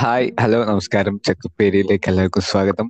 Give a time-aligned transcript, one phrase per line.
[0.00, 1.14] Hi hello നമസ്കാരം.
[1.26, 2.86] ചക്കുപ്പേരിയിലേക്ക് എല്ലാവർക്കും സ്വാഗതം.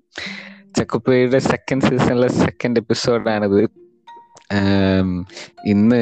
[0.77, 3.63] ചക്കുപ്പേരിയുടെ സെക്കൻഡ് സീസണിലെ സെക്കൻഡ് എപ്പിസോഡാണിത്
[5.73, 6.01] ഇന്ന്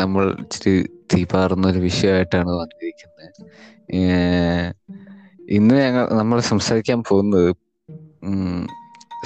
[0.00, 0.74] നമ്മൾ ഇച്ചിരി
[1.12, 3.30] തീപാറുന്ന ഒരു വിഷയമായിട്ടാണ് വന്നിരിക്കുന്നത്.
[5.58, 7.48] ഇന്ന് ഞങ്ങൾ നമ്മൾ സംസാരിക്കാൻ പോകുന്നത്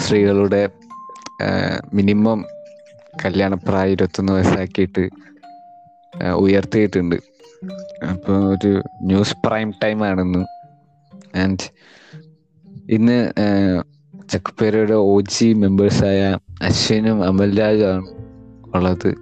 [0.05, 0.63] സ്ത്രീകളുടെ
[2.01, 2.41] മിനിമം
[3.25, 5.05] കല്യാണപ്രായം ഇരുപത്തൊന്ന് വയസ്സാക്കിയിട്ട്
[6.45, 7.19] ഉയർത്തിയിട്ടുണ്ട്.
[8.11, 10.47] അപ്പോൾ ഒരു ന്യൂസ് പ്രൈം ടൈം ആണെന്ന്.
[11.39, 11.71] ആൻഡ്
[12.91, 13.33] ഇന്ന്
[14.31, 18.07] ചക്കുപേരയുടെ ഒ ജി മെമ്പേഴ്സായ അശ്വിനും അമൽരാജുമാണ്
[18.77, 19.15] ഉള്ളത്.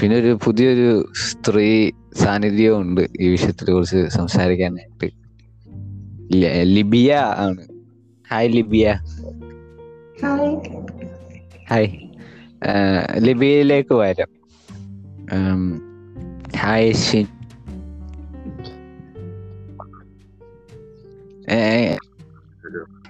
[0.00, 5.14] പിന്നെ ഒരു പുതിയൊരു സ്ത്രീ സാന്നിധ്യവും ഉണ്ട് ഈ വിഷയത്തെ കുറിച്ച് സംസാരിക്കാനായിട്ട്.
[6.62, 7.60] ലിബിയ ആണ്.
[8.30, 8.94] Hi Libya.
[11.70, 11.86] ഹായ്
[13.18, 14.28] ലിബിയയിലേക്ക് വരാം.
[16.58, 17.26] Hi Ashwin.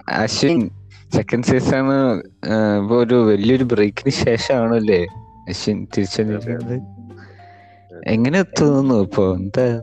[0.09, 0.69] Ashwin
[1.15, 1.85] second season
[2.81, 5.05] ഇപ്പൊ ഒരു വലിയൊരു ബ്രേക്കിന് ശേഷമാണല്ലേ
[5.49, 6.21] അശ്വിൻ തിരിച്ചു
[8.07, 9.35] എങ്ങനെ തോന്നുന്നു ഇപ്പൊ?
[9.35, 9.81] എന്താ?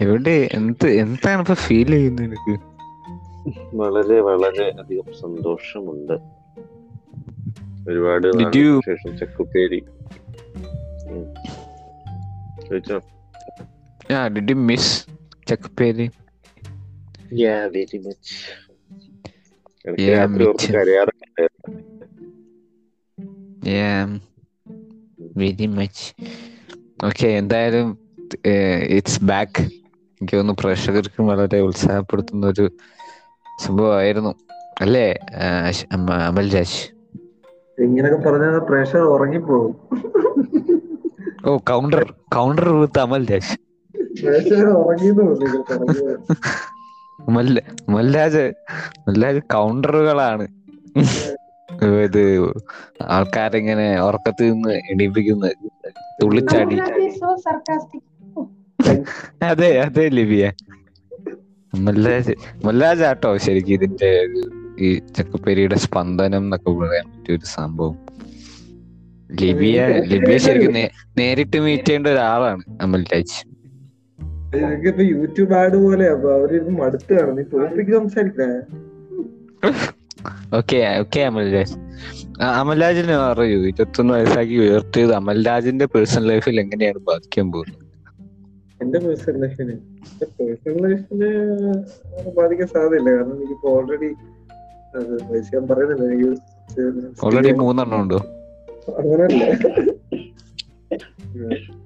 [0.00, 0.48] എവിടെ?
[0.52, 2.60] എന്ത് എന്താണ് ഇപ്പൊ ഫീൽ ചെയ്യുന്നത് എനിക്ക്
[3.76, 6.12] വളരെ വളരെ അധികം സന്തോഷമുണ്ട്.
[7.90, 9.80] ഒരുപാട് Did നാളുകൾക്ക് you- ശേഷം ചക്കുപ്പേരി.
[12.68, 13.00] ചോദിച്ചോ?
[14.10, 14.86] ആ did you miss
[15.46, 16.06] Chuck Perry?
[17.30, 18.28] Yeah, very much.
[20.06, 20.26] Yeah.
[20.72, 21.42] കരയാറുണ്ട്
[25.40, 26.06] വെരി മച്ച്
[27.08, 27.88] ഓക്കെ എന്തായാലും
[28.96, 29.62] ഇറ്റ്സ് ബാക്ക്
[30.20, 32.66] എനിക്ക് തോന്നുന്നു പ്രേക്ഷകർക്കും വളരെ ഉത്സാഹപ്പെടുത്തുന്ന ഒരു
[33.64, 34.32] സംഭവമായിരുന്നു.
[34.84, 35.06] അല്ലേ
[36.30, 36.80] അമൽ രാജ്
[37.86, 39.72] ഇങ്ങനൊക്കെ പറഞ്ഞാൽ പ്രേക്ഷകർ ഉറങ്ങിപ്പോകും.
[41.46, 42.02] ഓ counter
[42.36, 43.54] counter with Amal Raj
[47.90, 48.44] മല്ലാജ്
[49.06, 50.44] മല്ലാജ് കൗണ്ടറുകളാണ്
[52.06, 52.22] ഇത്
[53.08, 55.48] ആൾക്കാരിങ്ങനെ ഉറക്കത്തിൽ നിന്ന് എണീപ്പിക്കുന്നു
[56.20, 56.76] തുള്ളിച്ചാടി.
[59.50, 60.44] അതെ അതെ ലിബിയ.
[61.72, 62.34] മല്ലാജ്
[62.64, 64.10] മല്ലാജ് ആട്ടോ ശരിക്കും ഇതിന്റെ
[64.80, 67.96] ഈ ചക്കപ്പേരിയുടെ സ്പന്ദനം എന്നൊക്കെ പറയാൻ പറ്റിയ ഒരു സംഭവം.
[69.40, 69.76] ലിബിയ
[70.12, 70.74] ലിബിയ ശരിക്കും
[71.18, 73.38] നേരിട്ട് മീറ്റ് ചെയ്യേണ്ട ഒരാളാണ് അമൽ രാജ്
[74.52, 78.58] ഇതൊക്കെ യൂട്യൂബ് ആഡ് പോലെ അപ്പൊ അവരിത് മടുത്ത് നീ ടോപ്പിക് സംസാരിക്കണേ.
[80.58, 81.76] ഓക്കെ ഓക്കെ അമൽരാജ്
[82.58, 87.78] അമൽരാജിന് പറയൂ ഇരുപത്തൊന്ന് വയസ്സാക്കി ഉയർത്തിയത് അമൽരാജിന്റെ പേഴ്സണൽ ലൈഫിൽ എങ്ങനെയാണ് ബാധിക്കാൻ പോകുന്നത്?
[88.80, 89.74] എന്റെ പേഴ്സണൽ ലൈഫിന്
[90.38, 91.30] പേഴ്സണൽ ലൈഫിന്
[92.38, 93.10] ബാധിക്കാൻ സാധ്യതയില്ല.
[93.16, 94.10] കാരണം എനിക്കിപ്പോ ഓൾറെഡി
[95.52, 96.04] ഞാൻ പറയുന്നില്ല.
[96.08, 96.30] എനിക്ക്
[97.26, 98.20] ഓൾറെഡി മൂന്നെണ്ണം ഉണ്ടോ?
[98.98, 99.42] അങ്ങനല്ല.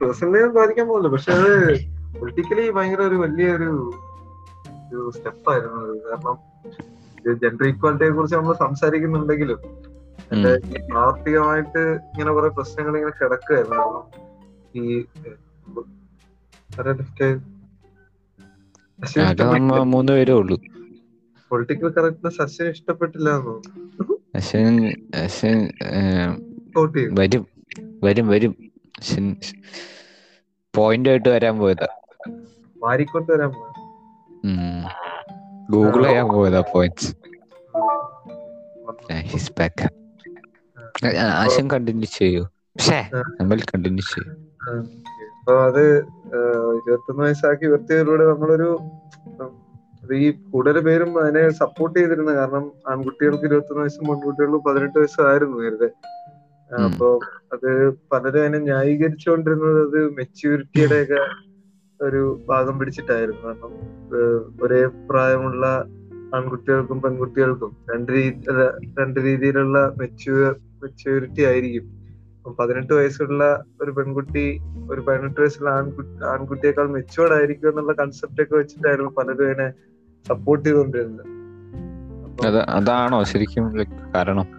[0.00, 1.52] പേഴ്സണലി ബാധിക്കാൻ പോകുന്നു പക്ഷെ അത്
[2.20, 3.70] പൊളിറ്റിക്കലി ഭയങ്കര ഒരു വലിയൊരു
[4.88, 5.94] ഒരു സ്റ്റെപ്പായിരുന്നു അത്.
[6.04, 6.36] കാരണം
[7.36, 9.60] ജെൻഡർ ഈക്വാലിറ്റിയെ കുറിച്ച് നമ്മൾ സംസാരിക്കുന്നുണ്ടെങ്കിലും
[10.32, 10.52] എന്റെ
[10.90, 11.82] പ്രാവർത്തികമായിട്ട്
[12.12, 13.76] ഇങ്ങനെ കുറെ പ്രശ്നങ്ങൾ ഇങ്ങനെ കിടക്കുകയായിരുന്നു.
[13.76, 14.04] കാരണം
[14.74, 15.04] ഈ
[21.50, 23.28] പൊളിറ്റിക്കൽ കറക്റ്റ്നെസ് ഇഷ്ടപ്പെട്ടില്ല.
[24.34, 24.78] അശ്വൻ
[26.94, 27.44] ചെയ്തു വരും
[28.04, 28.52] വരും വരും.
[30.74, 31.86] പോയിന്റ് ആയിട്ട് വരാൻ പോയതാ.
[32.82, 33.52] വാരിക്കൊണ്ട് വരാൻ.
[35.70, 37.16] ഗൂഗിൾ ചെയ്യാൻ പോയതാ പോയിന്റ്സ്
[39.12, 39.88] ഹിസ് ബാക്ക്
[41.16, 42.44] ആശം കണ്ടിന്യൂ ചെയ്യൂ.
[42.44, 43.10] പക്ഷേ
[43.40, 44.32] നമ്മൾ കണ്ടിന്യൂ ചെയ്യൂ.
[45.38, 45.98] അപ്പൊ അത്
[46.74, 48.80] ഇരുപത്തൊന്ന് വയസ്സാക്കി ഉയർത്തിയതിലൂടെ നമ്മളൊരു
[50.14, 52.32] ഈ കൂടുതൽ പേരും അതിനെ സപ്പോർട്ട് ചെയ്തിരുന്നു.
[52.32, 56.17] കാരണം ആൺകുട്ടികൾക്ക് ഇരുപത്തൊന്ന് വയസ്സും പെൺകുട്ടികൾക്ക് പതിനെട്ട് വയസ്സായിരുന്നു നേരത്തെ ആ, ഉം.
[56.76, 57.18] അപ്പൊ
[57.52, 61.20] അത് പലരും അതിനെ ന്യായീകരിച്ചുകൊണ്ടിരുന്നത് അത് മെച്യൂരിറ്റിയുടെ ഒക്കെ
[62.04, 63.46] ഒരു ഭാഗം പിടിച്ചിട്ടായിരുന്നു.
[63.46, 63.74] കാരണം
[64.62, 65.84] ഒരേ പ്രായമുള്ള
[66.34, 68.44] ആൺകുട്ടികൾക്കും പെൺകുട്ടികൾക്കും രണ്ട് രീതി
[69.00, 71.98] രണ്ട് രീതിയിലുള്ള മെച്യൂർ മെച്യൂരിറ്റി ആയിരിക്കും.
[72.58, 74.58] പതിനെട്ട് വയസ്സുള്ള ഒരു പെൺകുട്ടി
[74.90, 79.72] ഒരു പതിനെട്ട് വയസ്സുള്ള ആൺകുട്ടി ആൺകുട്ടിയേക്കാൾ മെച്ചുവേർഡ് ആയിരിക്കും എന്നുള്ള കൺസെപ്റ്റ് ഒക്കെ വെച്ചിട്ടായിരുന്നു പലരും അതിനെ
[80.28, 81.26] സപ്പോർട്ട് ചെയ്തുകൊണ്ടിരുന്നത്.
[82.68, 83.78] അതാണോ ശരിക്കും
[84.14, 84.57] കാരണം?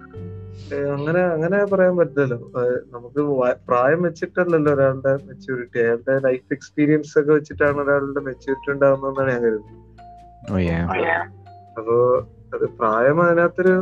[0.96, 2.38] അങ്ങനെ അങ്ങനെ പറയാൻ പറ്റില്ലല്ലോ.
[2.62, 3.22] ഏഹ്, നമുക്ക്
[3.68, 9.76] പ്രായം വെച്ചിട്ടല്ലല്ലോ ഒരാളുടെ മെച്യൂരിറ്റി അയാളുടെ ലൈഫ് എക്സ്പീരിയൻസ് ഒക്കെ വെച്ചിട്ടാണ് ഒരാളുടെ മെച്യൂരിറ്റി ഉണ്ടാകുന്നതെന്നാണ് ഞാൻ കരുതുന്നത്.
[10.52, 11.24] ഓ yeah.
[11.78, 11.96] അപ്പോ
[12.54, 13.74] അത് പ്രായം അതിനകത്തൊരു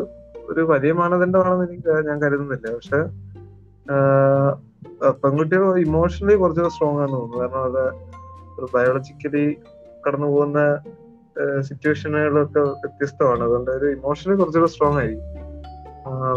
[0.50, 2.68] ഒരു വലിയ മാനദണ്ഡമാണെന്ന് എനിക്ക് ഞാൻ കരുതുന്നില്ല.
[2.76, 3.00] പക്ഷെ
[5.12, 7.42] പെൺകുട്ടികൾ ഇമോഷണലി കുറച്ചുകൂടെ സ്ട്രോങ് ആണെന്ന് തോന്നുന്നു.
[7.42, 7.84] കാരണം അത്
[8.58, 9.46] ഒരു ബയോളജിക്കലി
[10.06, 10.60] കടന്നു പോകുന്ന
[11.62, 13.44] സിറ്റുവേഷനുകളൊക്കെ വ്യത്യസ്തമാണ്.
[13.44, 15.37] അതുകൊണ്ട് ഒരു ഇമോഷണലി കുറച്ചുകൂടെ സ്ട്രോങ് ആയിരിക്കും.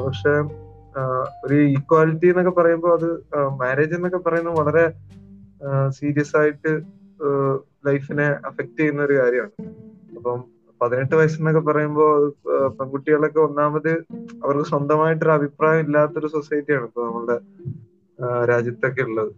[0.07, 0.35] പക്ഷെ
[1.45, 3.09] ഒരു ഈക്വാലിറ്റി എന്നൊക്കെ പറയുമ്പോൾ അത്
[3.61, 4.85] മാരേജ് എന്നൊക്കെ പറയുന്നത് വളരെ
[5.99, 6.73] സീരിയസ് ആയിട്ട്
[7.87, 9.53] ലൈഫിനെ അഫക്ട് ചെയ്യുന്ന ഒരു കാര്യമാണ്.
[10.17, 10.39] അപ്പം
[10.81, 12.13] പതിനെട്ട് വയസ്സെന്നൊക്കെ പറയുമ്പോൾ
[12.79, 13.93] പെൺകുട്ടികളൊക്കെ ഒന്നാമത്
[14.45, 17.37] അവർക്ക് സ്വന്തമായിട്ടൊരു അഭിപ്രായം ഇല്ലാത്തൊരു സൊസൈറ്റിയാണ് ഇപ്പൊ നമ്മളുടെ
[18.51, 19.33] രാജ്യത്തൊക്കെ ഉള്ളത്.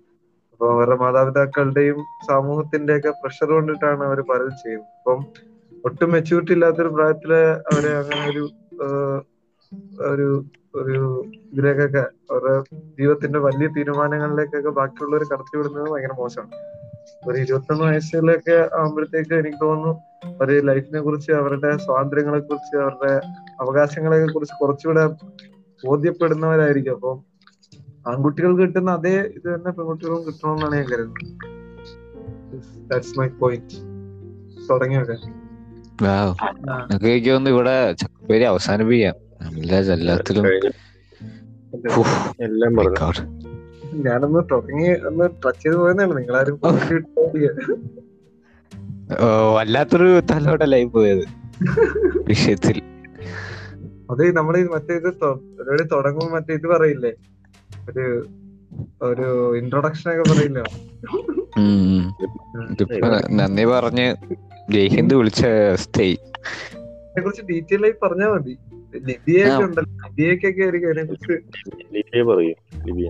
[0.52, 1.98] അപ്പൊ അവരുടെ മാതാപിതാക്കളുടെയും
[2.30, 4.92] സമൂഹത്തിന്റെ ഒക്കെ പ്രഷർ കൊണ്ടിട്ടാണ് അവർ പലതും ചെയ്യുന്നത്.
[4.98, 5.20] അപ്പം
[5.88, 7.32] ഒട്ടും മെച്യൂരിറ്റി ഇല്ലാത്തൊരു പ്രായത്തിൽ
[7.70, 8.44] അവരെ അങ്ങനെ ഒരു
[10.00, 16.50] ഒരു ഒരു ഇതിലേക്കൊക്കെ അവരുടെ ജീവിതത്തിന്റെ വലിയ തീരുമാനങ്ങളിലേക്കൊക്കെ ബാക്കിയുള്ളവർ കടത്തി വിടുന്നത് ഭയങ്കര മോശമാണ്.
[17.28, 20.00] ഒരു ഇരുപത്തൊന്ന് വയസ്സിലൊക്കെ ആകുമ്പോഴത്തേക്ക് എനിക്ക് തോന്നുന്നു
[20.42, 23.20] ഒരു ലൈഫിനെ കുറിച്ച് അവരുടെ സ്വാതന്ത്ര്യങ്ങളെ കുറിച്ച് അവരുടെ
[23.60, 25.06] അവകാശങ്ങളെ കുറിച്ച് കുറച്ചുകൂടെ
[25.86, 26.92] ബോധ്യപ്പെടുന്നവരായിരിക്കും.
[26.92, 27.24] അപ്പം
[28.06, 31.42] ആൺകുട്ടികൾക്ക് കിട്ടുന്ന അതേ ഇത് തന്നെ പെൺകുട്ടികളും കിട്ടണമെന്നാണ് ഞാൻ കരുതുന്നത്.
[33.18, 33.76] മൈ പോയിന്റ്
[34.70, 35.16] തുടങ്ങിയൊക്കെ.
[38.28, 39.31] ഇവിടെ അവസാനിപ്പിക്കാം.
[39.92, 40.46] എല്ലാത്തിലും
[42.40, 42.96] എല്ലാം പറഞ്ഞു.
[42.96, 43.42] God.
[43.94, 47.76] ഞാനൊന്ന് തുടങ്ങി ഒന്ന് ടച്ച് ചെയ്ത് പോയെന്നാണ് നിങ്ങളാരും point ഇട്ടില്ല.
[49.20, 51.24] ഓ, വല്ലാത്തൊരു തലോടലായി പോയത്.
[52.28, 52.82] വിഷയത്തിൽ.
[54.10, 57.12] അതെ നമ്മൾ മറ്റേ ഇത് പരിപാടി തുടങ്ങുമ്പോ മറ്റേ ഇത് പറയില്ലേ?
[57.90, 58.26] ഒരു
[59.02, 60.64] ഒരു ഇൻട്രൊഡക്ഷൻ ഒക്കെ പറയില്ലോ?
[63.30, 64.16] നന്ദി പറഞ്ഞ്
[64.72, 66.14] ജയ്ഹിന്ദ് വിളിച്ച സ്റ്റേ
[67.20, 68.58] കുറിച്ച് ഡീറ്റെയിൽ ആയി പറഞ്ഞാ മതി.
[69.08, 69.92] ലിബിയൊക്കെ ഉണ്ടല്ലോ.
[70.04, 71.34] ലിബിയക്കൊക്കെ ആയിരിക്കും അതിനെ കുറിച്ച്
[71.94, 72.54] ലിബിയ പറയൂ
[72.86, 73.08] ലിബിയ.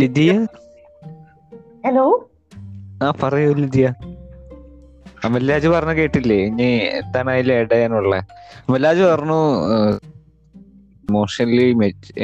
[0.00, 0.32] Lydia
[1.86, 2.06] hello?
[3.04, 3.86] ആ പറയൂ ലിദിയ
[5.26, 6.38] അമൽരാജ് പറഞ്ഞ കേട്ടില്ലേ?
[6.50, 6.68] ഇനി
[7.00, 7.78] എന്താണ് അതിൽ ആഡ്
[8.68, 9.38] അമൽരാജ് പറഞ്ഞു
[11.08, 11.66] ഇമോഷണലി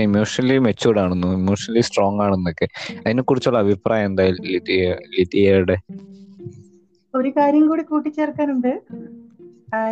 [0.06, 2.67] ഇമോഷണലി മെച്ചൂർഡ് ആണെന്നും ഇമോഷണലി സ്ട്രോങ് ആണെന്നൊക്കെ.
[3.05, 4.85] അതിനെ കുറിച്ചുള്ള അഭിപ്രായം എന്തായാലും ലിദിയ
[5.17, 5.77] ലിദിയയുടെ
[7.15, 8.73] ഒരു കാര്യം കൂടി കൂട്ടിച്ചേർക്കാനുണ്ട്.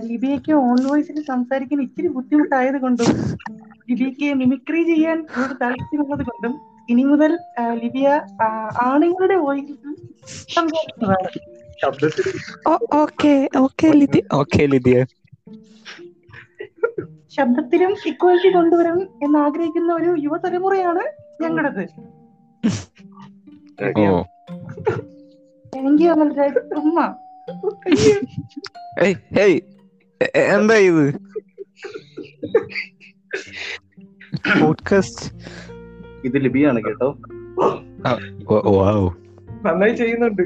[0.09, 3.11] ലിബിയയ്ക്ക് ഓൺ വോയിസിൽ സംസാരിക്കാൻ ഇച്ചിരി ബുദ്ധിമുട്ടായത് കൊണ്ടും
[3.91, 6.55] ലിബിയയ്ക്ക് മിമിക്രി ചെയ്യാൻ ഒരു താല്പര്യമുള്ളത് കൊണ്ടും
[6.89, 7.33] ഇനി മുതൽ
[7.83, 8.09] ലിബിയ
[8.87, 9.77] ആണുങ്ങളുടെ വോയിസിൽ
[10.55, 11.29] സംസാരിക്കുന്നതാണ്.
[11.83, 12.27] ശബ്ദത്തിൽ
[13.01, 14.99] okay okay Lydia okay Lydia
[17.37, 21.03] ശബ്ദത്തിലും equality കൊണ്ടുവരാൻ എന്ന് ആഗ്രഹിക്കുന്ന ഒരു യുവതലമുറയാണ്
[25.73, 26.61] താങ്ക് യു അമൽരാജ്.
[26.83, 26.99] ഉമ്മ.
[30.37, 31.15] എന്താ ഇത്
[34.61, 35.33] പോഡ്കാസ്റ്റ്
[36.25, 37.19] ഇത് ലിബിയാണ് കേട്ടോ.
[38.67, 39.11] വാവ്
[39.67, 40.43] നന്നായി ചെയ്യുന്നുണ്ട്.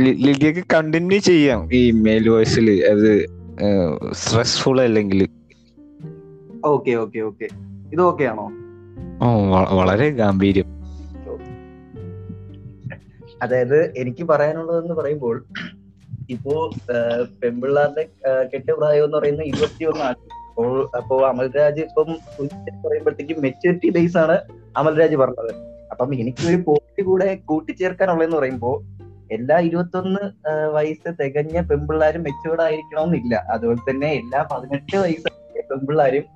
[0.00, 1.74] ലിബിയൊക്കെ കണ്ടിന്യൂ ചെയ്യാം.
[1.74, 3.26] ഈ മെയിൽ വോയിസിൽ അത്
[4.12, 5.28] സ്ട്രെസ്ഫുൾ അല്ലെങ്കിൽ
[6.64, 7.48] ഓക്കെ ഓക്കെ ഓക്കെ.
[7.92, 8.50] ഇത് ഓക്കെ ആണോ?
[9.22, 9.48] ഓ
[9.78, 10.77] വളരെ ഗാംഭീര്യം.
[13.42, 15.36] അതായത് എനിക്ക് പറയാനുള്ളതെന്ന് പറയുമ്പോൾ
[16.30, 16.54] ഇപ്പോ
[17.42, 19.18] പെൺപിള്ളാരുടെ ആഹ്, കെട്ട് പ്രായം എന്ന്
[19.86, 20.18] ഒന്നാണ്
[20.50, 22.08] അപ്പോൾ അപ്പോ അമൽരാജ് ഇപ്പം
[22.84, 24.36] പറയുമ്പോഴത്തേക്കും മെച്ചൂരിറ്റി ബേസ് ആണ്
[24.76, 25.52] അമൽരാജ് പറഞ്ഞത്.
[25.90, 28.76] അപ്പം എനിക്ക് ഒരു പോയിന്റ് കൂടെ കൂട്ടിച്ചേർക്കാനുള്ളതെന്ന് പറയുമ്പോൾ
[29.30, 30.22] എല്ലാ ഇരുപത്തൊന്ന്
[30.74, 33.34] വയസ്സ് തികഞ്ഞ പെൺപിള്ളാരും മെച്ചൂർഡ് ആയിരിക്കണമെന്നില്ല.
[33.50, 35.30] അതുപോലെ തന്നെ എല്ലാ പതിനെട്ട് വയസ്സ്
[35.70, 36.26] പെൺപിള്ളാരും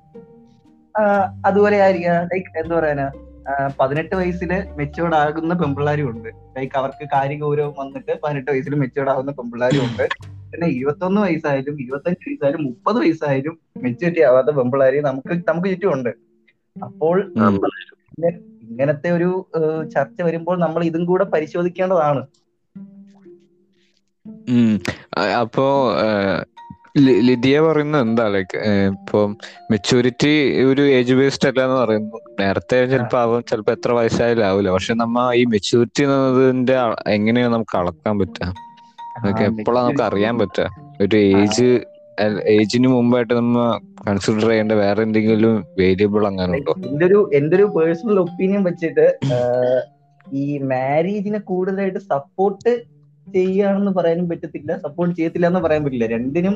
[1.45, 2.27] അതുപോലെ ആയിരിക്കാം.
[2.31, 3.07] ലൈക്ക് എന്താ പറയാനാ?
[3.79, 9.31] പതിനെട്ട് വയസ്സിൽ മെച്ചുവേർഡ് ആകുന്ന പെമ്പിള്ളാരും ഉണ്ട് ലൈക്ക് അവർക്ക് കാര്യ ഗൗരവം വന്നിട്ട് പതിനെട്ട് വയസ്സിൽ മെച്ചുവേർഡ് ആകുന്ന
[9.31, 10.05] പെമ്പിള്ളാരും ഉണ്ട്
[10.51, 16.11] പിന്നെ ഇരുപത്തൊന്ന് വയസ്സായാലും ഇരുപത്തഞ്ച് വയസ്സായാലും മുപ്പത് വയസ്സായാലും മെച്ചൂരിറ്റി ആവാത്ത പെമ്പിള്ളാരി നമുക്ക് നമുക്ക് ചുറ്റുമുണ്ട്
[16.75, 17.17] അപ്പോൾ.
[18.69, 19.29] ഇങ്ങനത്തെ ഒരു
[19.95, 22.21] ചർച്ച വരുമ്പോൾ നമ്മൾ ഇതും കൂടെ പരിശോധിക്കേണ്ടതാണ്.
[25.43, 25.65] അപ്പോ
[27.27, 28.25] ലിദിയ പറയുന്നത് എന്താ?
[28.33, 28.57] ലൈക്ക്
[28.89, 29.29] ഇപ്പം
[29.71, 30.33] മെച്ചൂരിറ്റി
[30.65, 32.19] ഒരു ഏജ് ബേസ്ഡ് അല്ല എന്ന് പറയുന്നു.
[32.39, 37.75] നേരത്തെ ചിലപ്പോ ആവും ചിലപ്പോ എത്ര വയസ്സായാലും ആവില്ല പക്ഷെ നമ്മ ഈ മെച്ചൂരിറ്റി എന്നതിന്റെ എങ്ങനെയാണ് എങ്ങനെയാ നമുക്ക്
[37.81, 38.49] അളക്കാൻ പറ്റുക
[39.17, 40.67] നമുക്ക് എപ്പോഴാ നമുക്ക് അറിയാൻ പറ്റുക
[41.01, 41.67] ഒരു ഏജ്
[42.53, 43.59] ഏജിന് മുമ്പായിട്ട് നമ്മ
[44.01, 46.73] കൺസിഡർ ചെയ്യേണ്ട വേറെ എന്തെങ്കിലും വേരിയബിൾ അങ്ങനെ ഉണ്ടോ?
[46.87, 49.05] എന്റെ ഒരു എന്റെ ഒരു പേഴ്സണൽ ഒപ്പീനിയൻ വെച്ചിട്ട്
[50.27, 52.71] ഈ മാരേജിനെ കൂടുതലായിട്ട് സപ്പോർട്ട്
[53.35, 56.07] ചെയ്യാണെന്ന് പറയാനും പറ്റത്തില്ല സപ്പോർട്ട് ചെയ്യത്തില്ല എന്ന് പറയാൻ പറ്റില്ല.
[56.15, 56.55] രണ്ടിനും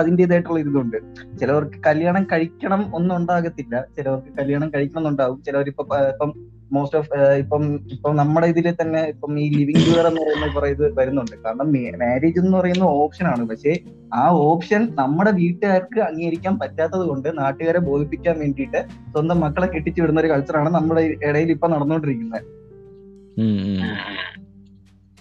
[0.00, 0.98] അതിന്റെതായിട്ടുള്ള ഇതുണ്ട്.
[1.40, 6.32] ചിലവർക്ക് കല്യാണം കഴിക്കണം ഒന്നും ഉണ്ടാകത്തില്ല ചിലവർക്ക് കല്യാണം കഴിക്കണം എന്നുണ്ടാവും ചിലവർ ഇപ്പൊ ഇപ്പം
[6.74, 7.62] മോസ്റ്റ് ഓഫ് ഇപ്പം
[7.94, 11.34] ഇപ്പം നമ്മുടെ ഇതിൽ തന്നെ ഇപ്പം ഈ ലിവിങ് ടുഗർ എന്ന് പറയുന്ന കുറെ ഇത് വരുന്നുണ്ട്.
[11.44, 11.68] കാരണം
[12.02, 13.42] മാരേജ് എന്ന് പറയുന്ന ഓപ്ഷൻ ആണ്.
[13.50, 13.74] പക്ഷേ
[14.20, 18.82] ആ ഓപ്ഷൻ നമ്മുടെ വീട്ടുകാർക്ക് അംഗീകരിക്കാൻ പറ്റാത്തത് കൊണ്ട് നാട്ടുകാരെ ബോധിപ്പിക്കാൻ വേണ്ടിയിട്ട്
[19.14, 22.40] സ്വന്തം മക്കളെ കെട്ടിച്ചു വിടുന്ന ഒരു കൾച്ചറാണ് നമ്മുടെ ഇടയിൽ ഇപ്പൊ നടന്നുകൊണ്ടിരിക്കുന്നത്.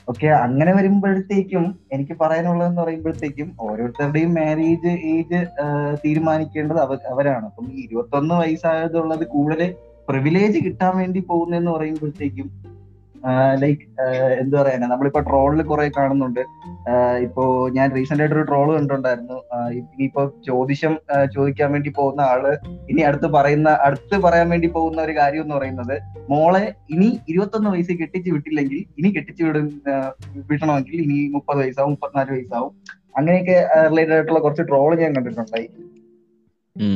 [0.08, 5.40] ഓക്കെ അങ്ങനെ വരുമ്പോഴത്തേക്കും എനിക്ക് പറയാനുള്ളതെന്ന് പറയുമ്പോഴത്തേക്കും ഓരോരുത്തരുടെയും മാരേജ് ഏജ്
[6.04, 7.46] തീരുമാനിക്കേണ്ടത് അവർ അവരാണ്.
[7.46, 9.76] അപ്പം ഈ ഇരുപത്തൊന്ന് വയസ്സായതുള്ളത് കൂടുതൽ
[10.08, 12.48] പ്രിവിലേജ് കിട്ടാൻ വേണ്ടി പോകുന്നതെന്ന് പറയുമ്പോഴത്തേക്കും
[13.62, 13.84] ലൈക്ക്
[14.42, 16.40] എന്താ പറയാ നമ്മളിപ്പോ ട്രോളിൽ കുറെ കാണുന്നുണ്ട്.
[17.26, 17.44] ഇപ്പോ
[17.78, 19.38] ഞാൻ റീസെന്റ് ആയിട്ട് ഒരു ട്രോൾ കണ്ടിട്ടുണ്ടായിരുന്നു
[19.80, 20.94] ഇനിയിപ്പോ ജ്യോതിഷം
[21.36, 22.44] ചോദിക്കാൻ വേണ്ടി പോകുന്ന ആൾ
[22.92, 25.96] ഇനി അടുത്ത് പറയുന്ന അടുത്ത് പറയാൻ വേണ്ടി പോകുന്ന ഒരു കാര്യം എന്ന് പറയുന്നത്
[26.30, 29.68] മോളെ ഇനി ഇരുപത്തൊന്ന് വയസ്സ് കെട്ടിച്ച് വിട്ടില്ലെങ്കിൽ ഇനി കെട്ടിച്ച് വിടും
[30.52, 32.74] വിടണമെങ്കിൽ ഇനി മുപ്പത് വയസ്സാവും മുപ്പത്തിനാല് വയസ്സാവും.
[33.18, 33.58] അങ്ങനെയൊക്കെ
[33.92, 35.68] റിലേറ്റഡ് ആയിട്ടുള്ള കുറച്ച് ട്രോൾ ഞാൻ കണ്ടിട്ടുണ്ടായി.
[36.76, 36.94] ഉം.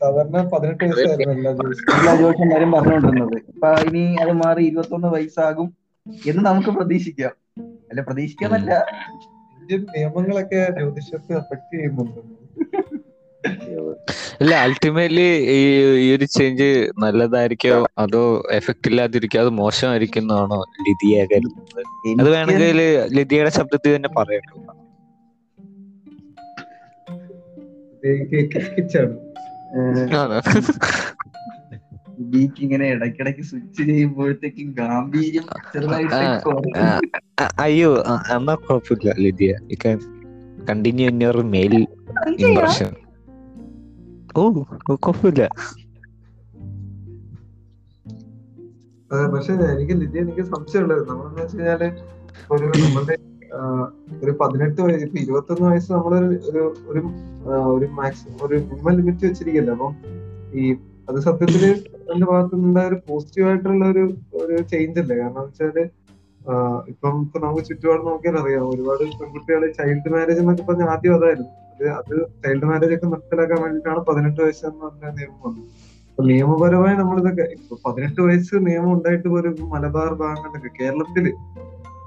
[0.00, 1.50] സാധാരണ പതിനെട്ട് വയസ്സായിരുന്നു എല്ലാ
[1.96, 3.36] എല്ലാ ജോഷന്മാരും പറഞ്ഞുകൊണ്ടിരുന്നത്.
[3.52, 5.68] ഇപ്പൊ ഇനി അത് മാറി ഇരുപത്തൊന്ന് വയസ്സാകും
[6.26, 7.34] എന്ന് നമുക്ക് പ്രതീക്ഷിക്കാം.
[7.90, 8.72] അല്ല പ്രതീക്ഷിക്കാന്നല്ല
[9.56, 12.20] ഇന്ത്യൻ നിയമങ്ങളൊക്കെ ജ്യോതിഷത്തെ അഫക്ട് ചെയ്യുന്നുണ്ട്.
[14.40, 15.58] അല്ല അൾട്ടിമേറ്റ്ലി ഈ
[16.02, 16.68] ഈ ഒരു ചേഞ്ച്
[17.02, 17.74] നല്ലതായിരിക്കോ?
[17.98, 18.22] അതോ
[18.58, 19.40] എഫക്ട് ഇല്ലാതിരിക്കോ?
[19.44, 21.82] അത് മോശമായിരിക്കുന്നതാണോ ലിതിയെ കരുതുന്നത്?
[22.20, 22.80] അത് വേണമെങ്കിൽ
[23.18, 24.56] ലിതിയുടെ ശബ്ദത്തിൽ തന്നെ പറയട്ടോ
[28.04, 29.14] കിച്ചാണ്?
[32.32, 36.24] ബീക്ക് ഇങ്ങനെ ഇടയ്ക്കിടയ്ക്ക് സ്വിച്ച് ചെയ്യുമ്പോഴത്തേക്കും ഗാംഭീര്യം ചെറുതായിട്ട്
[37.66, 37.90] അയ്യോ
[38.36, 39.52] എന്നാ കുഴപ്പമില്ല Lydia
[40.68, 41.74] continue in your male
[42.44, 42.90] impression
[44.36, 44.42] ഓ
[44.88, 45.42] കുഴപ്പമില്ല.
[49.32, 51.02] പക്ഷെ എനിക്ക് ലിദ്യ എനിക്ക് സംശയമുള്ളത്.
[51.08, 51.82] നമ്മളെന്ന് വെച്ച് കഴിഞ്ഞാൽ
[52.52, 53.16] ഒരു നമ്മളുടെ
[54.22, 57.00] ഒരു പതിനെട്ട് വയസ്സ് ഇപ്പൊ ഇരുപത്തൊന്ന് വയസ്സ് നമ്മളൊരു ഒരു ഒരു
[57.74, 59.92] ഒരു മാക്സിമം ഒരു മിനിമം ലിമിറ്റ് വെച്ചിരിക്കല്ലോ അപ്പം
[60.54, 60.64] ഈ
[61.08, 61.62] അത് സത്യത്തിൽ
[62.12, 64.02] എന്റെ ഭാഗത്തു നിന്നുണ്ടായ ഒരു പോസിറ്റീവ് ആയിട്ടുള്ള ഒരു
[64.42, 65.16] ഒരു ചേഞ്ച് അല്ലേ?
[65.16, 65.78] കാരണം വെച്ചാൽ
[66.88, 68.64] ഇപ്പം ഇപ്പൊ നമുക്ക് ചുറ്റുപാട് നോക്കിയാൽ അറിയാം.
[68.68, 71.50] ഒരുപാട് പെൺകുട്ടികൾ ചൈൽഡ് മാരേജ് എന്നൊക്കെ പറഞ്ഞ ആദ്യം അതായിരുന്നു.
[71.72, 75.68] അത് അത് ചൈൽഡ് മാരേജ് ഒക്കെ നിർത്തലാക്കാൻ വേണ്ടിയിട്ടാണ് പതിനെട്ട് വയസ്സ് എന്ന് പറഞ്ഞ നിയമം വന്നത്.
[76.10, 81.26] അപ്പൊ നിയമപരമായി നമ്മളിതൊക്കെ ഇപ്പൊ പതിനെട്ട് വയസ്സ് നിയമം ഉണ്ടായിട്ട് പോലും മലബാർ ഭാഗങ്ങളിലൊക്കെ കേരളത്തിൽ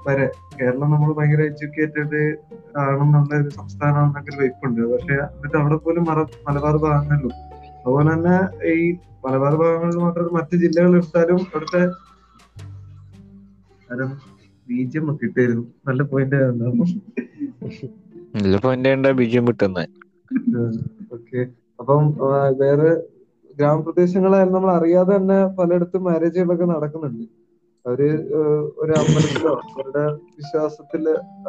[0.06, 0.26] വരെ.
[0.58, 2.20] കേരളം നമ്മൾ ഭയങ്കര എഡ്യൂക്കേറ്റഡ്
[2.82, 7.34] ആണെന്നുള്ള ഒരു സംസ്ഥാനം എന്നൊക്കെ ഒരു വയ്പുണ്ട് പക്ഷെ എന്നിട്ട് അവിടെ പോലും മറ മലബാർ ഭാഗങ്ങളിലും.
[7.78, 8.36] അതുപോലെ തന്നെ
[8.74, 8.76] ഈ
[9.26, 11.82] മലബാർ ഭാഗങ്ങളിൽ മാത്രം മറ്റു ജില്ലകൾ എടുത്താലും അവിടുത്തെ
[14.68, 16.38] ബീജം ഒക്കെ ഇട്ടായിരുന്നു നല്ല പോയിന്റ്
[18.36, 19.84] നല്ല പോയിന്റ് ബീജം കിട്ടുന്നത്
[21.16, 21.40] ഓക്കെ.
[21.80, 22.02] അപ്പം
[22.62, 22.90] വേറെ
[23.56, 27.22] ഗ്രാമപ്രദേശങ്ങളായാലും നമ്മൾ അറിയാതെ തന്നെ പലയിടത്തും മാരേജുകളൊക്കെ നടക്കുന്നുണ്ട്.
[27.86, 28.00] അവർ
[28.82, 30.04] ഒരു അമ്പലത്തിലോ അവരുടെ
[30.38, 31.02] വിശ്വാസത്തിൽ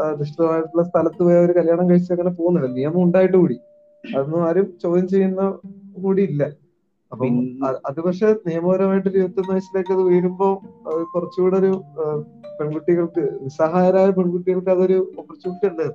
[0.07, 3.57] അധിഷ്ഠിതമായിട്ടുള്ള സ്ഥലത്ത് പോയി അവർ കല്യാണം കഴിച്ച് അങ്ങനെ പോകുന്നുണ്ട് നിയമം ഉണ്ടായിട്ട് കൂടി.
[4.03, 5.41] അതൊന്നും ആരും ചോദ്യം ചെയ്യുന്ന
[6.03, 6.43] കൂടി ഇല്ല.
[7.11, 7.33] അപ്പം
[7.89, 10.47] അത് പക്ഷെ നിയമപരമായിട്ട് ഇരുപത്തി ഇരുപത്തൊന്ന് വയസ്സിലേക്ക് അത് ഉയരുമ്പോ
[10.89, 11.71] അത് കുറച്ചുകൂടെ ഒരു
[12.59, 15.87] പെൺകുട്ടികൾക്ക് നിസ്സഹായരായ പെൺകുട്ടികൾക്ക് അതൊരു ഓപ്പർച്യൂണിറ്റി ഉണ്ട്.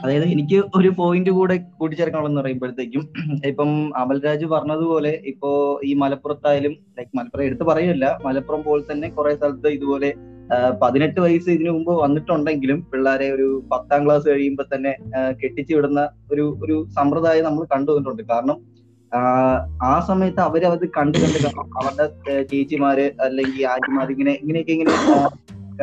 [0.00, 3.02] അതായത് എനിക്ക് ഒരു പോയിന്റ് കൂടെ കൂട്ടിച്ചേർക്കണമെന്ന് പറയുമ്പോഴത്തേക്കും
[3.50, 3.70] ഇപ്പം
[4.00, 5.50] അമൽരാജ് പറഞ്ഞതുപോലെ ഇപ്പോ
[5.84, 10.10] ഈ മലപ്പുറത്തായാലും ലൈക് മലപ്പുറം എടുത്തു പറയല്ല മലപ്പുറം പോലെ തന്നെ കുറെ സ്ഥലത്ത് ഇതുപോലെ
[10.80, 14.92] പതിനെട്ട് വയസ്സ് ഇതിനു മുമ്പ് വന്നിട്ടുണ്ടെങ്കിലും പിള്ളേരെ ഒരു പത്താം ക്ലാസ് കഴിയുമ്പോൾ തന്നെ
[15.40, 16.00] കെട്ടിച്ചു വിടുന്ന
[16.32, 18.58] ഒരു ഒരു സമ്പ്രദായം നമ്മൾ കണ്ടുവന്നിട്ടുണ്ട് കാരണം
[19.82, 21.38] ആ, സമയത്ത് അവരത് കണ്ടു കണ്ട്
[21.78, 22.04] അവരുടെ
[22.50, 24.92] ചേച്ചിമാര് അല്ലെങ്കിൽ ആജിമാര് ഇങ്ങനെ ഇങ്ങനെയൊക്കെ ഇങ്ങനെ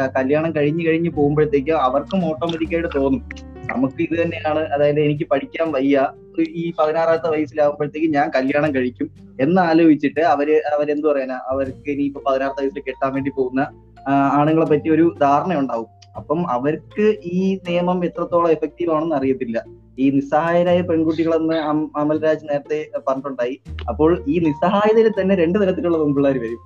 [0.07, 3.29] കല്യാണം കഴിഞ്ഞു കഴിഞ്ഞ് പോകുമ്പോഴത്തേക്ക് അവർക്കും ഓട്ടോമാറ്റിക്കായിട്ട് തോന്നും.
[3.71, 6.07] നമുക്ക് ഇത് തന്നെയാണ് അതായത് എനിക്ക് പഠിക്കാൻ വയ്യ.
[6.49, 12.61] ഈ പതിനാറാമത്തെ വയസ്സിലാവുമ്പോഴത്തേക്ക് ഞാൻ കല്യാണം കഴിക്കും എന്ന് ആലോചിച്ചിട്ട് അവർ അവരെന്ത് പറയാനാ അവർക്ക് ഇനി ഇനിയിപ്പോ പതിനാറത്തെ
[12.61, 13.67] വയസ്സിൽ കെട്ടാൻ വേണ്ടി പോകുന്ന
[14.07, 15.87] ആണുങ്ങളെ പറ്റി ഒരു ധാരണ ഉണ്ടാവും.
[16.15, 19.65] അപ്പം അവർക്ക് ഈ നിയമം എത്രത്തോളം എഫക്റ്റീവ് ആണെന്ന് അറിയത്തില്ല.
[19.99, 21.55] ഈ നിസ്സഹായരായ പെൺകുട്ടികളെന്ന്
[21.97, 23.61] അമൽരാജ് നേരത്തെ പറഞ്ഞിട്ടുണ്ടായി.
[23.89, 26.59] അപ്പോൾ ഈ നിസ്സഹായതയിൽ തന്നെ രണ്ട് തരത്തിലുള്ള പെൺപിള്ളേർ വരും.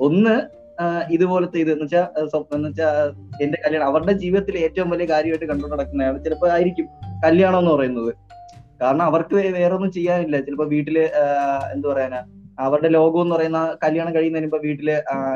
[0.00, 0.40] ഒന്ന്
[1.10, 1.72] ഇതുപോലത്തെ ഇത്.
[1.72, 1.86] എന്ന്
[2.54, 6.86] എന്ന് വെച്ചാൽ എന്റെ കല്യാണം അവരുടെ ജീവിതത്തിൽ ഏറ്റവും വലിയ കാര്യമായിട്ട് കണ്ടു നടക്കുന്നതാണ് ചിലപ്പോൾ ആയിരിക്കും
[7.24, 8.14] കല്യാണം എന്ന് പറയുന്നത്.
[8.82, 10.40] കാരണം അവർക്ക് വേറെ ഒന്നും ചെയ്യാനില്ല.
[10.40, 10.98] ചിലപ്പോ വീട്ടിൽ
[11.72, 12.22] എന്താ പറയാനാ
[12.58, 14.90] അവരുടെ ലോകം എന്ന് പറയുന്ന കല്യാണം കഴിയുന്നതിന് ഇപ്പൊ വീട്ടിൽ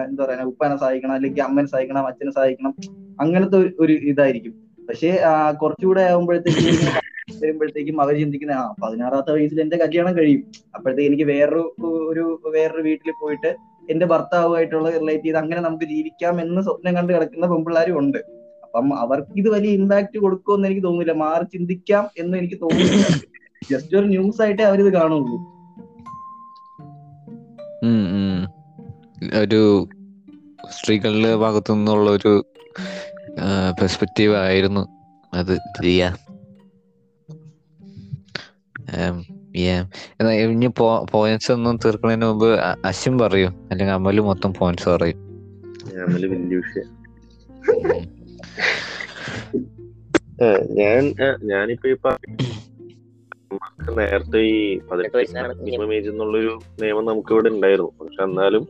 [0.09, 2.75] എന്താ പറയാ ഉപ്പാനെ സഹായിക്കണം അല്ലെങ്കിൽ അമ്മനെ സഹായിക്കണം അച്ഛനെ സഹായിക്കണം
[3.21, 4.53] അങ്ങനത്തെ ഒരു- ഇതായിരിക്കും.
[4.89, 5.21] പക്ഷേ
[5.63, 6.47] കുറച്ചുകൂടെ ആകുമ്പോഴത്തേക്കും
[7.43, 10.43] വരുമ്പോഴത്തേക്കും അവർ ചിന്തിക്കുന്ന ആ പതിനാറാമത്തെ വയസ്സിൽ എന്റെ കല്യാണം കഴിയും.
[10.75, 13.57] അപ്പോഴത്തേക്ക് എനിക്ക് വേറൊരു ഒരു വേറൊരു വീട്ടിൽ പോയിട്ട്
[13.91, 18.19] എന്റെ ഭർത്താവുമായിട്ടുള്ള റിലേറ്റ് ചെയ്ത് അങ്ങനെ നമുക്ക് ജീവിക്കാം എന്ന് സ്വപ്നം കണ്ട് കിടക്കുന്ന പെൺപിള്ളേരും ഉണ്ട്.
[18.63, 21.13] അപ്പം അവർക്ക് ഇത് വലിയ ഇമ്പാക്ട് കൊടുക്കുമെന്ന് എനിക്ക് തോന്നുന്നില്ല.
[21.13, 23.07] മാറി ചിന്തിക്കാം എന്ന് എനിക്ക് തോന്നുന്നില്ല.
[23.73, 25.37] ജസ്റ്റ് ഒരു ന്യൂസ് ആയിട്ടേ അവരിത് കാണുള്ളൂ.
[29.43, 29.89] ഒരു
[30.71, 32.33] സ്ത്രീകളുടെ ഭാഗത്തു നിന്നുള്ള ഒരു
[33.81, 34.83] പെർസ്പെക്റ്റീവ് ആയിരുന്നു
[35.35, 35.55] അത്.
[38.95, 40.67] എന്നാ ഇനി
[41.11, 42.47] പോയിന്റ്സ് ഒന്നും തീർക്കുന്നതിന് മുമ്പ്
[42.85, 43.49] അശ്വിൻ പറയൂ.
[43.49, 45.19] അല്ലെങ്കിൽ അമൽ മൊത്തം പോയിന്റ്സ് പറയും.
[46.15, 47.01] വലിയ വിഷയം.
[50.75, 51.15] ഞാൻ
[51.45, 52.11] ഞാനിപ്പോ
[53.93, 57.91] നേരത്തെ ഈ പതിനെട്ട് വയസ്സിലാണ് മിനിമം ഏജ് എന്നുള്ളൊരു നിയമം നമുക്ക് ഇവിടെ ഉണ്ടായിരുന്നു.
[58.01, 58.69] പക്ഷെ എന്നാലും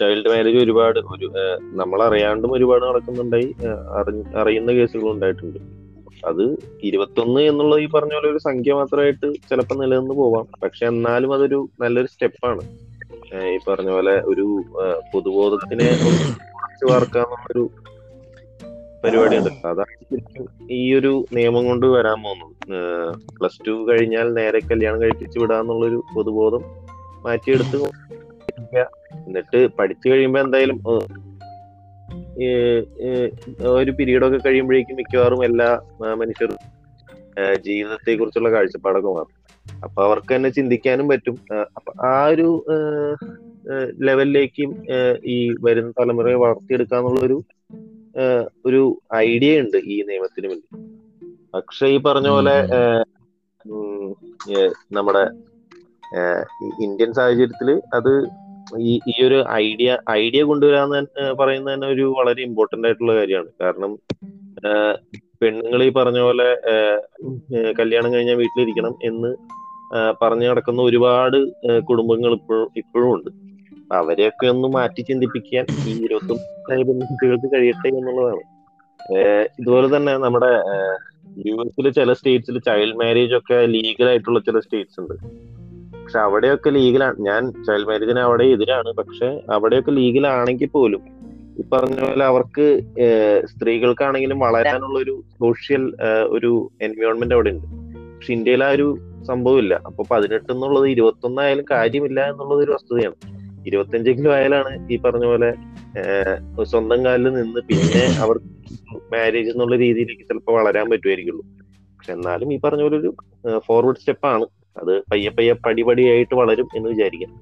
[0.00, 3.54] ചൈൽഡ് മാരേജ് ഒരുപാട് ഒരു നമ്മൾ നമ്മളറിയാണ്ടും ഒരുപാട് നടക്കുന്നുണ്ടായി.
[4.36, 5.81] അറിയുന്ന കേസുകളും ഉണ്ടായിട്ടുണ്ട്.
[6.26, 10.46] അത് ഇരുപത്തൊന്ന് എന്നുള്ള ഈ പറഞ്ഞ പോലെ ഒരു സംഖ്യ മാത്രമായിട്ട് ചിലപ്പോൾ നിലനിന്ന് പോവാം.
[10.62, 12.62] പക്ഷെ എന്നാലും അതൊരു നല്ലൊരു സ്റ്റെപ്പാണ്.
[13.44, 14.62] ഈ പറഞ്ഞ പോലെ ഒരു
[15.14, 15.88] പൊതുബോധത്തിനെ
[16.90, 17.70] വാർക്കാന്നുള്ളൊരു
[19.04, 19.66] പരിപാടിയുണ്ട്.
[19.66, 20.16] അതാണ്
[20.70, 22.54] ഈ ഒരു നിയമം കൊണ്ട് വരാൻ പോകുന്നത്.
[23.40, 26.62] പ്ലസ് ടു കഴിഞ്ഞാൽ നേരെ കല്യാണം കഴിപ്പിച്ച് വിടാന്നുള്ളൊരു പൊതുബോധം
[27.24, 27.78] മാറ്റിയെടുത്ത്.
[29.26, 30.78] എന്നിട്ട് പഠിച്ചു കഴിയുമ്പോ എന്തായാലും
[33.66, 35.80] ഒരു പീരീഡ് ഒക്കെ കഴിയുമ്പോഴേക്കും മിക്കവാറും എല്ലാ
[36.14, 36.56] മനുഷ്യരും
[37.60, 39.42] ജീവിതത്തെ കുറിച്ചുള്ള കാഴ്ചപ്പാടൊക്കെ മാറും.
[39.84, 41.38] അപ്പൊ അവർക്ക് തന്നെ ചിന്തിക്കാനും പറ്റും.
[41.76, 42.64] അപ്പൊ ആ ഒരു
[44.00, 44.82] ലെവലിലേക്കും
[45.24, 47.42] ഈ വരുന്ന തലമുറയെ വളർത്തിയെടുക്കാന്നുള്ള ഒരു
[48.66, 50.66] ഒരു ഐഡിയ ഉണ്ട് ഈ നിയമത്തിന് വേണ്ടി
[51.54, 52.68] പക്ഷെ ഈ പറഞ്ഞ പോലെ
[54.92, 55.24] നമ്മുടെ
[56.82, 58.41] ഇന്ത്യൻ സാഹചര്യത്തിൽ അത്
[58.90, 61.00] ഈ ഈ ഒരു ഐഡിയ ഐഡിയ കൊണ്ടുവരാന്ന്
[61.40, 63.50] പറയുന്നത് തന്നെ ഒരു വളരെ ഇമ്പോർട്ടന്റ് ആയിട്ടുള്ള കാര്യമാണ്.
[63.62, 63.92] കാരണം
[65.40, 66.48] പെണ്ണുങ്ങൾ ഈ പറഞ്ഞ പോലെ
[67.78, 69.30] കല്യാണം കഴിഞ്ഞാൽ വീട്ടിലിരിക്കണം എന്ന്
[70.22, 71.38] പറഞ്ഞു നടക്കുന്ന ഒരുപാട്
[71.88, 73.30] കുടുംബങ്ങൾ ഇപ്പോഴും ഇപ്പോഴും ഉണ്ട്.
[73.98, 78.44] അവരെയൊക്കെ ഒന്ന് മാറ്റി ചിന്തിപ്പിക്കാൻ ഈ ഇരുപത്തൊന്ന് കുട്ടികൾക്ക് കഴിയട്ടെ എന്നുള്ളതാണ്.
[79.60, 80.52] ഇതുപോലെ തന്നെ നമ്മുടെ
[81.46, 85.14] യു എസിലെ ചില സ്റ്റേറ്റ്സിൽ ചൈൽഡ് മാരേജ് ഒക്കെ ലീഗൽ ആയിട്ടുള്ള ചില സ്റ്റേറ്റ്സ് ഉണ്ട്.
[86.12, 88.90] പക്ഷെ അവിടെയൊക്കെ ലീഗലാണ് ഞാൻ ചൈൽഡ് മാരേജിന് അവിടെ എതിരാണ്.
[88.98, 91.02] പക്ഷെ അവിടെയൊക്കെ ലീഗലാണെങ്കിൽ പോലും
[91.60, 92.66] ഈ പറഞ്ഞ പോലെ അവർക്ക്
[93.52, 95.84] സ്ത്രീകൾക്കാണെങ്കിലും വളരാനുള്ള ഒരു സോഷ്യൽ
[96.36, 96.50] ഒരു
[96.86, 97.66] എൻവയോൺമെന്റ് അവിടെ ഉണ്ട്.
[98.12, 98.88] പക്ഷെ ഇന്ത്യയിൽ ആ ഒരു
[99.30, 99.74] സംഭവം ഇല്ല.
[99.88, 103.18] അപ്പൊ പതിനെട്ട് എന്നുള്ളത് ഇരുപത്തി ഒന്നായാലും കാര്യമില്ല എന്നുള്ളത് ഒരു വസ്തുതയാണ്.
[103.70, 105.52] ഇരുപത്തഞ്ചെങ്കിലും ആയാലാണ് ഈ പറഞ്ഞ പോലെ
[106.72, 108.38] സ്വന്തം കാലിൽ നിന്ന് പിന്നെ അവർ
[109.14, 111.44] മാരേജ് എന്നുള്ള രീതിയിലേക്ക് ചിലപ്പോൾ വളരാൻ പറ്റുമായിരിക്കുള്ളൂ.
[111.96, 113.12] പക്ഷെ എന്നാലും ഈ പറഞ്ഞ പോലെ ഒരു
[113.68, 117.32] ഫോർവേഡ് സ്റ്റെപ്പാണ് അത് പയ്യെ പയ്യെ പടിപടിയായിട്ട് വളരും എന്ന് വിചാരിക്കാം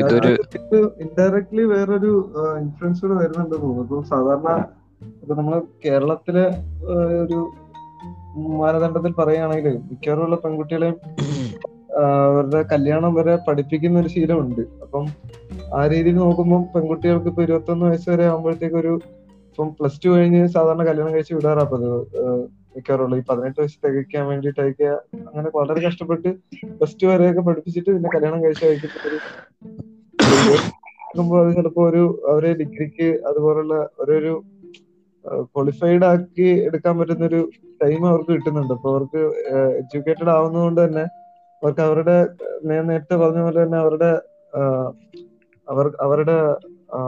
[0.00, 0.30] ഇതൊരു
[1.04, 2.12] ഇൻഡയറക്ട്ലി വേറൊരു
[2.62, 3.82] ഇൻഫ്ലുവൻസ് കൂടെ വരുന്നുണ്ട് തോന്നുന്നു.
[3.84, 4.50] ഇപ്പൊ സാധാരണ
[5.22, 5.54] ഇപ്പൊ നമ്മൾ
[5.84, 6.44] കേരളത്തിലെ
[7.24, 7.38] ഒരു
[8.60, 10.96] മാനദണ്ഡത്തിൽ പറയുകയാണെങ്കിൽ മിക്കവാറും ഉള്ള പെൺകുട്ടികളെയും
[12.28, 14.62] അവരുടെ കല്യാണം വരെ പഠിപ്പിക്കുന്ന ഒരു ശീലമുണ്ട്.
[14.84, 15.04] അപ്പം
[15.78, 18.92] ആ രീതിയിൽ നോക്കുമ്പോൾ പെൺകുട്ടികൾക്ക് ഇപ്പൊ ഇരുപത്തൊന്ന് വയസ്സ് വരെ ആകുമ്പോഴത്തേക്ക് ഒരു
[19.50, 22.00] ഇപ്പം പ്ലസ് ടു കഴിഞ്ഞ് സാധാരണ കല്യാണം കഴിച്ച് വിടാറാ പതിവ്.
[22.72, 24.88] ആ, മിക്കവാറും ഉള്ള ഈ പതിനെട്ട് വയസ്സ് തികയ്ക്കാൻ വേണ്ടിയിട്ടൊക്കെ
[25.28, 26.30] അങ്ങനെ വളരെ കഷ്ടപ്പെട്ട്
[26.72, 29.18] പ്ലസ് ടു വരെയൊക്കെ പഠിപ്പിച്ചിട്ട് പിന്നെ കല്യാണം കഴിച്ച് കഴിക്കുമ്പോൾ
[31.38, 34.32] അത് ചിലപ്പോ ഒരു അവരെ ഡിഗ്രിക്ക് അതുപോലുള്ള ഒരു
[35.50, 37.40] ക്വാളിഫൈഡ് ആക്കി എടുക്കാൻ പറ്റുന്ന ഒരു
[37.80, 38.72] ടൈം അവർക്ക് കിട്ടുന്നുണ്ട്.
[38.76, 39.20] അപ്പൊ അവർക്ക്
[39.80, 41.04] എഡ്യൂക്കേറ്റഡ് ആവുന്നതുകൊണ്ട് തന്നെ
[41.62, 42.16] അവർക്ക് അവരുടെ
[42.70, 44.10] ഞാൻ നേരത്തെ പറഞ്ഞ പോലെ തന്നെ അവരുടെ
[45.66, 46.36] അവർ അവരുടെ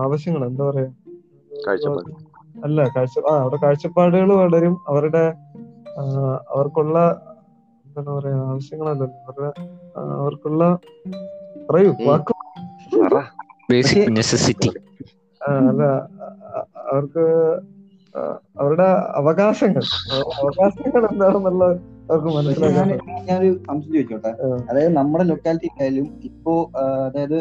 [0.03, 0.91] ആവശ്യങ്ങൾ എന്താ പറയാ?
[2.65, 5.25] അല്ല കാഴ്ച ആ അവരുടെ കാഴ്ചപ്പാടുകൾ വളരും അവരുടെ
[6.53, 6.97] അവർക്കുള്ള
[7.87, 9.51] എന്താണ് പറയാ ആവശ്യങ്ങളല്ലല്ലോ അവരുടെ
[10.17, 10.63] അവർക്കുള്ള
[11.69, 12.33] പറയൂ വാക്ക്.
[15.69, 15.83] അല്ല
[16.87, 17.25] അവർക്ക്
[18.57, 18.87] അവരുടെ
[19.21, 19.85] അവകാശങ്ങൾ
[20.39, 21.65] അവകാശങ്ങൾ എന്താണെന്നുള്ള
[22.09, 22.89] അവർക്ക് മനസ്സിലാക്കാൻ
[23.29, 24.33] ഞാനൊരു സംശയം ചോദിച്ചോട്ടെ?
[24.69, 26.55] അതായത് നമ്മുടെ ലൊക്കാലിറ്റി ആയാലും ഇപ്പോ
[27.05, 27.39] അതായത്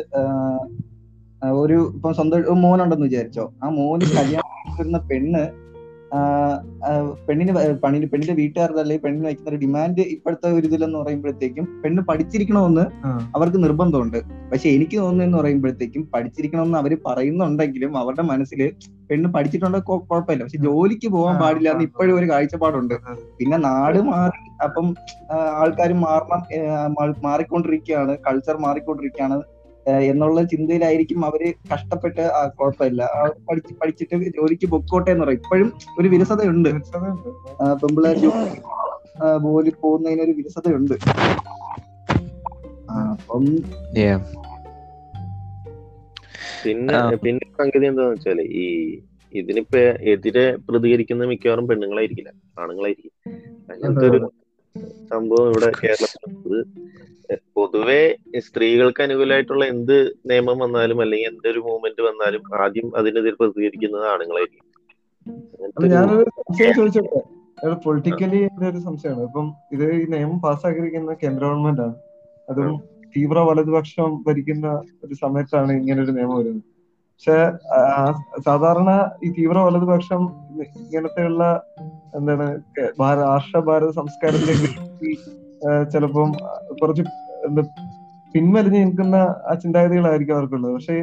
[1.57, 3.45] ഒരു ഇപ്പൊ സ്വന്തം മോനുണ്ടെന്ന് വിചാരിച്ചോ.
[3.57, 5.43] ആ മോന് കല്യാണം വരുന്ന പെണ്ണ്
[7.27, 12.85] പെണ്ണിന് പണി പെണ്ണിന്റെ വീട്ടുകാരുടെ അല്ലെങ്കിൽ പെണ്ണിന് വയ്ക്കുന്ന ഒരു ഡിമാൻഡ് ഇപ്പോഴത്തെ ഒരു ഇതിലെന്ന് പറയുമ്പോഴത്തേക്കും പെണ്ണ് പഠിച്ചിരിക്കണമെന്ന്
[13.35, 14.19] അവർക്ക് നിർബന്ധമുണ്ട്.
[14.51, 18.61] പക്ഷെ എനിക്ക് തോന്നുന്നതെന്ന് പറയുമ്പോഴത്തേക്കും പഠിച്ചിരിക്കണമെന്ന് അവർ പറയുന്നുണ്ടെങ്കിലും അവരുടെ മനസ്സിൽ
[19.09, 20.43] പെണ്ണ് പഠിച്ചിട്ടുണ്ടോ കുഴപ്പമില്ല.
[20.43, 22.95] പക്ഷെ ജോലിക്ക് പോകാൻ പാടില്ല എന്ന് ഇപ്പോഴും ഒരു കാഴ്ചപ്പാടുണ്ട്.
[23.39, 24.87] പിന്നെ നാട് മാറി അപ്പം
[25.63, 26.43] ആൾക്കാർ മാറണം
[27.27, 29.39] മാറിക്കൊണ്ടിരിക്കുകയാണ് കൾച്ചർ മാറിക്കൊണ്ടിരിക്കുകയാണ്.
[29.87, 33.09] എന്നുള്ള ചിന്തയിലായിരിക്കും അവർ കഷ്ടപ്പെട്ട് ആ, കുഴപ്പമില്ല.
[33.49, 35.37] പഠിച്ച് പഠിച്ചിട്ട് ജോലിക്ക് പൊക്കോട്ടെ എന്ന് പറയും.
[35.37, 36.69] ഇപ്പോഴും ഒരു വിരസതയുണ്ട്.
[37.73, 40.93] പെമ്പിള്ളേർ ജോലി പോകുന്നതിന് ഒരു വിരസതയുണ്ട്.
[42.93, 43.45] അപ്പം.
[46.65, 48.99] പിന്നെ പിന്നെ സംഗതി എന്താന്ന് വെച്ചാൽ ഈ
[49.33, 53.11] ഇതിനിപ്പോ എതിരെ പ്രതികരിക്കുന്ന മിക്കവാറും പെണ്ണുങ്ങളായിരിക്കില്ല ആണുങ്ങളായിരിക്കും
[53.71, 54.29] അങ്ങനത്തെ ഒരു
[55.11, 56.55] സംഭവം ഇവിടെ കേരളത്തിൽ
[57.55, 58.01] പൊതുവെ
[58.45, 59.97] സ്ത്രീകൾക്ക് അനുകൂലമായിട്ടുള്ള എന്ത്
[60.29, 64.65] നിയമം വന്നാലും അല്ലെങ്കിൽ എന്തൊരു മൂവ്മെന്റ് വന്നാലും ആദ്യം അതിനെതിരെ പ്രതികരിക്കുന്നത് ആണുങ്ങളായിരിക്കും.
[65.93, 67.21] ഞാനൊരു സംശയം ചോദിച്ചോട്ടെ?
[67.85, 69.23] പൊളിറ്റിക്കലി എന്റെ ഒരു സംശയമാണ്.
[69.27, 71.95] ഇപ്പം ഇത് ഈ നിയമം പാസ്സാക്കിയിരിക്കുന്ന കേന്ദ്ര ഗവൺമെന്റ് ആണ്.
[72.49, 72.75] അതും
[73.15, 74.67] തീവ്ര വലതുപക്ഷം ഭരിക്കുന്ന
[75.05, 76.63] ഒരു സമയത്താണ് ഇങ്ങനെ ഒരു നിയമം വരുന്നത്.
[77.13, 77.37] പക്ഷെ
[78.45, 78.91] സാധാരണ
[79.23, 80.23] ഈ തീവ്ര വലതുപക്ഷം
[80.81, 81.43] ഇങ്ങനത്തെയുള്ള
[82.13, 82.45] എന്താണ്
[83.23, 84.69] രാഷ്ട്ര ഭാരത സംസ്കാരത്തിലേക്ക്
[85.91, 86.29] ചിലപ്പം
[86.81, 87.03] കുറച്ച്
[87.47, 87.61] എന്താ
[88.33, 89.17] പിൻവലിഞ്ഞ് നിൽക്കുന്ന
[89.49, 90.73] ആ ചിന്താഗതികളായിരിക്കും അവർക്കുള്ളത്.
[90.73, 90.95] പക്ഷെ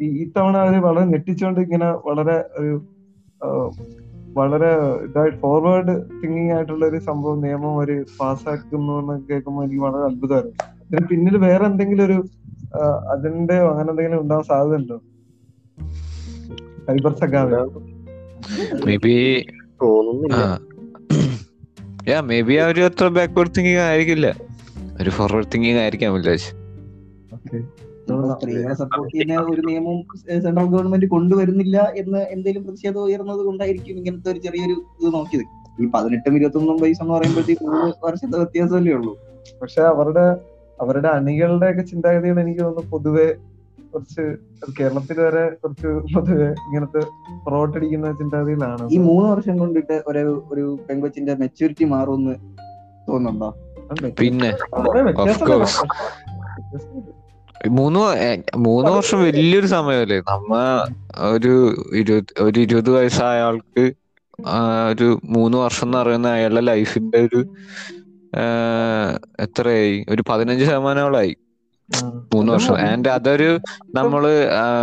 [0.00, 2.72] ഈ ഇത്തവണ അവർ വളരെ ഞെട്ടിച്ചുകൊണ്ട് ഇങ്ങനെ വളരെ ഒരു
[4.36, 4.70] വളരെ
[5.06, 10.56] ഇതായിട്ട് ഫോർവേഡ് തിങ്കിങ് ആയിട്ടുള്ള ഒരു സംഭവം നിയമം ഒരു പാസ്സാക്കുന്നു എന്ന് കേൾക്കുമ്പോൾ എനിക്ക് വളരെ അത്ഭുതമായിരുന്നു.
[10.86, 12.18] ഇതിന് പിന്നിൽ വേറെ എന്തെങ്കിലും ഒരു
[13.12, 14.96] അതിന്റെ അങ്ങനെ എന്തെങ്കിലും ഉണ്ടാവാൻ സാധ്യത ഉണ്ടോ
[16.86, 17.60] സൈബർ സഖാവ്
[18.86, 19.14] മേ ബി
[19.82, 20.42] തോന്നുന്നില്ല.
[22.08, 24.28] യാ മേ ബി അവർ അത്ര ബാക്ക്വേർഡ് തിങ്കിങ് ആയിരിക്കില്ല.
[25.00, 26.48] ഒരു ഫോർവേഡ് തിങ്കിങ് ആയിരിക്കാം വില്ലേജ്
[27.34, 27.56] ഓക്കെ.
[27.56, 29.98] ഇപ്പൊ സ്ത്രീകളെ സപ്പോർട്ട് ചെയ്യുന്ന ഒരു നിയമം
[30.44, 35.44] സെൻട്രൽ ഗവൺമെന്റ് കൊണ്ടുവരുന്നില്ല എന്ന് എന്തെങ്കിലും പ്രതിഷേധം ഉയർന്നത് കൊണ്ടായിരിക്കും ഇങ്ങനത്തെ ഒരു ചെറിയൊരു ഇത് നോക്കിയത്.
[35.80, 39.12] ഈ പതിനെട്ടും ഇരുപത്തൊന്നും വയസ്സ് എന്ന് പറയുമ്പോഴത്തേക്ക് മൂന്ന് വർഷത്തെ വ്യത്യാസമല്ലേ ഉള്ളൂ.
[39.62, 40.26] പക്ഷെ അവരുടെ
[40.80, 43.26] അവരുടെ അണികളുടെ ഒക്കെ ചിന്താഗതികൾ എനിക്ക് തോന്നുന്നു പൊതുവെ
[43.94, 44.24] കുറച്ച്
[44.78, 47.02] കേരളത്തിൽ വരെ കുറച്ച് പൊതുവെ ഇങ്ങനത്തെ
[47.44, 48.84] പുറകോട്ടടിക്കുന്ന ചിന്താഗതിയിലാണ്.
[48.92, 52.34] ഈ മൂന്ന് വർഷം കൊണ്ടിട്ട് ഒരു ഒരു പെങ്കൊച്ചിന്റെ മെച്ചൂരിറ്റി മാറുമെന്ന്
[53.08, 53.50] തോന്നുന്നുണ്ടോ?
[54.20, 54.50] പിന്നെ
[57.78, 58.00] മൂന്ന്
[58.56, 60.18] മൂന്ന് വർഷം വലിയൊരു സമയമല്ലേ?
[60.30, 60.54] നമ്മ
[61.30, 61.52] ഒരു
[61.94, 63.84] ഇരുപത് ഒരു ഇരുപത് വയസ്സായ ആൾക്ക്
[64.90, 67.40] ഒരു മൂന്ന് വർഷം എന്ന് പറയുന്ന അയാളുടെ ലൈഫിന്റെ ഒരു
[69.40, 69.96] എത്രയായി?
[70.08, 71.32] ഒരു പതിനഞ്ച് ശതമാനോളായി
[72.34, 73.48] മൂന്ന് വർഷം ആൻഡ് അതൊരു
[73.94, 74.22] നമ്മൾ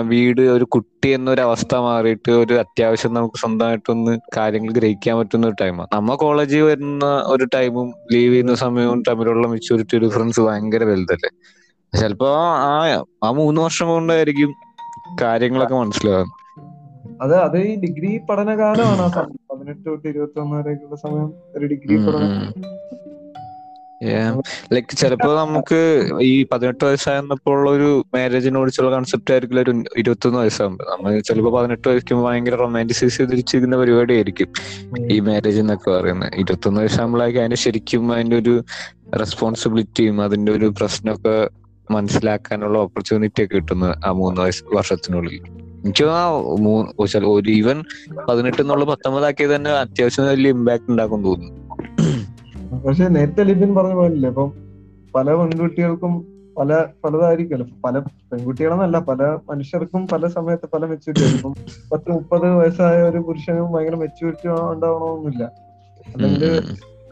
[0.02, 5.90] വീട് ഒരു കുട്ടി എന്നൊരു അവസ്ഥ മാറിയിട്ട് ഒരു അത്യാവശ്യം നമുക്ക് സ്വന്തമായിട്ടൊന്ന് കാര്യങ്ങൾ ഗ്രഹിക്കാൻ പറ്റുന്ന ഒരു ടൈമാണ്
[5.94, 11.32] നമ്മ കോളേജിൽ വരുന്ന ഒരു ടൈമും ലീവ് ചെയ്യുന്ന സമയവും തമ്മിലുള്ള മെച്ചൂരിറ്റി ഡിഫറൻസ് ഭയങ്കര വലുതല്ലേ.
[11.94, 12.30] ചിലപ്പോ
[12.68, 12.74] ആ
[13.24, 14.52] ആ മൂന്ന് വർഷം കൊണ്ടായിരിക്കും
[15.22, 16.38] കാര്യങ്ങളൊക്കെ മനസ്സിലാവുന്നത്
[17.22, 19.38] അത് അത് ഈ ഡിഗ്രി പഠനകാലമാണ് ആ സമയം.
[19.52, 22.32] പതിനെട്ട് തൊട്ട് ഇരുപത്തി ഒന്ന് വരെയൊക്കെയുള്ള സമയം ഒരു ഡിഗ്രി പഠനം.
[24.74, 25.80] ലൈക്ക് ചിലപ്പോ നമുക്ക്
[26.22, 32.24] ഈ പതിനെട്ട് വയസ്സായിരുന്നപ്പോൾ ഉള്ള ഒരു മാരേജിനോടിച്ചുള്ള കൺസെപ്റ്റ് ആയിരിക്കില്ല ഒരു ഇരുപത്തൊന്ന് വയസ്സാകുമ്പോൾ നമ്മൾ ചിലപ്പോ പതിനെട്ട് വയസ്സും
[32.24, 34.50] ഭയങ്കര റൊമാന്റിസൈസ് ചെയ്തിരിച്ചിരിക്കുന്ന പരിപാടി ആയിരിക്കും
[35.10, 38.64] ഈ മാരേജ് എന്നൊക്കെ പറയുന്നത് ഇരുപത്തൊന്ന് വയസ്സാകുമ്പോഴേക്കും അതിന്റെ ശരിക്കും അതിന്റെ ഒരു
[39.16, 41.36] റെസ്പോൺസിബിലിറ്റിയും അതിന്റെ ഒരു പ്രശ്നമൊക്കെ
[41.90, 45.38] മനസ്സിലാക്കാനുള്ള ഓപ്പർച്യൂണിറ്റി ഒക്കെ കിട്ടുന്നത് ആ മൂന്ന് വയസ്സ് വർഷത്തിനുള്ളിൽ.
[45.84, 46.24] എനിക്ക് ആ
[47.34, 47.84] ഒരു ഈവൻ
[48.30, 51.58] പതിനെട്ട് എന്നുള്ള പത്തൊമ്പതാക്കിയത് തന്നെ അത്യാവശ്യം വലിയ ഇമ്പാക്ട് ഉണ്ടാക്കും തോന്നുന്നു.
[52.72, 54.50] പക്ഷെ നേരത്തെ ലിബിൻ പറഞ്ഞ പോലില്ലേ ഇപ്പം
[55.14, 56.14] പല പെൺകുട്ടികൾക്കും
[56.58, 56.70] പല
[57.04, 57.68] പലതായിരിക്കുമല്ലോ.
[57.86, 57.96] പല
[58.30, 61.54] പെൺകുട്ടികളെന്നല്ല പല മനുഷ്യർക്കും പല സമയത്ത് പല മെച്ചൂരിറ്റി ഇപ്പം
[61.92, 65.44] പത്ത് മുപ്പത് വയസ്സായ ഒരു പുരുഷനും ഭയങ്കര മെച്ചൂരിറ്റി ഉണ്ടാവണമെന്നില്ല.
[66.16, 66.52] അല്ലെങ്കിൽ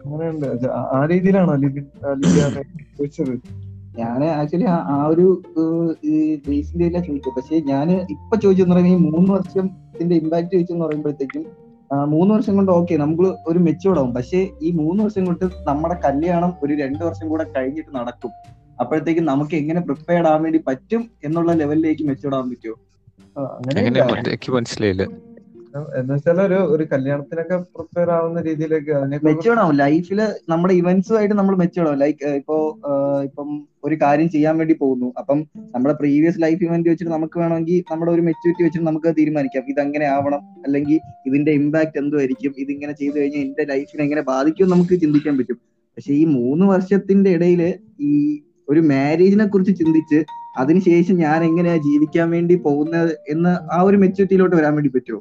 [0.06, 0.48] അങ്ങനെയുണ്ട്.
[0.92, 1.86] ആ- രീതിയിലാണോ ലിബിൻ
[2.98, 3.34] ചോദിച്ചത്
[3.96, 5.26] ഞാൻ ആക്ച്വലി ആ ഒരു
[6.46, 11.44] ബേസിന്റെ ചോദിച്ചത് പക്ഷെ ഞാൻ ഇപ്പൊ ചോദിച്ചെന്ന് പറയുമ്പോൾ ഈ മൂന്ന് വർഷത്തിന്റെ ഇമ്പാക്ട് ചോദിച്ചെന്ന് പറയുമ്പോഴത്തേക്കും
[11.92, 14.12] മൂന്ന് വർഷം കൊണ്ട് ഓക്കെ നമ്മൾ ഒരു മെച്ചൂർഡ് ആവും.
[14.14, 18.32] പക്ഷേ ഈ മൂന്ന് വർഷം കൊണ്ട് നമ്മുടെ കല്യാണം ഒരു രണ്ട് വർഷം കൂടെ കഴിഞ്ഞിട്ട് നടക്കും.
[18.82, 22.78] അപ്പോഴത്തേക്ക് നമുക്ക് എങ്ങനെ പ്രിപ്പയർഡ് ആവാൻ വേണ്ടി പറ്റും എന്നുള്ള ലെവലിലേക്ക് മെച്ചൂർഡ് ആവാൻ പറ്റുമോ
[24.58, 25.06] മനസ്സിലായില്ല.
[25.98, 28.94] എന്ന് വെച്ചാൽ ഒരു ഒരു കല്യാണത്തിനൊക്കെ പ്രിപ്പയർ ആവുന്ന രീതിയിലേക്ക്
[29.26, 29.76] മെച്ചൂർഡ് ആവും.
[29.76, 32.00] ലൈഫിൽ നമ്മുടെ ഇവന്റ്സുമായിട്ട് നമ്മൾ മെച്ചൂർഡ് ആവും.
[32.00, 32.56] ലൈക്ക് ഇപ്പോ
[33.24, 33.50] ഇപ്പം
[33.84, 35.14] ഒരു കാര്യം ചെയ്യാൻ വേണ്ടി പോകുന്നു.
[35.18, 35.40] അപ്പം
[35.76, 39.64] നമ്മുടെ പ്രീവിയസ് ലൈഫ് ഇവന്റ് വെച്ചിട്ട് നമുക്ക് വേണമെങ്കിൽ നമ്മുടെ ഒരു മെച്ചൂരിറ്റി വെച്ചിട്ട് നമുക്ക് തീരുമാനിക്കാം.
[39.70, 40.42] ഇതെങ്ങനെ ആവണം.
[40.66, 45.56] അല്ലെങ്കിൽ ഇതിന്റെ ഇമ്പാക്ട് എന്തുമായിരിക്കും ഇതിങ്ങനെ ചെയ്തു കഴിഞ്ഞാൽ എന്റെ ലൈഫിനെ എങ്ങനെ ബാധിക്കും നമുക്ക് ചിന്തിക്കാൻ പറ്റും.
[45.98, 47.62] പക്ഷെ ഈ മൂന്ന് വർഷത്തിന്റെ ഇടയിൽ
[48.00, 50.20] ഈ ഒരു മാരേജിനെ കുറിച്ച് ചിന്തിച്ച്
[50.58, 55.20] അതിനുശേഷം ഞാൻ എങ്ങനെയാ ജീവിക്കാൻ വേണ്ടി പോകുന്നത് എന്ന് ആ ഒരു മെച്ചൂരിറ്റിയിലോട്ട് വരാൻ വേണ്ടി പറ്റുമോ?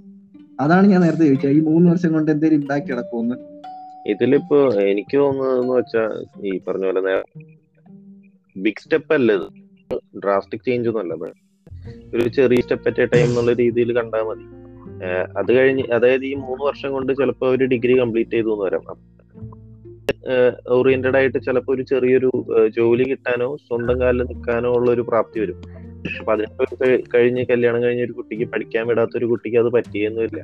[0.61, 1.51] അതാണ് ഞാൻ നേരത്തെ ചോദിച്ചത്.
[1.51, 3.37] ഈ മൂന്ന് വർഷം കൊണ്ട് എന്തെങ്കിലും ഇമ്പാക്ട് കിടക്കുമെന്ന്
[4.11, 4.59] ഇതിലിപ്പോ
[4.93, 6.05] എനിക്ക് തോന്നുന്നതെന്ന് വെച്ചാ
[6.47, 7.23] ഈ പറഞ്ഞ പോലെ
[8.57, 9.49] ബിഗ് സ്റ്റെപ്പ് അല്ല ഇത്?
[10.19, 11.15] ഡ്രാസ്റ്റിക് ചേഞ്ച് ഒന്നും അല്ല.
[12.15, 14.47] ഒരു ചെറിയ സ്റ്റെപ്പ് അറ്റ് എ ടൈം എന്നുള്ള രീതിയിൽ കണ്ടാൽ മതി.
[15.39, 18.85] അത് കഴിഞ്ഞ് അതായത് ഈ മൂന്ന് വർഷം കൊണ്ട് ചിലപ്പോൾ ഒരു ഡിഗ്രി കംപ്ലീറ്റ് ചെയ്തു എന്ന് വരാം.
[20.71, 22.31] ഓറിയന്റഡ് ആയിട്ട് ചിലപ്പോൾ ഒരു ചെറിയൊരു
[22.77, 25.88] ജോലി കിട്ടാനോ സ്വന്തം കാലിൽ നിൽക്കാനോ ഉള്ള ഒരു പ്രാപ്തി വരും.
[26.27, 30.41] പതിനെട്ട് വയസ്സ് കഴിഞ്ഞ് കല്യാണം കഴിഞ്ഞ ഒരു കുട്ടിക്ക് പഠിക്കാൻ വിടാത്ത ഒരു കുട്ടിക്ക് അത് പറ്റിയെന്നില്ല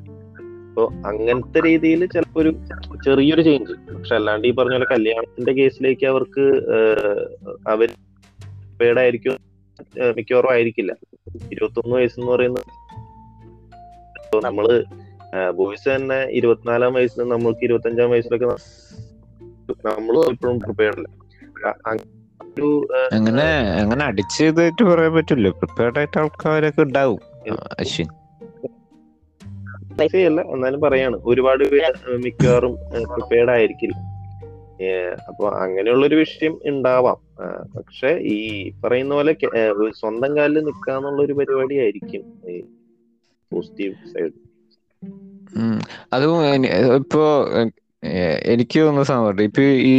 [0.69, 2.51] അപ്പൊ അങ്ങനത്തെ രീതിയിൽ ചിലപ്പോ ഒരു
[3.05, 6.45] ചെറിയൊരു ചേഞ്ച് പക്ഷെ അല്ലാണ്ട് ഈ പറഞ്ഞ പോലെ കല്യാണത്തിന്റെ കേസിലേക്ക് അവർക്ക്
[7.67, 7.91] അവർ
[8.81, 9.37] പേടായിരിക്കും
[10.17, 10.93] മിക്കവാറും ആയിരിക്കില്ല.
[11.53, 12.71] ഇരുപത്തൊന്ന് വയസ്സെന്ന് പറയുന്നത്
[14.45, 14.67] നമ്മൾ
[15.57, 18.49] ബോയ്സ് തന്നെ ഇരുപത്തിനാലാം വയസ്സിൽ നമ്മൾക്ക് ഇരുപത്തഞ്ചാം വയസ്സിലൊക്കെ
[19.89, 21.09] നമ്മളും ഇപ്പോഴും പ്രിപ്പയർ അല്ല.
[23.13, 23.47] അങ്ങനെ
[23.81, 27.21] അങ്ങനെ അടിച്ച് ഇതായിട്ട് പറയാൻ പറ്റില്ല പ്രിപ്പയർഡ് ആയിട്ട് ആൾക്കാരൊക്കെ ഉണ്ടാവും.
[27.81, 28.09] അശ്വിൻ.
[30.27, 31.17] അല്ല എന്നാലും പറയാണ്.
[31.25, 32.75] ഒരുപാട് പേര് മിക്കവാറും
[33.15, 33.97] പ്രിപ്പയർഡ് ആയിരിക്കില്ല
[35.29, 37.19] അപ്പൊ അങ്ങനെയുള്ള ഒരു വിഷയം ഉണ്ടാവാം.
[37.77, 38.39] പക്ഷെ ഈ
[38.85, 39.35] പറയുന്ന പോലെ
[39.91, 42.23] സ്വന്തം കാലിൽ നിൽക്കാന്നുള്ള ഒരു പരിപാടി ആയിരിക്കും
[43.53, 44.33] പോസിറ്റീവ് സൈഡ്.
[46.13, 47.49] അതും ഇപ്പോ
[48.53, 49.97] എനിക്ക് തോന്നുന്ന സംഭവം ഇപ്പൊ ഈ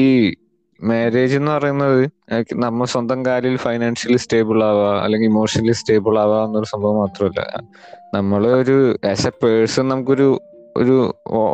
[0.79, 1.99] മാരേജ് എന്ന് പറയുന്നത്
[2.31, 7.41] നമ്മൾ നമ്മ സ്വന്തം കാലിൽ ഫൈനാൻഷ്യലി സ്റ്റേബിൾ ആവുക അല്ലെങ്കിൽ ഇമോഷണലി സ്റ്റേബിൾ ആവുക എന്നൊരു സംഭവം മാത്രമല്ല.
[8.13, 8.75] നമ്മൾ ഒരു
[9.11, 10.27] ആസ് എ പേഴ്സൺ നമുക്കൊരു
[10.77, 10.95] ഒരു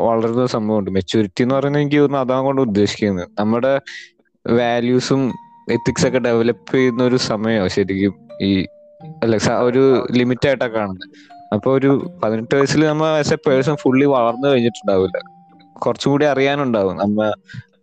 [0.07, 0.89] വളരുന്ന സംഭവമുണ്ട്.
[0.89, 3.27] മെച്ചൂരിറ്റി എന്ന് പറയുന്നത് എനിക്ക് തോന്നുന്നു അതാണ് കൊണ്ട് ഉദ്ദേശിക്കുന്നത്.
[3.39, 3.73] നമ്മുടെ
[4.45, 5.21] വാല്യൂസും
[5.71, 8.51] എത്തിക്സ് ഒക്കെ ഡെവലപ്പ് ചെയ്യുന്ന ഒരു സമയമാണ് ശരിക്കും ഈ
[9.23, 11.07] അല്ല ഒരു ലിമിറ്റ് ആയിട്ടാണ് കാണുന്നത്.
[11.53, 11.89] അപ്പൊ ഒരു
[12.23, 15.17] പതിനെട്ട് വയസ്സിൽ നമ്മൾ ആസ് എ പേഴ്സൺ ഫുള്ളി വളർന്നു കഴിഞ്ഞിട്ടുണ്ടാവില്ല.
[15.85, 17.19] കുറച്ചും കൂടി അറിയാനുണ്ടാവും നമ്മ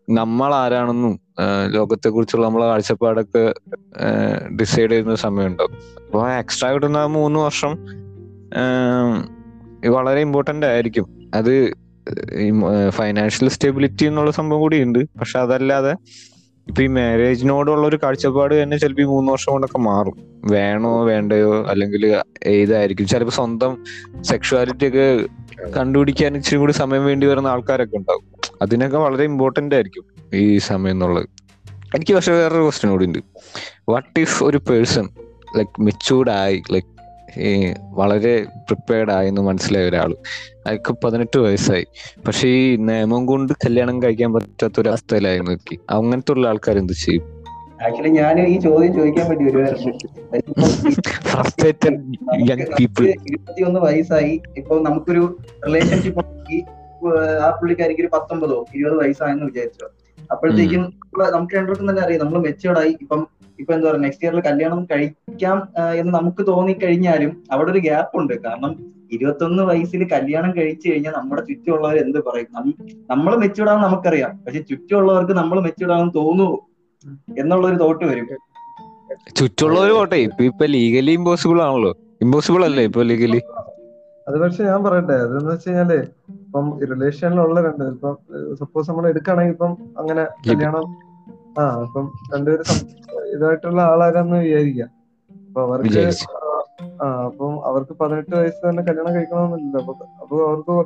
[0.08, 1.20] നമ്മൾ ആരാണെന്നും
[1.66, 3.54] ലോകത്തെ കുറിച്ചുള്ള നമ്മളെ കാഴ്ചപ്പാടൊക്കെ
[4.60, 5.74] ഡിസൈഡ് ചെയ്യുന്ന സമയമുണ്ടാവും.
[6.06, 7.74] അപ്പൊ എക്സ്ട്രാ കിട്ടുന്ന മൂന്ന് വർഷം
[9.90, 11.30] വളരെ ഇമ്പോർട്ടന്റ് ആയിരിക്കും.
[11.34, 11.74] അത്
[12.88, 14.98] ഫൈനാൻഷ്യൽ സ്റ്റെബിലിറ്റി എന്നുള്ള സംഭവം കൂടി ഉണ്ട്.
[14.98, 15.92] പക്ഷെ അതല്ലാതെ
[16.68, 20.16] ഇപ്പൊ ഈ മാരേജിനോടുള്ള ഒരു കാഴ്ചപ്പാട് തന്നെ ചിലപ്പോൾ ഈ മൂന്ന് വർഷം കൊണ്ടൊക്കെ മാറും.
[20.44, 23.06] വേണോ വേണ്ടയോ അല്ലെങ്കിൽ ഏതായിരിക്കും.
[23.06, 23.84] ചിലപ്പോൾ സ്വന്തം
[24.20, 25.26] സെക്ഷുവാലിറ്റി ഒക്കെ
[25.76, 28.37] കണ്ടുപിടിക്കാൻ ഇച്ചിരി കൂടി സമയം വേണ്ടി വരുന്ന ആൾക്കാരൊക്കെ ഉണ്ടാവും.
[28.62, 31.28] അതിനൊക്കെ വളരെ ഇമ്പോർട്ടന്റ് ആയിരിക്കും ഈ സമയം എന്നുള്ളത്.
[31.94, 33.18] എനിക്ക് പക്ഷെ വേറൊരു ക്വസ്റ്റ്യൻ കൂടി ഉണ്ട്.
[33.88, 35.08] വാട്ട് ഇഫ് ഒരു പേഴ്സൺ
[35.56, 36.98] ലൈക് മെച്ചൂർഡ് ആയി ലൈക്ക്
[37.80, 40.16] വളരെ പ്രിപ്പയർഡ് ആയി എന്ന് മനസ്സിലായ ഒരാൾ
[40.66, 41.86] അയാൾക്ക് പതിനെട്ട് വയസ്സായി.
[42.26, 47.24] പക്ഷെ ഈ നിയമം കൊണ്ട് കല്യാണം കഴിക്കാൻ പറ്റാത്ത ഒരു അവസ്ഥയിലായി നോക്കി അങ്ങനത്തെ ഉള്ള ആൾക്കാർ എന്ത് ചെയ്യും?
[47.86, 49.92] ആക്ച്വലി ഞാൻ ഈ ചോദ്യം ചോദിക്കാൻ വേണ്ടി വരുമായിരുന്നു
[53.28, 54.40] ഇരുപത്തിയൊന്ന് വയസ്സായി.
[54.56, 56.24] ഇപ്പൊ നമുക്കൊരു റിലേഷൻഷിപ്പ്
[57.46, 59.86] ആ പുള്ളിക്കാരിക്ക് ഒരു പത്തൊമ്പതോ ഇരുപത് വയസ്സായെന്ന് വിചാരിച്ചോ.
[60.32, 60.82] അപ്പോഴത്തേക്കും
[61.34, 62.20] നമുക്ക് രണ്ടുപേർക്കും തന്നെ അറിയാം.
[62.24, 62.92] നമ്മൾ മെച്ചുവേർഡ് ആയി.
[63.04, 63.20] ഇപ്പം
[63.58, 65.56] ഇപ്പൊ എന്താ പറയുക നെക്സ്റ്റ് ഇയറിൽ കല്യാണം കഴിക്കാം
[66.00, 68.34] എന്ന് നമുക്ക് തോന്നി കഴിഞ്ഞാലും അവിടെ ഒരു ഗ്യാപ്പ് ഉണ്ട്.
[68.44, 68.72] കാരണം
[69.12, 72.50] ഇരുപത്തൊന്ന് വയസ്സിൽ കല്യാണം കഴിച്ചു കഴിഞ്ഞാൽ നമ്മുടെ ചുറ്റുമുള്ളവർ എന്ത് പറയും?
[73.12, 74.32] നമ്മൾ മെച്ചുവിടാന്ന് ആണെന്ന് നമുക്കറിയാം.
[74.44, 76.56] പക്ഷെ ചുറ്റുമുള്ളവർക്ക് നമ്മൾ മെച്ചുവിടാന്ന് ആണെന്ന് തോന്നുവോ
[77.42, 78.26] എന്നുള്ള ഒരു തോട്ട് വരും.
[79.38, 80.18] ചുറ്റുള്ളവർ പോട്ടെ.
[80.28, 81.92] ഇപ്പൊ ഇപ്പൊ ലീഗലി ഇമ്പോസിബിൾ ആണല്ലോ.
[82.26, 83.40] ഇമ്പോസിബിൾ അല്ലേ ഇപ്പൊ ലീഗലി
[84.28, 85.16] അത് പക്ഷെ ഞാൻ പറയട്ടെ.
[85.24, 85.90] അതെന്ന് വെച്ച് കഴിഞ്ഞാൽ
[86.48, 88.14] ഇപ്പം റിലേഷനിലുള്ള രണ്ട് ഇപ്പം
[88.54, 90.84] സപ്പോസ് നമ്മൾ എടുക്കുകയാണെങ്കിൽ ഇപ്പം അങ്ങനെ കല്യാണം
[91.58, 92.78] ആ ഇപ്പം രണ്ടുപേരും
[93.34, 94.90] ഇതായിട്ടുള്ള ആളാരാന്ന് വിചാരിക്കാം.
[95.48, 96.02] അപ്പൊ അവർക്ക്
[97.02, 100.76] ആ അപ്പം അവർക്ക് പതിനെട്ട് വയസ്സ് തന്നെ കല്യാണം കഴിക്കണമെന്നില്ല അപ്പൊ അപ്പൊ അവർക്ക്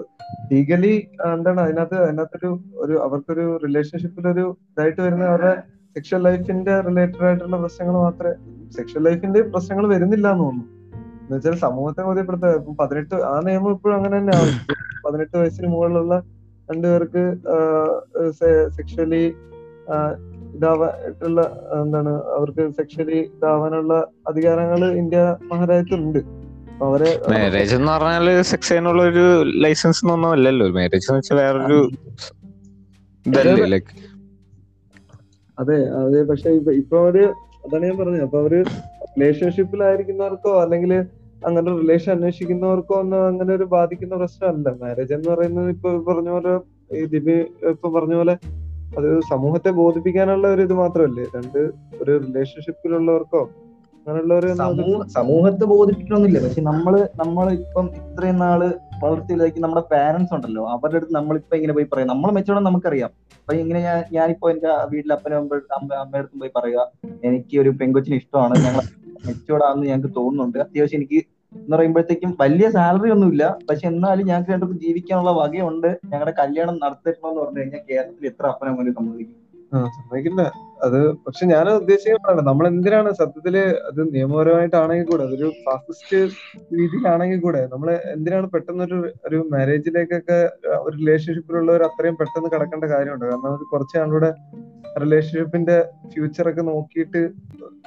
[0.53, 0.93] ലീഗലി
[1.29, 5.53] എന്താണ് അതിനകത്ത് അതിനകത്തൊരു ഒരു അവർക്കൊരു റിലേഷൻഷിപ്പിലൊരു ഇതായിട്ട് വരുന്ന അവരുടെ
[5.97, 8.35] സെക്ഷൽ ലൈഫിന്റെ റിലേറ്റഡ് ആയിട്ടുള്ള പ്രശ്നങ്ങൾ മാത്രമേ
[8.73, 10.69] സെക്ഷൽ ലൈഫിന്റെ പ്രശ്നങ്ങൾ വരുന്നില്ല എന്ന് തോന്നുന്നു.
[11.23, 12.53] എന്ന് വെച്ചാൽ സമൂഹത്തെ ബോധ്യപ്പെടുത്തുക.
[12.61, 14.51] ഇപ്പം പതിനെട്ട് ആ നിയമം ഇപ്പോഴും അങ്ങനെ തന്നെയാണ്
[15.05, 16.15] പതിനെട്ട് വയസ്സിന് മുകളിലുള്ള
[16.69, 17.23] രണ്ടുപേർക്ക്
[18.77, 19.25] സെക്ഷലി
[20.57, 21.41] ഇതാവായിട്ടുള്ള
[21.79, 23.95] എന്താണ് അവർക്ക് സെക്ഷലി ഇതാവാനുള്ള
[24.29, 26.21] അധികാരങ്ങൾ ഇന്ത്യ മഹാരാജ്യത്തുണ്ട്
[26.83, 29.25] അവരെ മാരേജ് എന്ന് പറഞ്ഞാൽ സെക്സ് ചെയ്യാനുള്ള ഒരു
[29.65, 31.81] ലൈസൻസ് ഒന്നും അല്ലല്ലോ മാരേജ് എന്ന് വെച്ചാൽ വേറൊരു
[33.27, 33.67] ഇതല്ലേ?
[33.73, 33.93] ലൈക്ക്
[35.59, 36.21] അതെ അതെ.
[36.31, 37.17] പക്ഷെ ഇപ്പൊ ഇപ്പൊ അവർ
[37.65, 38.23] അതാണ് ഞാൻ പറഞ്ഞത്.
[38.27, 38.55] അപ്പൊ അവർ
[39.17, 40.93] റിലേഷൻഷിപ്പിലായിരിക്കുന്നവർക്കോ അല്ലെങ്കിൽ
[41.49, 44.69] അങ്ങനെ റിലേഷൻ അന്വേഷിക്കുന്നവർക്കോ ഒന്നും അങ്ങനെ ഒരു ബാധിക്കുന്ന പ്രശ്നമല്ല.
[44.83, 46.53] മാരേജ് എന്ന് പറയുന്നത് ഇപ്പൊ പറഞ്ഞ പോലെ
[46.99, 47.35] ഈ ദിബി
[47.73, 48.35] ഇപ്പൊ പറഞ്ഞ പോലെ
[48.99, 51.25] അത് സമൂഹത്തെ ബോധിപ്പിക്കാനുള്ള ഒരു ഇത് മാത്രമല്ലേ?
[51.37, 51.61] രണ്ട്
[52.03, 53.43] ഒരു റിലേഷൻഷിപ്പിലുള്ളവർക്കോ
[55.17, 56.39] സമൂഹത്തെ ബോധിപ്പിക്കണമെന്നില്ല.
[56.45, 58.61] പക്ഷെ നമ്മൾ നമ്മൾ ഇപ്പം ഇത്രയും നാൾ
[59.03, 60.63] വളർത്തിയിലേക്ക് നമ്മുടെ പാരന്റ്സ് ഉണ്ടല്ലോ.
[60.75, 62.09] അവരുടെ അടുത്ത് നമ്മളിപ്പോ ഇങ്ങനെ പോയി പറയാം.
[62.13, 63.11] നമ്മൾ മെച്ചോടെ നമുക്കറിയാം.
[63.41, 65.39] അപ്പൊ ഇങ്ങനെ ഞാൻ ഞാനിപ്പോ എന്റെ വീട്ടിൽ അപ്പനും
[65.79, 66.81] അമ്മ അമ്മയുടെ അടുത്തും പോയി പറയുക
[67.31, 68.55] എനിക്ക് ഒരു പെങ്കൊച്ചിന് ഇഷ്ടമാണ്.
[68.67, 68.83] ഞങ്ങൾ
[69.27, 70.59] മെച്ചോർഡാണെന്ന് ഞങ്ങൾക്ക് തോന്നുന്നുണ്ട്.
[70.59, 71.21] അത്യാവശ്യം എനിക്ക്
[71.57, 73.59] എന്ന് പറയുമ്പോഴത്തേക്കും വലിയ സാലറി ഒന്നുമില്ല.
[73.71, 75.99] പക്ഷെ എന്നാലും ഞങ്ങൾക്ക് രണ്ടുപേർക്കും ജീവിക്കാനുള്ള വകയുണ്ട്.
[76.05, 79.42] ഞങ്ങളുടെ കല്യാണം നടത്തണമെന്ന് പറഞ്ഞു കഴിഞ്ഞാൽ കേരളത്തിൽ എത്ര അപ്പനമ്മ സമ്മതിക്കും
[79.73, 80.43] സമ്മതിക്കില്ല.
[80.87, 82.43] അത് പക്ഷെ ഞാൻ ഉദ്ദേശിക്കുന്നതാണ്.
[82.49, 83.57] നമ്മൾ എന്തിനാണ് സത്യത്തിൽ
[83.89, 86.19] അത് നിയമപരമായിട്ടാണെങ്കിൽ കൂടെ അതൊരു ഫാസിസ്റ്റ്
[86.79, 90.39] രീതിയിലാണെങ്കിൽ കൂടെ നമ്മൾ എന്തിനാണ് പെട്ടെന്ന് ഒരു ഒരു മാരേജിലേക്കൊക്കെ
[90.85, 93.27] ഒരു റിലേഷൻഷിപ്പിലുള്ളവർ അത്രയും പെട്ടെന്ന് കടക്കേണ്ട കാര്യമുണ്ട്.
[93.27, 94.31] കാരണം അത് കുറച്ച് നാളുടെ
[95.03, 95.77] റിലേഷൻഷിപ്പിന്റെ
[96.15, 97.21] ഫ്യൂച്ചർ ഒക്കെ നോക്കിയിട്ട്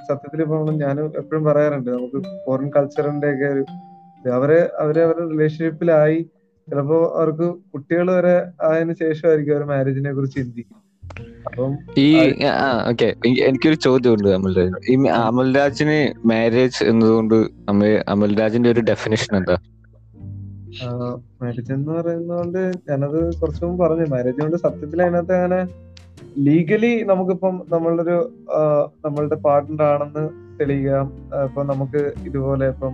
[0.07, 3.63] സത്യത്തിൽ ഇപ്പൊ ഞാൻ എപ്പോഴും പറയാറുണ്ട് നമുക്ക് ഫോറിൻ കൾച്ചറിന്റെ ഒക്കെ ഒരു
[4.37, 6.19] അവരെ അവരെ അവരുടെ റിലേഷൻഷിപ്പിലായി
[6.67, 10.79] ചിലപ്പോ അവർക്ക് കുട്ടികൾ വരെ ആയതിനു ശേഷമായിരിക്കും അവർ മാരേജിനെ കുറിച്ച് ചിന്തിക്കും
[11.97, 12.07] ഈ
[12.87, 13.07] ഓക്കെ.
[13.45, 14.75] എനിക്കൊരു ചോദ്യമുണ്ട് അമൽരാജ്.
[14.89, 17.35] ഈ അമൽരാജിന് മാരേജ് എന്നതുകൊണ്ട്
[17.67, 19.57] നമ്മൾ അമൽരാജിന്റെ ഒരു ഡെഫിനേഷൻ എന്താ?
[21.41, 24.05] മാരേജ് എന്ന് പറയുന്നതുകൊണ്ട് ഞാനത് കുറച്ചു മുമ്പ് പറഞ്ഞു.
[24.05, 25.59] മാരേജ് കൊണ്ട് സത്യത്തിൽ അതിനകത്ത് അങ്ങനെ
[26.37, 28.15] ലീഗലി നമുക്കിപ്പം നമ്മളൊരു ഒരു
[29.05, 30.23] നമ്മളുടെ പാർട്ട്ണർ ആണെന്ന്
[30.59, 31.07] തെളിയിക്കാം
[31.45, 32.93] ഇപ്പൊ നമുക്ക് ഇതുപോലെ ഇപ്പം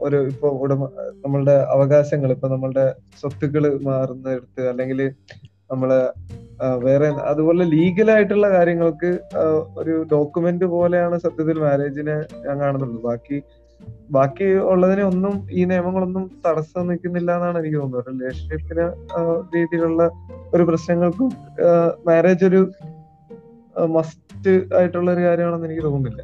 [0.00, 0.88] ഒരു ഇപ്പൊ ഉടമ
[1.24, 5.00] നമ്മളുടെ അവകാശങ്ങൾ ഇപ്പൊ നമ്മളുടെ സ്വത്തുക്കൾ മാറുന്നെടുത്ത് അല്ലെങ്കിൽ
[5.70, 5.90] നമ്മൾ
[6.84, 9.10] വേറെ അതുപോലെ ലീഗലായിട്ടുള്ള കാര്യങ്ങൾക്ക്
[9.80, 13.38] ഒരു ഡോക്യുമെന്റ് പോലെയാണ് സത്യത്തിൽ മാരേജിനെ ഞാൻ കാണുന്നുള്ളൂ ബാക്കി
[14.10, 18.08] ബാക്കി ഉള്ളതിനെ ഒന്നും ഈ നിയമങ്ങളൊന്നും തടസ്സം നിൽക്കുന്നില്ല എന്നാണ് എനിക്ക് തോന്നുന്നത്.
[18.08, 18.86] റിലേഷൻഷിപ്പിന്
[19.54, 20.02] രീതിയിലുള്ള
[20.54, 21.30] ഒരു പ്രശ്നങ്ങൾക്കും
[22.08, 22.62] മാരേജ് ഒരു
[23.96, 26.22] മസ്റ്റ് ആയിട്ടുള്ള ഒരു കാര്യമാണെന്ന് എനിക്ക് തോന്നുന്നില്ല.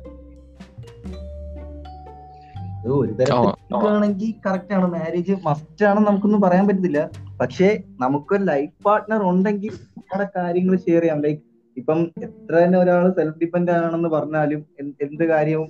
[2.86, 4.86] ഒരു തരത്തിൽ ആണെങ്കിൽ കറക്റ്റ് ആണ്.
[4.96, 7.00] മാരേജ് മസ്റ്റ് ആണെന്ന് നമുക്കൊന്നും പറയാൻ പറ്റത്തില്ല.
[7.40, 7.68] പക്ഷേ
[8.00, 11.20] നമുക്കൊരു ലൈഫ് പാർട്ട്ണർ ഉണ്ടെങ്കിൽ നമ്മുടെ കാര്യങ്ങൾ ഷെയർ ചെയ്യാം.
[11.24, 11.42] ലൈക്ക്
[11.76, 14.60] ഇപ്പം എത്ര തന്നെ ഒരാൾ സെൽഫ് ഡിപ്പെൻഡ് ആണെന്ന് പറഞ്ഞാലും
[15.04, 15.68] എന്ത് കാര്യവും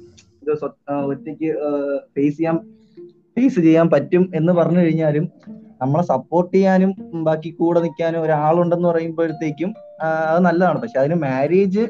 [1.11, 1.49] ഒറ്റയ്ക്ക്
[2.15, 2.57] ഫേസ് ചെയ്യാൻ
[3.37, 5.25] ഫേസ് ചെയ്യാൻ പറ്റും എന്ന് പറഞ്ഞു കഴിഞ്ഞാലും
[5.83, 6.91] നമ്മളെ സപ്പോർട്ട് ചെയ്യാനും
[7.29, 9.71] ബാക്കി കൂടെ നിൽക്കാനും ഒരാളുണ്ടെന്ന് പറയുമ്പോഴത്തേക്കും
[10.31, 10.79] അത് നല്ലതാണ്.
[10.83, 11.85] പക്ഷെ അതിന് മാരേജ്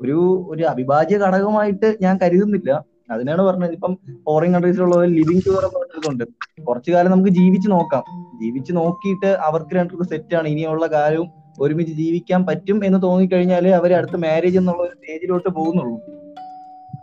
[0.00, 0.18] ഒരു
[0.52, 2.70] ഒരു അവിഭാജ്യ ഘടകമായിട്ട് ഞാൻ കരുതുന്നില്ല.
[3.10, 3.72] അതിനാണ് പറഞ്ഞത്.
[3.72, 6.24] ഇപ്പം ഫോറിൻ കൺട്രീസിലുള്ള ലിവിങ് എന്ന് പറഞ്ഞിട്ടുണ്ട്.
[6.62, 8.02] കുറച്ചു കാലം നമുക്ക് ജീവിച്ച് നോക്കാം.
[8.42, 10.48] ജീവിച്ച് നോക്കിയിട്ട് അവർക്ക് രണ്ടുപേർക്കും സെറ്റ് ആണ്.
[10.48, 11.28] ഇനിയുള്ള കാലവും
[11.60, 16.00] ഒരുമിച്ച് ജീവിക്കാൻ പറ്റും എന്ന് തോന്നിക്കഴിഞ്ഞാൽ അവർ അടുത്ത മാരേജ് എന്നുള്ള ഒരു സ്റ്റേജിലോട്ട് പോകുന്നുള്ളൂ.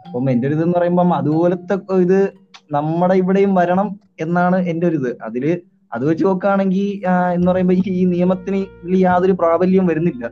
[0.07, 2.29] അപ്പം എന്റെ ഒരു ഇതെന്ന് പറയുമ്പം അതുപോലത്തെ ഇത്
[2.71, 5.17] നമ്മുടെ ഇവിടെയും വരണം എന്നാണ് എന്റെ ഒരു ഇത്.
[5.23, 5.61] അതിൽ
[5.93, 10.29] അത് വെച്ച് നോക്കുകയാണെങ്കിൽ എന്ന് പറയുമ്പോ ഈ- നിയമത്തിന് യാതൊരു പ്രാബല്യവും വരുന്നില്ല.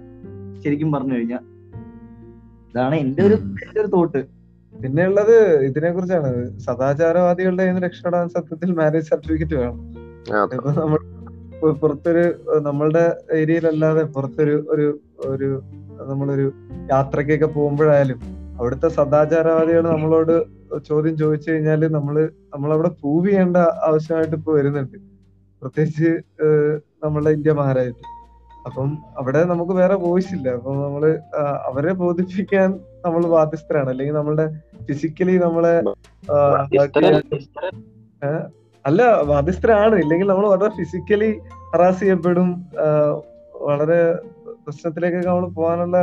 [0.65, 1.39] ശരിക്കും പറഞ്ഞു കഴിഞ്ഞാൽ.
[2.69, 4.38] ഇതാണ് എന്റെ ഒരു എന്റെ ഒരു തോട്ട്
[4.81, 5.35] പിന്നെയുള്ളത്
[5.67, 9.79] ഇതിനെ കുറിച്ചാണ് സദാചാരവാദികളുടെ കയ്യിൽ നിന്ന് രക്ഷപ്പെടാൻ സത്യത്തിൽ മാരേജ് സർട്ടിഫിക്കറ്റ് വേണം.
[10.55, 10.99] ഇപ്പൊ നമ്മൾ
[11.81, 12.25] പുറത്തൊരു
[12.67, 14.87] നമ്മളുടെ ഏരിയയിലല്ലാതെ പുറത്തൊരു ഒരു
[15.31, 15.49] ഒരു
[16.11, 16.45] നമ്മളൊരു
[16.91, 18.19] യാത്രക്കൊക്കെ പോകുമ്പോഴായാലും
[18.59, 20.35] അവിടുത്തെ സദാചാരവാദികൾ നമ്മളോട്
[20.89, 22.15] ചോദ്യം ചോദിച്ചു കഴിഞ്ഞാൽ നമ്മൾ
[22.53, 24.97] നമ്മളവിടെ പ്രൂവ് ചെയ്യേണ്ട ആവശ്യമായിട്ട് ഇപ്പൊ വരുന്നുണ്ട്.
[25.61, 26.09] പ്രത്യേകിച്ച്
[27.03, 28.05] നമ്മളുടെ ഇന്ത്യ മഹാരാജ്യത്ത്.
[28.65, 30.49] അപ്പം അവിടെ നമുക്ക് വേറെ വോയിസ് ഇല്ല.
[30.57, 31.03] അപ്പൊ നമ്മൾ
[31.69, 32.69] അവരെ ബോധിപ്പിക്കാൻ
[33.05, 33.89] നമ്മൾ ബാധ്യസ്ഥരാണ്.
[33.89, 34.45] അല്ലെങ്കിൽ നമ്മളുടെ
[34.87, 35.73] ഫിസിക്കലി നമ്മളെ
[38.85, 39.95] അല്ല ബാധ്യസ്ഥരാണ്.
[39.95, 41.29] ഇല്ലെങ്കിൽ നമ്മൾ വളരെ ഫിസിക്കലി
[41.73, 42.49] ഹറാസ് ചെയ്യപ്പെടും.
[43.67, 44.01] വളരെ
[44.65, 45.97] പ്രശ്നത്തിലേക്കൊക്കെ നമ്മൾ പോകാനുള്ള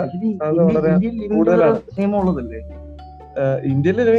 [0.69, 0.91] വളരെ
[1.35, 1.79] കൂടുതലാണ്.
[3.65, 4.13] ഇന്ത്യയിൽ ഇന്ത്യയിലെ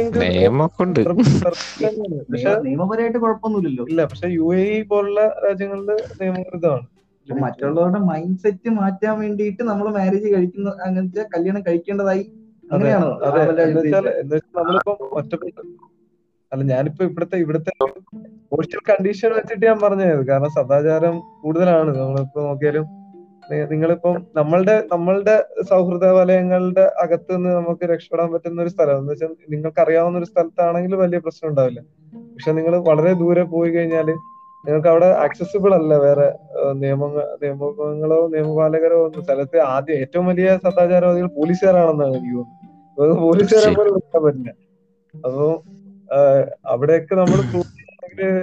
[2.66, 3.84] നിയമപരമായിട്ട് കുഴപ്പമൊന്നുമില്ലല്ലോ.
[3.90, 5.86] ഇല്ല പക്ഷെ യു എ പോലുള്ള രാജ്യങ്ങളിൽ
[6.20, 6.86] നിയമവിരുദ്ധമാണ്.
[7.28, 12.22] മറ്റുള്ളവരുടെ മൈൻഡ് സെറ്റ് മാറ്റാൻ വേണ്ടിയിട്ട് നമ്മൾ മാരേജ് കഴിക്കുന്ന അങ്ങനത്തെ കല്യാണം കഴിക്കേണ്ടതായി
[12.72, 12.90] അതെ.
[14.56, 15.62] നമ്മളിപ്പോ ഒറ്റപ്പെട്ടു
[16.52, 17.72] അല്ല ഞാനിപ്പോ ഇവിടുത്തെ ഇവിടുത്തെ
[18.50, 20.26] സോഷ്യൽ കണ്ടീഷൻ വെച്ചിട്ട് ഞാൻ പറഞ്ഞത്.
[20.28, 21.90] കാരണം സദാചാരം കൂടുതലാണ്.
[21.98, 22.86] നമ്മളിപ്പോ നോക്കിയാലും
[23.70, 25.34] നിങ്ങളിപ്പം നമ്മളുടെ നമ്മളുടെ
[25.68, 28.98] സൗഹൃദ വലയങ്ങളുടെ അകത്ത് നിന്ന് നമുക്ക് രക്ഷപ്പെടാൻ പറ്റുന്ന ഒരു സ്ഥലം.
[28.98, 31.80] എന്ന് വെച്ചാൽ നിങ്ങൾക്ക് അറിയാവുന്ന ഒരു സ്ഥലത്താണെങ്കിൽ വലിയ പ്രശ്നം ഉണ്ടാവില്ല.
[32.34, 34.08] പക്ഷെ നിങ്ങൾ വളരെ ദൂരെ പോയി കഴിഞ്ഞാൽ
[34.64, 36.28] നിങ്ങൾക്ക് അവിടെ ആക്സസിബിൾ അല്ല വേറെ
[36.74, 39.24] നിയമങ്ങൾ നിയമങ്ങളോ നിയമപാലകരോ ഒന്നും.
[39.24, 42.57] സ്ഥലത്ത് ആദ്യം ഏറ്റവും വലിയ സദാചാരവാദികൾ പോലീസുകാരാണെന്നാണ് എനിക്ക് തോന്നുന്നത്.
[42.98, 44.50] പോലീസുകാരെ പോലും വിളിക്കാൻ പറ്റില്ല
[45.14, 45.46] അപ്പോ
[46.66, 47.38] അവിടെയൊക്കെ നമ്മൾ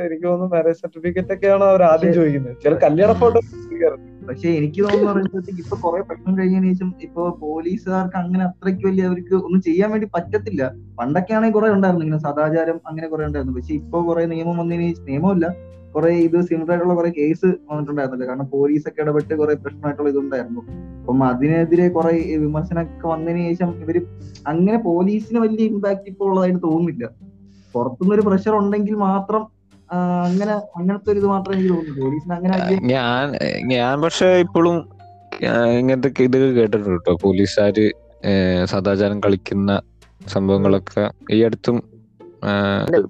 [0.07, 2.55] എനിക്ക് തോന്നുന്നു മാരേജ് സർട്ടിഫിക്കറ്റ് ഒക്കെയാണ് അവർ ആദ്യം ചോദിക്കുന്നത്.
[2.63, 3.39] ചില കല്യാണ ഫോട്ടോ
[4.27, 9.61] പക്ഷെ എനിക്ക് തോന്നുന്നു ഇപ്പൊ കുറെ പ്രശ്നം കഴിഞ്ഞതിന് ശേഷം ഇപ്പൊ പോലീസുകാർക്ക് അങ്ങനെ അത്രയ്ക്ക് വലിയ അവർക്ക് ഒന്നും
[9.61, 10.61] ചെയ്യാൻ വേണ്ടി പറ്റത്തില്ല.
[10.99, 12.05] പണ്ടൊക്കെ ആണെങ്കിൽ കുറെ ഉണ്ടായിരുന്നു.
[12.05, 13.55] ഇങ്ങനെ സദാചാരം അങ്ങനെ കുറെ ഉണ്ടായിരുന്നു.
[13.59, 15.47] പക്ഷെ ഇപ്പൊ കുറെ നിയമം വന്നതിന് നിയമമില്ല.
[15.95, 18.27] കുറെ ഇത് സിമിലർ ആയിട്ടുള്ള കുറെ കേസ് വന്നിട്ടുണ്ടായിരുന്നല്ലോ.
[18.29, 20.61] കാരണം പോലീസൊക്കെ ഇടപെട്ട് കുറെ പ്രശ്നമായിട്ടുള്ള ഇതുണ്ടായിരുന്നു.
[20.99, 23.97] അപ്പം അതിനെതിരെ കുറെ വിമർശനമൊക്കെ വന്നതിന് ശേഷം ഇവർ
[24.51, 27.05] അങ്ങനെ പോലീസിന് വലിയ ഇമ്പാക്ട് ഇപ്പോൾ ഉള്ളതായിട്ട് തോന്നുന്നില്ല.
[27.75, 29.43] പുറത്തുനിന്ന് ഒരു പ്രഷർ ഉണ്ടെങ്കിൽ മാത്രം
[30.27, 32.55] അങ്ങനെ അങ്ങനത്തെ ഒരു ഇത് മാത്രമേ എനിക്ക് തോന്നുന്നു പോലീസിന് അങ്ങനെ
[32.93, 33.25] ഞാൻ
[33.73, 34.77] ഞാൻ പക്ഷെ ഇപ്പോഴും
[35.79, 37.13] ഇങ്ങനത്തെ ഇതൊക്കെ കേട്ടിട്ടുണ്ട് കേട്ടോ.
[37.25, 37.85] പോലീസുകാര്
[38.71, 39.71] സദാചാരം കളിക്കുന്ന
[40.33, 41.03] സംഭവങ്ങളൊക്കെ
[41.35, 41.77] ഈ അടുത്തും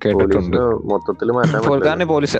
[0.03, 0.57] കേട്ടിട്ടുണ്ട്.
[0.91, 1.29] മൊത്തത്തിൽ
[1.85, 2.39] കാരണം പോലീസ്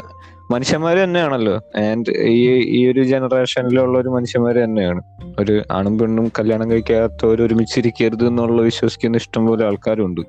[0.52, 1.54] മനുഷ്യന്മാര് തന്നെയാണല്ലോ.
[1.84, 2.42] ആൻഡ് ഈ
[2.78, 5.02] ഈ ഒരു ജനറേഷനിലുള്ള ഒരു മനുഷ്യന്മാര് തന്നെയാണ്.
[5.40, 10.22] ഒരു ആണും പെണ്ണും കല്യാണം കഴിക്കാത്തവർ ഒരുമിച്ചിരിക്കരുത് എന്നുള്ള വിശ്വസിക്കുന്ന ഇഷ്ടംപോലെ ആൾക്കാരുണ്ട്.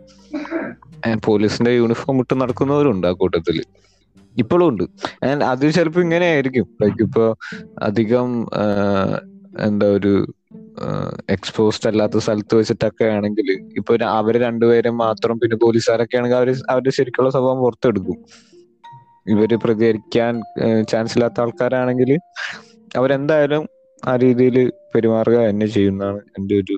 [1.27, 3.57] പോലീസിന്റെ യൂണിഫോം ഇട്ട് നടക്കുന്നവരുണ്ട് ആ കൂട്ടത്തിൽ.
[4.37, 4.85] ഇപ്പോഴും ഉണ്ട്.
[5.29, 7.25] ആൻഡ് അത് ചിലപ്പോ ഇങ്ങനെ ആയിരിക്കും ലൈക്ക് ഇപ്പൊ
[7.83, 8.29] അധികം
[9.67, 10.13] എന്താ ഒരു
[11.29, 13.49] എക്സ്പോസ്ഡ് അല്ലാത്ത സ്ഥലത്ത് വെച്ചിട്ടൊക്കെ ആണെങ്കിൽ
[13.79, 18.19] ഇപ്പൊ അവർ രണ്ടുപേരും മാത്രം പിന്നെ പോലീസുകാരൊക്കെ ആണെങ്കിൽ അവർ അവരുടെ ശരിക്കുള്ള സ്വഭാവം പുറത്തെടുക്കും.
[19.27, 20.35] ഇവർ പ്രതികരിക്കാൻ
[20.91, 22.11] ചാൻസ് ഇല്ലാത്ത ആൾക്കാരാണെങ്കിൽ
[22.97, 23.65] അവരെന്തായാലും
[24.03, 24.57] ആ രീതിയിൽ
[24.95, 26.77] പെരുമാറുക തന്നെ ചെയ്യുന്നതാണ് എന്റെ ഒരു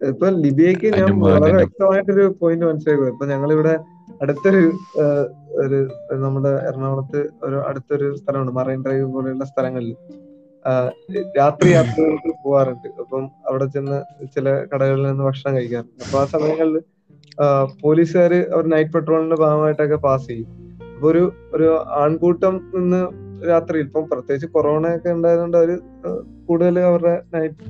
[0.00, 1.56] ഇപ്പൊ ലിബിയക്ക് ഞാൻ വളരെ.
[1.60, 3.74] വ്യക്തമായിട്ടൊരു പോയിന്റ് മനസ്സിലാക്കുക ഇപ്പൊ ഞങ്ങളിവിടെ
[4.22, 4.62] അടുത്തൊരു
[5.62, 5.78] ഒരു
[6.24, 8.52] നമ്മുടെ എറണാകുളത്ത് ഒരു അടുത്തൊരു സ്ഥലമുണ്ട്.
[8.58, 9.94] മറൈൻ ഡ്രൈവ് പോലെയുള്ള സ്ഥലങ്ങളിൽ.
[11.38, 12.88] രാത്രി യാത്രകൾക്ക് പോവാറുണ്ട്.
[13.02, 13.98] അപ്പം അവിടെ ചെന്ന്
[14.34, 16.02] ചില കടകളിൽ നിന്ന് ഭക്ഷണം കഴിക്കാറുണ്ട്.
[16.04, 16.76] അപ്പൊ ആ സമയങ്ങളിൽ
[17.82, 20.50] പോലീസുകാർ അവർ നൈറ്റ് പെട്രോളിന്റെ ഭാഗമായിട്ടൊക്കെ പാസ് ചെയ്യും.
[21.02, 21.22] അപ്പൊ ഒരു
[21.54, 21.68] ഒരു
[22.00, 22.98] ആൺകൂട്ടം നിന്ന്
[23.50, 25.70] രാത്രി ഇപ്പം പ്രത്യേകിച്ച് കൊറോണ ഒക്കെ ഉണ്ടായതുകൊണ്ട് അവർ
[26.48, 27.64] കൂടുതൽ അവരുടെ നൈറ്റ്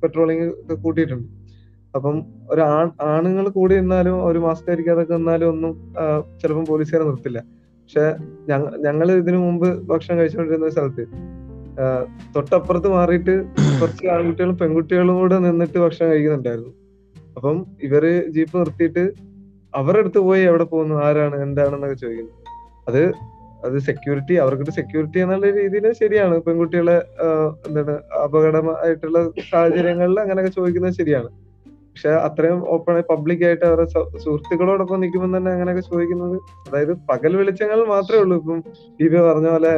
[0.00, 0.46] പെട്രോളിങ്
[0.84, 1.28] കൂട്ടിയിട്ടുണ്ട്.
[1.94, 2.16] അപ്പം
[2.52, 2.62] ഒരു
[3.10, 5.74] ആണുങ്ങൾ കൂടി നിന്നാലും ഒരു മാസ്ക് ധരിക്കാതെ നിന്നാലും ഒന്നും
[6.40, 7.42] ചിലപ്പം പോലീസുകാരെ നിർത്തില്ല.
[7.82, 8.06] പക്ഷെ
[8.86, 11.06] ഞങ്ങൾ ഇതിനു മുമ്പ് ഭക്ഷണം കഴിച്ചുകൊണ്ടിരുന്ന സ്ഥലത്ത്
[12.36, 13.36] തൊട്ടപ്പുറത്ത് മാറിയിട്ട്
[13.80, 16.74] കുറച്ച് ആൺകുട്ടികളും പെൺകുട്ടികളും കൂടെ നിന്നിട്ട് ഭക്ഷണം കഴിക്കുന്നുണ്ടായിരുന്നു.
[17.36, 19.06] അപ്പം ഇവർ ജീപ്പ് നിർത്തിയിട്ട്
[19.74, 22.34] അവരുടെ അടുത്ത് പോയി എവിടെ പോകുന്നു ആരാണ് എന്താണെന്നൊക്കെ ചോദിക്കുന്നു.
[22.88, 23.02] അത്
[23.66, 26.34] അത് സെക്യൂരിറ്റി അവർക്കൊരു സെക്യൂരിറ്റി എന്നുള്ള രീതിയിൽ ശരിയാണ്.
[26.46, 26.96] പെൺകുട്ടികളെ
[27.68, 29.20] എന്താണ് അപകടമായിട്ടുള്ള
[29.52, 31.30] സാഹചര്യങ്ങളിൽ അങ്ങനെയൊക്കെ ചോദിക്കുന്നത് ശരിയാണ്.
[31.90, 33.86] പക്ഷെ അത്രയും ഓപ്പൺ പബ്ലിക് ആയിട്ട് അവരുടെ
[34.24, 36.36] സുഹൃത്തുക്കളോടൊപ്പം നിൽക്കുമ്പോൾ തന്നെ അങ്ങനെയൊക്കെ ചോദിക്കുന്നത്
[36.68, 38.36] അതായത് പകൽ വെളിച്ചങ്ങൾ മാത്രമേ ഉള്ളൂ.
[38.42, 38.60] ഇപ്പം
[39.00, 39.74] ദീപ പറഞ്ഞ പോലെ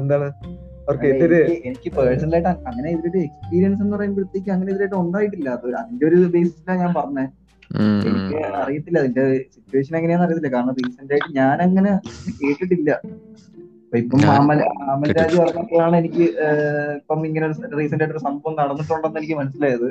[0.00, 0.28] എന്താണ്
[1.68, 5.48] എനിക്ക് പേഴ്സണലായിട്ട് പേഴ്സണൽ ആയിട്ട് അങ്ങനെ ഇതിലൊരു എക്സ്പീരിയൻസ് എന്ന് പറയുമ്പോഴത്തേക്ക് അങ്ങനെ ഇതിലായിട്ട് ഉണ്ടായിട്ടില്ല.
[5.58, 7.32] അത് അതിന്റെ ഒരു ബേസിലാണ് ഞാൻ പറഞ്ഞത്.
[8.08, 8.98] എനിക്ക് അറിയത്തില്ല.
[9.02, 10.52] അതിന്റെ സിറ്റുവേഷൻ എങ്ങനെയാന്ന് അറിയത്തില്ല.
[10.56, 11.92] കാരണം റീസെന്റ് ആയിട്ട് ഞാൻ അങ്ങനെ
[12.40, 12.90] കേട്ടിട്ടില്ല.
[13.84, 14.60] അപ്പൊ ഇപ്പം മാമൽ
[15.18, 16.24] രാജ് പറഞ്ഞപ്പോഴാണ് എനിക്ക്
[17.00, 17.46] ഇപ്പം ഇങ്ങനെ
[17.80, 19.88] റീസെന്റ് ആയിട്ട് ഒരു സംഭവം നടന്നിട്ടുണ്ടെന്ന് എനിക്ക് മനസ്സിലായത്.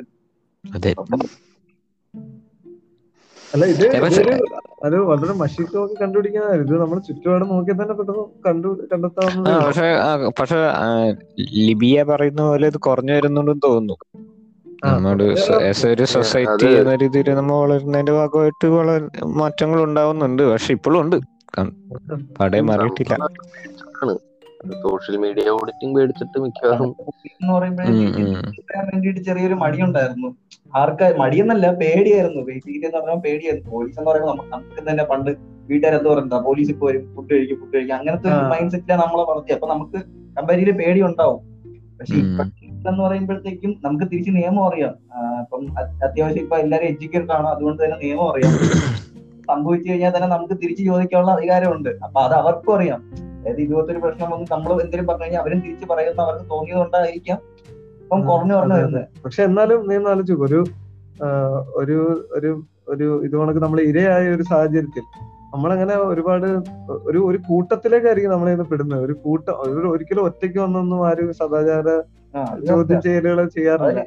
[3.54, 3.84] അല്ല ഇത്
[4.86, 6.62] അത് വളരെ മഷിക്കൊക്കെ കണ്ടുപിടിക്കുന്നതാണ്.
[6.66, 9.88] ഇത് നമ്മൾ ചുറ്റുപാടും നോക്കി തന്നെ പെട്ടെന്ന് കണ്ടു കണ്ടെത്താവുന്ന പക്ഷെ
[10.40, 10.58] പക്ഷെ
[11.66, 13.96] ലിബിയ പറയുന്ന പോലെ ഇത് കുറഞ്ഞു വരുന്നുണ്ടെന്ന് തോന്നുന്നു.
[15.68, 20.42] ആസ് ഒരു സൊസൈറ്റി എന്ന രീതിയിൽ നമ്മൾ വളരുന്നതിന്റെ ഭാഗമായിട്ട് വളരെ മാറ്റങ്ങൾ ഉണ്ടാവുന്നുണ്ട്.
[20.42, 21.16] പക്ഷെ ഇപ്പോഴും ഉണ്ട്.
[22.40, 23.16] പടയെ മാറിയിട്ടില്ല.
[24.82, 26.96] സോഷ്യൽ മീഡിയ ഓഡിറ്റിംഗ് മേടിച്ചിട്ട് മിക്കവാറും
[28.84, 30.36] വേണ്ടിയിട്ട് ചെറിയൊരു മടിയുണ്ടായിരുന്നു.
[30.76, 32.42] ആർക്കാ മടിയെന്നല്ല പേടിയായിരുന്നു.
[32.42, 33.70] ബേസിക്കലി എന്ന് പറഞ്ഞാൽ പേടിയായിരുന്നു.
[33.70, 35.30] പോലീസ് എന്ന് പറയുമ്പോൾ നമുക്ക് തന്നെ പണ്ട്
[35.70, 37.96] വീട്ടുകാർ എന്ത് പറയുന്നത് പോലീസ് ഇപ്പൊ വരും ഫുഡ് കഴിക്കും ഫുഡ് കഴിക്കും.
[37.96, 39.98] അങ്ങനത്തെ ഒരു മൈൻഡ് സെറ്റിലാണ് നമ്മളെ വളർത്തി അപ്പൊ നമുക്ക്
[40.38, 41.40] കമ്പാരിറ്റീവ് പേടി ഉണ്ടാവും.
[41.98, 42.44] പക്ഷെ ഇപ്പൊ
[42.88, 44.94] എന്ന് പറയുമ്പോഴത്തേക്കും നമുക്ക് തിരിച്ച് നിയമം അറിയാം.
[45.38, 48.52] അപ്പം അത്യാവശ്യം ഇപ്പൊ എല്ലാരും എഡ്യൂക്കേറ്റഡ് ആണ് അതുകൊണ്ട് തന്നെ നിയമം അറിയാം.
[49.48, 51.88] സംഭവിച്ചു കഴിഞ്ഞാൽ തന്നെ നമുക്ക് തിരിച്ചു ചോദിക്കാനുള്ള അധികാരമുണ്ട്.
[51.88, 53.00] അപ്പൊ അത് അവർക്കും അറിയാം.
[53.40, 57.38] അതായത് ഇതുപോലത്തെ ഒരു പ്രശ്നം വന്ന് നമ്മൾ എന്തെങ്കിലും പറഞ്ഞു കഴിഞ്ഞാൽ അവരും തിരിച്ച് പറയുന്ന അവർക്ക് തോന്നിയതുകൊണ്ടായിരിക്കാം.
[58.02, 59.04] ഇപ്പം കുറഞ്ഞു കുറഞ്ഞു വരുന്നത്.
[59.24, 60.64] പക്ഷെ എന്നാലും നീ ആലോചിച്ചു ഒരു
[61.76, 61.96] ഒരു
[62.32, 62.50] ഒരു
[62.88, 65.04] ഒരു ഇത് കണക്ക് നമ്മൾ ഇരയായ ഒരു സാഹചര്യത്തിൽ
[65.54, 66.46] നമ്മളങ്ങനെ ഒരുപാട്
[66.90, 69.04] ഒരു ഒരു കൂട്ടത്തിലേക്കായിരിക്കും നമ്മളിന്ന് പെടുന്നത്.
[69.04, 69.52] ഒരു കൂട്ടം
[69.90, 71.88] ഒരിക്കലും ഒറ്റയ്ക്ക് വന്നൊന്നും ആരും സദാചാര
[72.68, 74.00] ചോദ്യം ചെയ്യലുകൾ ചെയ്യാറില്ല.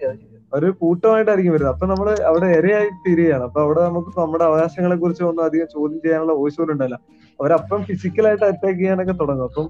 [0.54, 1.74] ഒരു കൂട്ടമായിട്ടായിരിക്കും വരുന്നത്.
[1.74, 6.34] അപ്പൊ നമ്മൾ അവിടെ ഇരയായി തീരുകയാണ് അപ്പൊ അവിടെ നമുക്ക് നമ്മുടെ അവകാശങ്ങളെ കുറിച്ച് ഒന്നും അധികം ചോദ്യം ചെയ്യാനുള്ള
[6.34, 6.98] വോയിസ് പോലും ഉണ്ടല്ല
[7.40, 9.46] അവരപ്പം ഫിസിക്കലായിട്ട് അറ്റാക്ക് ചെയ്യാനൊക്കെ തുടങ്ങും.
[9.48, 9.68] അപ്പം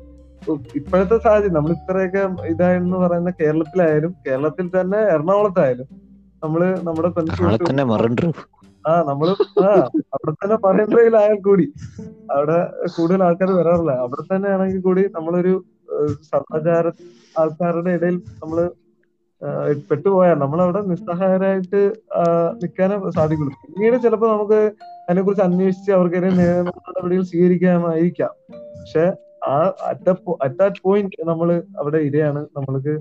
[0.80, 2.22] ഇപ്പോഴത്തെ സാഹചര്യം നമ്മൾ ഇത്രയൊക്കെ
[2.53, 5.88] ഇതായെന്ന് പറയുന്ന കേരളത്തിലായാലും കേരളത്തിൽ തന്നെ എറണാകുളത്തായാലും
[6.43, 7.10] നമ്മൾ നമ്മുടെ
[7.91, 8.28] മറണ്ടു.
[8.86, 9.30] ആ നമ്മൾ
[9.64, 9.70] ആ
[10.16, 11.66] അവിടെ തന്നെ പറയുന്നതിലായാൽ കൂടി
[12.36, 12.57] അവിടെ
[12.95, 13.93] കൂടുതൽ ആൾക്കാർ വരാറില്ല.
[14.05, 15.53] അവിടെ തന്നെ ആണെങ്കിൽ കൂടി നമ്മളൊരു
[16.30, 16.88] സദാചാര
[17.40, 18.60] ആൾക്കാരുടെ ഇടയിൽ നമ്മൾ
[19.90, 21.82] പെട്ടുപോയാൽ നമ്മൾ അവിടെ നിസ്സഹായരായിട്ട്
[22.62, 24.60] നിൽക്കാനേ സാധിക്കുള്ളൂ പിന്നീട് ചിലപ്പോൾ നമുക്ക്
[25.06, 28.34] അതിനെ കുറിച്ച് അന്വേഷിച്ച് അവർക്കെതിരെ നിയമ നടപടികൾ സ്വീകരിക്കാമായിരിക്കാം.
[28.80, 29.06] പക്ഷെ
[29.52, 29.56] ആ
[29.92, 30.12] അറ്റ്
[30.46, 31.50] അറ്റ് ദാറ്റ് പോയിന്റ് നമ്മൾ
[31.82, 32.42] അവിടെ ഇരയാണ്.
[32.58, 32.94] നമ്മൾക്ക്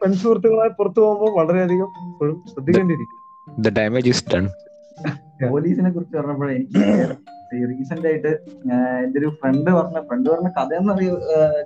[0.00, 3.20] പെൺസുഹൃത്തുക്കളായി പുറത്തു പോകുമ്പോൾ വളരെയധികം ഇപ്പോഴും ശ്രദ്ധിക്കേണ്ടിയിരിക്കും
[3.64, 4.46] ദ ഡാമേജ് ഇസ് ഡൺ
[5.52, 6.82] പോലീസിനെ കുറിച്ച് പറഞ്ഞപ്പോഴേ എനിക്ക്
[7.70, 8.32] റീസെന്റ് ആയിട്ട്
[9.04, 11.10] എന്റെ ഒരു ഫ്രണ്ട് പറഞ്ഞ ഫ്രണ്ട് പറഞ്ഞ കഥ എന്ന് പറയ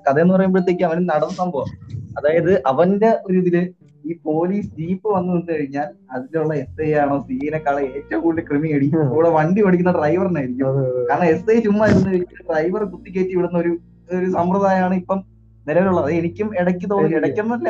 [0.06, 1.70] കഥ എന്ന് പറയുമ്പോഴത്തേക്ക് അവന് നടന്ന സംഭവം.
[2.18, 3.56] അതായത് അവന്റെ ഒരു ഇതിൽ
[4.04, 9.10] ഈ പോലീസ് ജീപ്പ് വന്നു നിന്ന് കഴിഞ്ഞാൽ അതിലുള്ള എസ് ഐ ആണോ സീനക്കാളെ ഏറ്റവും കൂടുതൽ ക്രിമി അടിക്കും
[9.14, 10.78] കൂടെ വണ്ടി ഓടിക്കുന്ന ഡ്രൈവറിനായിരിക്കും
[11.10, 12.20] കാരണം എസ് ഐ ചുമ്മാ ഇരുന്ന്
[12.50, 13.72] ഡ്രൈവർ കുത്തിക്കയറ്റി വിടുന്ന ഒരു
[14.18, 15.18] ഒരു സമ്പ്രദായമാണ് ഇപ്പം
[15.66, 16.04] നിലവിലുള്ളത്.
[16.04, 17.68] അത് എനിക്കും ഇടയ്ക്ക് തോന്നി ഇടയ്ക്കൊന്നല്ല.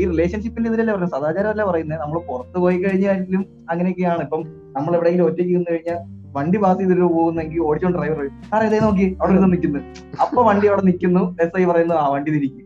[0.00, 1.14] ഈ റിലേഷൻഷിപ്പിന്റെ ഇതിലല്ലേ പറയുന്നത്?
[1.16, 2.00] സദാചാരം അല്ല പറയുന്നത്?
[2.00, 4.22] നമ്മൾ പുറത്ത് പോയി കഴിഞ്ഞാലും അങ്ങനെയൊക്കെയാണ്.
[4.26, 4.42] ഇപ്പം
[4.76, 5.98] നമ്മൾ എവിടെയെങ്കിലും ഒറ്റയ്ക്ക് നിന്ന് കഴിഞ്ഞാൽ
[6.38, 9.80] വണ്ടി പാസ് ചെയ്തിട്ട് പോകുന്നെങ്കിൽ ഓടിച്ചോണ്ട് ഡ്രൈവർ സാറേ ഇതേ നോക്കി അവിടെ ഇരുന്ന് നിൽക്കുന്നു.
[10.24, 11.22] അപ്പൊ വണ്ടി അവിടെ നിൽക്കുന്നു.
[11.44, 12.64] എസ് ഐ പറയുന്നു ആ വണ്ടി തിരിക്കും.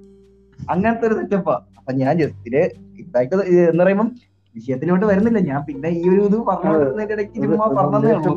[0.58, 2.54] അങ്ങനത്തെ ഒരു സെറ്റപ്പാ അപ്പൊ ഞാൻ ജസ്റ്റിൽ
[3.02, 3.34] ഇതായിട്ട്
[3.70, 4.08] എന്ന് പറയുമ്പം
[4.56, 5.40] വിഷയത്തിലോട്ട് വരുന്നില്ല.
[5.50, 8.32] ഞാൻ പിന്നെ ഈ ഒരു ഇത് പറഞ്ഞോണ്ടിരുന്നതിന്റെ ഇടയ്ക്ക് ചുമ്മാ പറഞ്ഞതേ ഉള്ളൂ.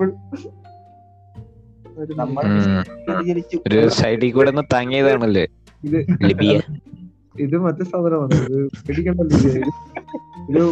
[2.22, 2.46] നമ്മൾ
[3.68, 5.46] ഒരു സൈഡിൽ കൂടെ ഒന്ന് തങ്ങിയതാണല്ലേ?
[7.44, 8.36] ഇത് മറ്റേ സാധനമാണ്.
[8.88, 9.38] പിടിക്കണ്ടല്ലോ
[10.50, 10.64] ഇത്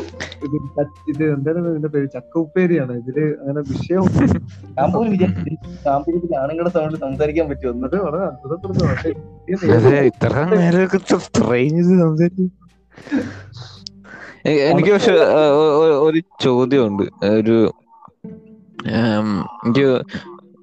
[1.11, 2.07] ഇത് എന്താണ് ഇതിന്റെ പേര്?
[2.15, 4.03] ചക്ക ഉപ്പേരിയാണ് ഇതിൽ അങ്ങനെ വിഷയം
[4.77, 8.85] ഞാൻ പോലും വിചാരിച്ചു ആണുങ്ങളുടെ സൗണ്ട് സംസാരിക്കാൻ പറ്റുമെന്ന് അത് വളരെ അത്ഭുതപ്പെടുന്നു.
[8.91, 9.09] പക്ഷേ
[10.11, 10.99] ഇത്ര നേരമൊക്കെ
[14.69, 15.15] എനിക്ക് പക്ഷെ
[16.05, 17.03] ഒരു ചോദ്യമുണ്ട്.
[17.37, 17.57] ഒരു
[19.67, 19.87] എനിക്ക്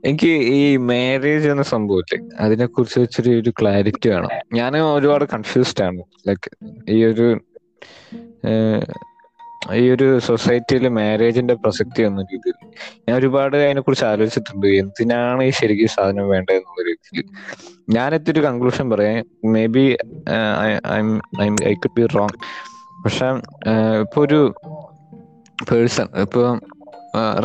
[0.08, 4.32] എനിക്ക് ഈ മാരേജ് എന്ന സംഭവത്തെ അതിനെ കുറിച്ച് വെച്ചൊരു ഒരു ക്ലാരിറ്റി വേണം.
[4.58, 6.02] ഞാൻ ഒരുപാട് കൺഫ്യൂസ്ഡ് ആണ്.
[6.28, 6.50] ലൈക്ക്
[6.88, 7.26] ഈ ഒരു
[9.78, 12.57] ഈ ഒരു സൊസൈറ്റിയിൽ മാരേജിന്റെ പ്രസക്തി എന്ന രീതിയിൽ
[13.07, 14.66] ഞാൻ ഒരുപാട് അതിനെ കുറിച്ച് ആലോചിച്ചിട്ടുണ്ട്.
[14.66, 17.26] എന്തിനാണ് ഈ ശരിക്കും സാധനം വേണ്ടത് എന്നുള്ള രീതിയിൽ.
[17.97, 19.18] ഞാനെത്തി ഒരു കൺക്ലൂഷൻ പറയാം.
[19.76, 19.84] Maybe
[21.70, 22.38] I could be wrong
[23.05, 23.28] പക്ഷെ
[24.05, 24.41] ഇപ്പൊ ഒരു
[25.70, 26.43] പേഴ്സൺ ഇപ്പൊ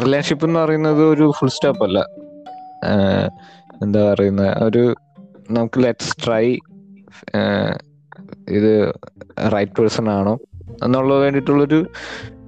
[0.04, 2.00] റിലേഷൻഷിപ്പ് എന്ന് പറയുന്നത് ഒരു ഫുൾ സ്റ്റോപ്പ് അല്ല.
[3.84, 4.84] എന്താ പറയുന്ന ഒരു
[5.52, 6.46] നമുക്ക് ലെറ്റ്സ് ട്രൈ
[8.58, 8.74] ഇത്
[9.54, 10.36] റൈറ്റ് പേഴ്സൺ ആണോ?
[10.84, 11.86] എന്നുള്ളത് വേണ്ടിയിട്ടുള്ളൊരു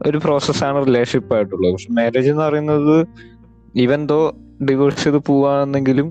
[0.05, 1.72] ഒരു പ്രോസസ്സാണ് റിലേഷൻഷിപ്പ് ആയിട്ടുള്ളത്.
[1.72, 3.07] പക്ഷെ മാരേജ് എന്ന് പറയുന്നത്
[3.76, 4.20] ഈവൻ ദോ
[4.70, 6.07] ഡിവോഴ്സ് ചെയ്ത് പോവാന്നെങ്കിലും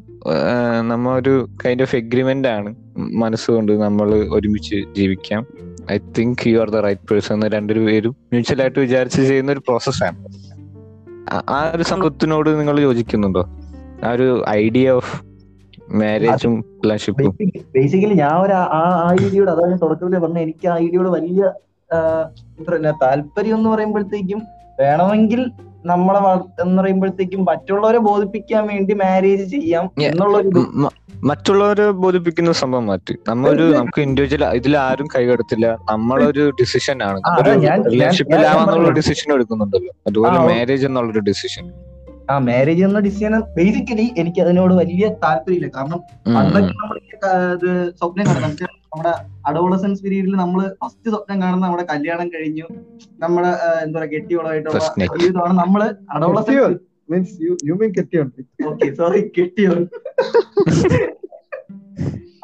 [0.89, 5.47] നമ്മ ഒരു കൈൻഡ് ഓഫ് എഗ്രിമെന്റ് ആണ് മനസ്സുകൊണ്ട് നമ്മൾ ഒരുമിച്ച് ജീവിക്കാം.
[5.93, 9.61] I think you are the right person എന്ന് രണ്ടു പേരും മ്യൂച്വൽ ആയിട്ട് വിചാരിച്ച് ചെയ്യുന്ന ഒരു
[9.61, 10.19] പ്രോസസ്സാണ്
[11.49, 13.43] ആ ഒരു സംഭവത്തിനോട് നിങ്ങൾ യോജിക്കുന്നുണ്ടോ?
[14.05, 15.13] ആ ഒരു ഐഡിയ ഓഫ്
[15.91, 16.55] മാരേജും
[16.85, 17.37] റിലേഷൻഷിപ്പും
[17.77, 18.83] ബേസിക്കലി ഞാൻ ഒരു ആ
[19.23, 21.53] ഐഡിയോട് അതായത് തുടക്കത്തിൽ പറഞ്ഞ എനിക്ക് ആ ഐഡിയോട് വലിയ
[21.93, 24.43] എന്താ താല്പര്യം എന്ന് പറയുമ്പോഴത്തേക്കും
[24.81, 25.51] വേണമെങ്കിൽ
[25.85, 26.21] നമ്മളെ
[26.63, 29.91] എന്ന് പറയുമ്പോഴത്തേക്കും മറ്റുള്ളവരെ ബോധിപ്പിക്കാൻ വേണ്ടി മാരേജ് ചെയ്യാം.
[30.01, 30.89] എന്നുള്ള
[31.25, 33.17] മറ്റുള്ളവരെ ബോധിപ്പിക്കുന്ന സംഭവം മാറ്റി.
[33.29, 37.21] നമ്മളൊരു നമുക്ക് ഇൻഡിവിജ്വൽ ഇതിൽ ആരും കൈകടത്തില്ല നമ്മളൊരു ഡിസിഷൻ ആണ്.
[37.91, 39.95] റിലേഷൻഷിപ്പിലാവാന്നുള്ള ഡിസിഷൻ എടുക്കുന്നുണ്ടല്ലോ.
[40.07, 40.39] അതുപോലെ.
[40.39, 41.73] മാരേജ് എന്നുള്ളൊരു ഡിസിഷൻ
[42.29, 45.69] ആ മാരേജ് എന്ന ഡിസിഷൻ ബേസിക്കലി എനിക്ക് അതിനോട് വലിയ താല്പര്യമില്ല.
[45.77, 46.01] കാരണം
[46.39, 46.97] അന്നൊക്കെ നമ്മൾ
[47.57, 47.69] ഇത്
[47.99, 48.27] സ്വപ്നം
[48.87, 49.13] നമ്മുടെ
[49.49, 52.67] അഡോളസൻസ് പീരീഡിൽ നമ്മൾ ഫസ്റ്റ് സ്വപ്നം കാണുന്ന നമ്മുടെ കല്യാണം കഴിഞ്ഞു.
[53.19, 54.81] നമ്മുടെ ആ, എന്താ പറയാ കെട്ടിയോളായിട്ടുള്ള
[55.15, 55.83] ജീവിതമാണ് നമ്മൾ
[56.15, 56.77] adolescence
[57.09, 58.23] means you you mean കെട്ടിയോ?
[58.71, 59.73] Okay sorry കെട്ടിയോ.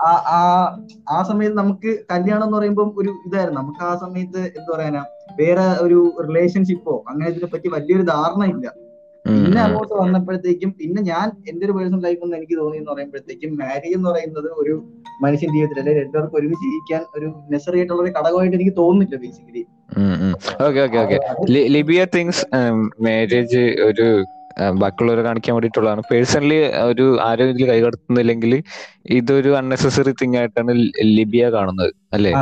[0.02, 0.38] ആ ആ
[1.10, 3.58] ആ സമയത്ത് നമുക്ക് കല്യാണം എന്ന് പറയുമ്പോൾ ഒരു ഇതായിരുന്നു.
[3.60, 5.02] നമുക്ക് ആ സമയത്ത് എന്താ പറയാനാ
[5.40, 8.66] വേറെ ഒരു റിലേഷൻഷിപ്പോ അങ്ങനെ ഇതിനെ പറ്റി വലിയൊരു ധാരണ ഇല്ല
[9.36, 13.94] പിന്നെ അങ്ങോട്ട് വന്നപ്പോഴത്തേക്കും പിന്നെ ഞാൻ എന്റെ ഒരു പേഴ്സണൽ ലൈഫ് എന്ന് എനിക്ക് തോന്നി എന്ന് പറയുമ്പോഴത്തേക്കും മാരേജ്
[13.94, 14.74] എന്ന് പറയുന്നത് ഒരു
[15.22, 19.64] മനുഷ്യൻ ജീവിതത്തിൽ അല്ലെങ്കിൽ രണ്ടുപേർക്ക് ഒരുമിച്ച് ജീവിക്കാൻ ഒരു നെസറി ആയിട്ടുള്ള ഒരു ഘടകമായിട്ട് എനിക്ക് തോന്നുന്നില്ല basically
[20.62, 21.18] okay okay okay
[21.70, 22.44] Lydia things
[23.02, 24.08] marriage ഒരു
[24.80, 26.02] ബാക്കിയുള്ളവരെ കാണിക്കാൻ വേണ്ടിയിട്ടുള്ളതാണ്.
[26.10, 26.58] പേഴ്സണലി
[26.90, 28.54] ഒരു ആരും ഇതിൽ കൈകടത്തുന്നില്ലെങ്കിൽ
[29.18, 30.72] ഇതൊരു അൺനെസസറി തിങ് ആയിട്ടാണ്
[31.16, 32.32] ലിബിയ കാണുന്നത് അല്ലേ?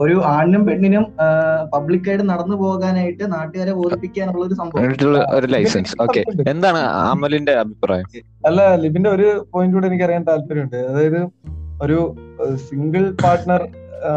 [0.00, 1.06] ഒരു ആണിനും പെണ്ണിനും
[1.74, 5.26] പബ്ലിക്കായിട്ട് നടന്നു പോകാനായിട്ട് നാട്ടുകാരെ ബോധിപ്പിക്കാനുള്ള ഒരു സംഭവം.
[5.38, 8.08] ഒരു ലൈസൻസ് ഓക്കെ എന്താണ് അമലിന്റെ അഭിപ്രായം?
[8.46, 10.76] അല്ല ലിബിന്റെ ഒരു പോയിന്റ് കൂടെ എനിക്ക് അറിയാൻ താല്പര്യമുണ്ട്.
[10.76, 11.20] അതായത്
[11.82, 11.98] ഒരു
[12.70, 13.62] സിംഗിൾ പാർട്ട്ണർ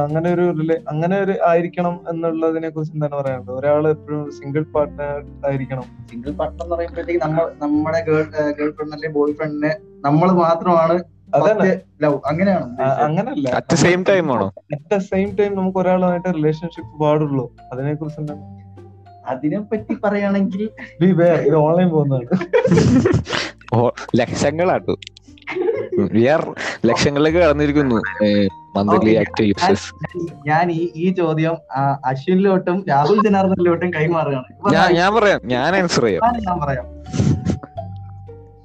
[0.06, 0.46] അങ്ങനെ ഒരു
[0.92, 3.56] അങ്ങനെ ഒരു ആയിരിക്കണം എന്നുള്ളതിനെ കുറിച്ച് എന്താണ് പറയാനുള്ളത്?
[3.60, 5.16] ഒരാൾ എപ്പോഴും സിംഗിൾ പാർട്ട്ണർ
[5.50, 5.88] ആയിരിക്കണം.
[6.12, 8.24] സിംഗിൾ പാർട്ണർ എന്ന് പറയുമ്പോഴത്തേക്ക് നമ്മൾ നമ്മുടെ ഗേൾ
[8.60, 9.74] ഗേൾ ഫ്രണ്ട് അല്ലെങ്കിൽ ബോയ് ഫ്രണ്ടിനെ
[10.08, 10.98] നമ്മൾ മാത്രമാണ്
[11.36, 12.66] അങ്ങനെയല്ല ലവ് അങ്ങനെയാണ്
[13.08, 13.46] അങ്ങനല്ല.
[13.60, 14.48] അറ്റ് ദ സെയിം ടൈം ആണോ?
[14.76, 17.46] അറ്റ് ദ സെയിം ടൈം നമുക്ക് ഒരാളുമായിട്ട് റിലേഷൻഷിപ്പ് പാടുള്ളൂ.
[17.74, 18.44] അതിനെ കുറിച്ച് എന്താണ്
[19.32, 20.64] അതിനെ പറ്റി പറയുകയാണെങ്കിൽ
[21.10, 22.28] ഇത് ഓൺലൈൻ പോകുന്നതാണ്.
[24.20, 24.94] ലക്ഷങ്ങളാട്ടു
[26.90, 27.98] ലക്ഷങ്ങളിലേക്ക് കടന്നിരിക്കുന്നു.
[28.76, 29.14] മന്ത്ലി.
[29.14, 30.18] ആക്റ്റീവ് യൂസേഴ്സ്
[30.48, 31.56] ഞാൻ ഈ ഈ ചോദ്യം
[32.06, 34.74] അശ്വിനിലോട്ടും രാഹുൽ ജനാർദ്ദനിലോട്ടും കൈമാറുകയാണ്.
[34.74, 35.42] ഞാൻ ഞാൻ പറയാം.
[35.44, 36.22] ഞാൻ ആൻസർ ചെയ്യാം.
[36.26, 36.86] ഞാൻ- ഞാൻ പറയാം.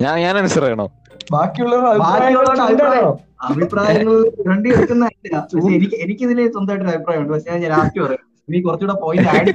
[0.02, 0.86] ഞാൻ ഞാൻ ആൻസർ ചെയ്യണോ?
[1.32, 7.32] ബാക്കിയുള്ളവരുടെ അഭിപ്രായങ്ങൾ വണ്ടി എടുക്കുന്ന പക്ഷെ എനിക്ക് എനിക്കിതിൽ സ്വന്തമായിട്ടൊരു അഭിപ്രായമുണ്ട്.
[7.32, 8.42] പക്ഷെ ഞാൻ ലാസ്റ്റ് പറയാം.
[8.50, 9.52] നീ കുറച്ചുകൂടെ പോയിന്റ് ആഡ്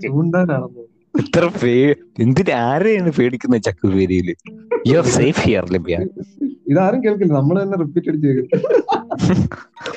[0.00, 0.80] ചൂണ്ടാനാണെന്ന്
[1.20, 4.34] ഇത്ര പേ എന്തിന് ആരെയാണ് പേടിക്കുന്നത് ചക്കുപേരിയിൽ
[4.86, 5.96] യു ആർ സേഫ് ഹിയർ ലഭ്യ
[6.68, 7.32] ഇതാരും കേൾക്കില്ല.
[7.32, 8.60] നമ്മൾ തന്നെ റിപ്പീറ്റ് അടിച്ച് കേൾക്കും.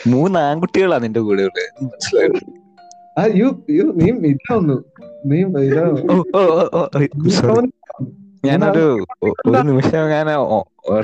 [0.08, 1.84] മൂന്ന് ആൺകുട്ടികളാ നിന്റെ കൂടെ ഉള്ളത്.
[1.84, 3.50] മനസ്സിലായോ?
[3.96, 4.84] നീ ഇതാവുന്നു
[5.26, 5.44] നീ.
[8.46, 9.06] ഞാനൊരു
[9.48, 10.28] ഒരു നിമിഷം ഞാൻ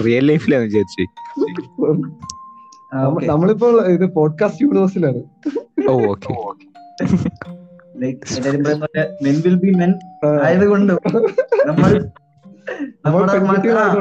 [0.05, 1.03] റിയൽ ലൈഫിലാണ് വിചാരിച്ചു.
[2.93, 5.21] നമ്മളിപ്പോ നമ്മളിപ്പോൾ ഇത് പോഡ്കാസ്റ്റ് യൂണിവേഴ്സിലാണ്
[5.89, 6.33] ഓ ഓക്കെ
[10.43, 10.93] ആയതുകൊണ്ട്
[11.65, 12.09] നമ്മൾ
[12.95, 13.37] നമ്മുടെ.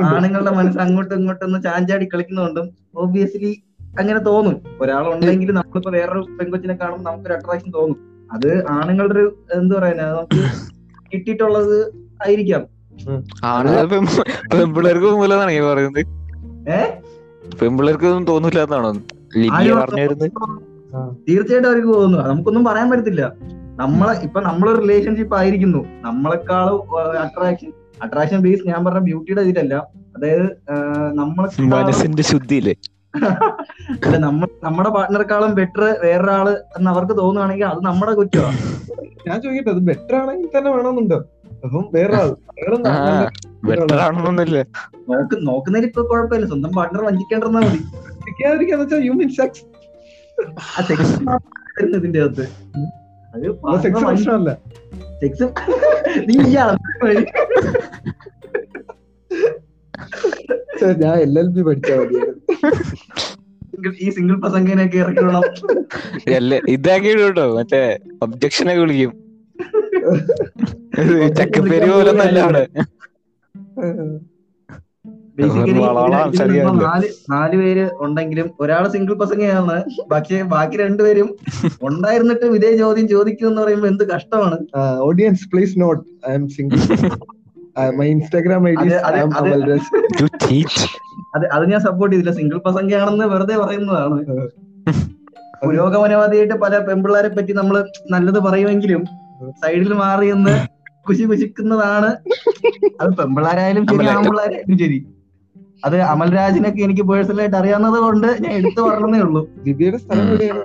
[0.04, 3.62] ആണുങ്ങളുടെ മനസ്സ് അങ്ങോട്ടും ഇങ്ങോട്ടും ഒന്ന് ചാഞ്ചാടി കളിക്കുന്നതുകൊണ്ടും ഓബിയസ്ലി
[3.98, 4.62] അങ്ങനെ തോന്നും.
[4.80, 7.98] ഒരാളുണ്ടെങ്കിൽ നമ്മളിപ്പോ വേറൊരു പെൺകൊച്ചിനെ കാണുമ്പോൾ നമുക്കൊരു അട്രാക്ഷൻ തോന്നും.
[8.32, 10.40] അത് ആണുങ്ങളുടെ ഒരു എന്താ പറയാ നമുക്ക്
[11.12, 11.76] കിട്ടിയിട്ടുള്ളത്
[12.26, 12.62] ആയിരിക്കാം.
[13.44, 13.86] ആണുങ്ങൾ
[14.52, 16.06] പെൺപിള്ളേർക്ക് മൂലമാണ് ഈ പറയുന്നത്?
[16.70, 16.80] ഏ?
[17.60, 18.28] പെൺപിള്ളേർക്ക് ഒന്നും
[21.28, 22.28] തീർച്ചയായിട്ടും അവർക്ക് തോന്നുന്നു.
[22.28, 23.32] നമുക്കൊന്നും പറയാൻ പറ്റത്തില്ല.
[23.76, 25.86] നമ്മളെ ഇപ്പൊ നമ്മളെ റിലേഷൻഷിപ്പ് ആയിരിക്കുന്നു.
[26.00, 26.80] നമ്മളെക്കാളും
[27.18, 27.72] അട്രാക്ഷൻ
[28.02, 29.74] അട്രാക്ഷൻ ബേസ് ഞാൻ പറഞ്ഞ ബ്യൂട്ടിയുടെ ഇതിലല്ല.
[30.16, 30.46] അതായത്
[31.12, 32.74] നമ്മളെ മനസ്സിന്റെ ശുദ്ധിയില്ലേ?
[33.88, 38.58] അല്ല നമ്മൾ നമ്മുടെ പാർട്ട്ണറെക്കാളും ബെറ്റർ വേറൊരാൾ എന്ന് അവർക്ക് തോന്നുവാണെങ്കിൽ അത് നമ്മുടെ കുറ്റമാണ്
[39.26, 41.18] ഞാൻ ചോദിക്കട്ടെ അത് ബെറ്റർ ആണെങ്കിൽ തന്നെ വേണമെന്നുണ്ടോ?
[41.64, 43.30] അപ്പം വേറെ ആൾ അയാളും ആ നല്ല-
[43.66, 43.84] ബെറ്റർ
[45.08, 46.46] നോക്ക് നോക്കുന്നതിൽ ഇപ്പൊ കുഴപ്പമില്ല.
[46.46, 47.80] സ്വന്തം പാർട്ട്ണർ വഞ്ചിക്കേണ്ടെന്നാ മതി.
[48.80, 49.00] വെച്ചാൽ
[49.38, 49.64] സെക്സ്
[50.70, 51.14] ആ സെക്സ്
[51.96, 52.44] ഇതിന്റെ അകത്ത്.
[53.34, 53.46] അത്
[53.82, 54.50] സെക്സ് പ്രശ്നമല്ല
[55.20, 55.46] സെക്സ്
[56.28, 56.74] നീ ഞാൻ
[61.22, 62.42] എൽ എൽ ബി പഠിച്ചാൽ മതിയായിരുന്നു.
[64.00, 65.42] ഈ സിംഗിൾ പ്രസംഗനൊക്കെ ഇറക്കി വിടണം
[66.36, 69.12] അല്ല ഇതാക്കി കേട്ടോ മറ്റേ ഒബ്ജക്ഷനൊക്കെ വിളിക്കും.
[71.38, 72.12] ചക്കപ്പേര് പോലെ
[77.30, 81.36] നാല് പേര് ഉണ്ടെങ്കിലും ഒരാൾ സിംഗിൾ പ്രസംഗയാണ് പക്ഷേ ബാക്കി രണ്ടുപേരും
[81.82, 84.58] ഉണ്ടായിരുന്നിട്ട് ഇതേ ചോദ്യം ചോദിക്കും എന്ന് പറയുമ്പോ എന്ത് കഷ്ടമാണ്.
[85.00, 86.78] Audience please note I am single
[87.98, 89.74] my Instagram ID അത് അത് അത്.
[90.18, 90.84] ടു ടീച്ച്
[91.34, 92.32] അത് അത് ഞാൻ സപ്പോർട്ട് ചെയ്തില്ല.
[92.36, 94.18] സിംഗിൾ പ്രസംഗിയാണെന്ന് വെറുതെ പറയുന്നതാണ്.
[95.62, 97.76] പുരോഗമനവാദിയായിട്ട് പല പെമ്പിള്ളാരെ പറ്റി നമ്മൾ
[98.10, 99.02] നല്ലത് പറയുമെങ്കിലും
[99.62, 100.54] സൈഡിൽ മാറി എന്ന്
[101.08, 102.10] കുശി കുശിക്കുന്നതാണ്.
[103.00, 104.98] അത് പെമ്പിള്ളാരായാലും ശരി ആമ്പിള്ളേരായാലും ശരി.
[105.84, 109.42] അത് അമൽരാജിനൊക്കെ എനിക്ക് പേഴ്സണലായിട്ട് അറിയാവുന്നത് കൊണ്ട് ഞാൻ എടുത്തു പറഞ്ഞതേ ഉള്ളൂ.
[109.66, 110.64] ദിവ്യയുടെ സ്ഥലം എവിടെയാണ്?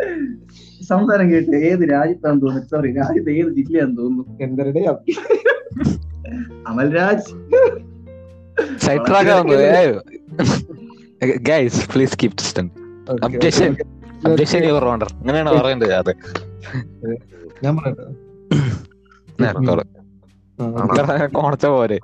[0.90, 2.68] സംസാരം കേട്ട് ഏത് രാജ്യത്താന്ന് തോന്നുന്നു?
[2.72, 4.24] സോറി രാജ്യത്ത് ഏത് ജില്ലയാന്ന് തോന്നുന്നു?
[4.40, 4.82] എന്തരുടെ
[6.66, 7.26] Amalraj
[11.48, 12.76] guys please keep distance
[13.26, 13.72] Objection.
[14.24, 16.12] Objection your honour അങ്ങനെയാണ് പറയേണ്ടത് അതെ.
[17.62, 18.06] ഞാൻ പറയട്ടെ?
[21.36, 21.98] കോണച്ച പോരെ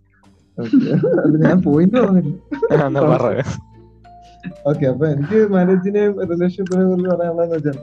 [1.43, 2.33] ഞാൻ പോയിന്റ് പറഞ്ഞില്ല.
[4.71, 7.77] ഓക്കെ അപ്പൊ എനിക്ക് മാരേജിനെയും റിലേഷൻഷിപ്പിനെ കുറിച്ച് പറയാനുള്ളതെന്ന് വെച്ചാൽ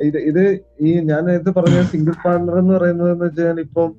[0.00, 0.42] ഇത് ഇത്
[0.80, 3.90] ഈ ഞാൻ നേരത്തെ പറഞ്ഞ സിംഗിൾ പാർട്ണർ എന്ന് പറയുന്നത് എന്ന് വെച്ചാൽ ഇപ്പം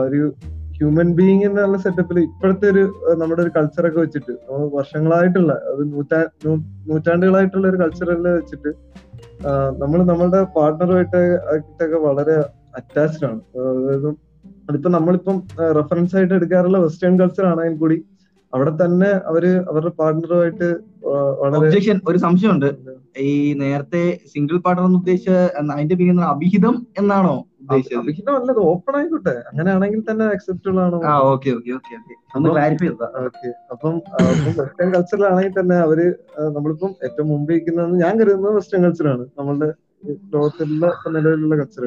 [0.00, 0.32] ഒരു
[0.78, 2.82] ഹ്യൂമൻ ബീയിങ് എന്നുള്ള സെറ്റപ്പിൽ ഇപ്പോഴത്തെ ഒരു
[3.16, 4.32] നമ്മുടെ ഒരു കൾച്ചറൊക്കെ വെച്ചിട്ട്
[4.72, 6.20] വർഷങ്ങളായിട്ടുള്ള അത് നൂറ്റാ
[6.88, 8.72] നൂറ്റാണ്ടുകളായിട്ടുള്ള ഒരു കൾച്ചറിൽ വെച്ചിട്ട്
[9.78, 12.36] നമ്മൾ നമ്മളുടെ പാർട്ണറുമായിട്ട് ആയിട്ടൊക്കെ വളരെ
[12.76, 13.40] അറ്റാച്ച്ഡ് ആണ്.
[13.56, 14.08] അതായത്
[14.68, 15.42] അതിപ്പോ നമ്മളിപ്പം
[15.74, 17.96] റെഫറൻസ് ആയിട്ട് എടുക്കാറുള്ള വെസ്റ്റേൺ കൾച്ചർ ആണെങ്കിൽ കൂടി
[18.54, 20.68] അവിടെ തന്നെ അവർ അവരുടെ പാർട്ട്ണറുമായിട്ട്
[21.60, 22.68] ഒബ്ജക്ഷൻ ഒരു സംശയമുണ്ട്.
[23.24, 23.30] ഈ
[23.62, 24.02] നേരത്തെ
[24.32, 25.30] സിംഗിൾ പാർട്ണർ എന്ന് ഉദ്ദേശിച്ച
[25.74, 27.98] അതിന്റെ പിന്നെ അഭിഹിതം എന്നാണോ ഉദ്ദേശിച്ചത്?
[28.00, 29.34] അഭിഹിതം അല്ലത് ഓപ്പൺ ആയിക്കോട്ടെ.
[29.50, 30.98] അങ്ങനെയാണെങ്കിൽ തന്നെ അക്സെപ്റ്റബിൾ ആണോ?
[31.32, 31.94] ഓക്കെ ഓക്കെ ഓക്കെ
[32.36, 32.88] ഒന്ന് ക്ലാരിഫൈ
[33.24, 33.94] ഓക്കെ അപ്പം
[34.58, 36.00] വെസ്റ്റേൺ കൾച്ചറിലാണെങ്കിൽ തന്നെ അവർ
[36.56, 39.70] നമ്മളിപ്പം ഏറ്റവും മുമ്പ് ഇരിക്കുന്നതെന്ന് ഞാൻ കരുതുന്നത് വെസ്റ്റേൺ കൾച്ചറാണ് നമ്മളുടെ
[40.34, 41.84] ലോകത്തിലുള്ള നിലവിലുള്ള കൾച്ചർ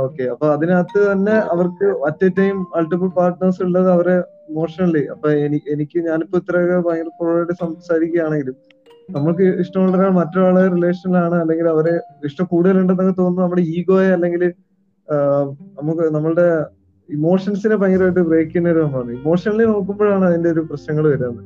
[0.00, 4.16] ഓക്കെ അപ്പൊ അതിനകത്ത് തന്നെ അവർക്ക് at a time multiple partners ഉള്ളത് അവരെ
[4.50, 5.28] ഇമോഷണലി അപ്പൊ
[5.74, 8.56] എനിക്ക് ഞാനിപ്പോ ഇത്രയൊക്കെ ഭയങ്കര പുറകോട്ട് സംസാരിക്കുകയാണെങ്കിലും
[9.08, 11.94] നമ്മൾക്ക് ഇഷ്ടമുള്ള ഒരാൾ മറ്റൊരാളെ റിലേഷനിലാണ് അല്ലെങ്കിൽ അവരെ
[12.28, 14.42] ഇഷ്ടം കൂടുതലുണ്ടെന്നൊക്കെ തോന്നുന്നു നമ്മുടെ ഈഗോയെ അല്ലെങ്കിൽ
[15.78, 16.48] നമുക്ക് നമ്മളുടെ
[17.08, 19.10] ഇമോഷൻസിനെ ഭയങ്കരമായിട്ട് ബ്രേക്ക് ചെയ്യുന്ന ഒരു സംഭവമാണ്.
[19.20, 21.40] ഇമോഷണലി നോക്കുമ്പോഴാണ് അതിന്റെ ഒരു പ്രശ്നങ്ങൾ വരുന്നത്.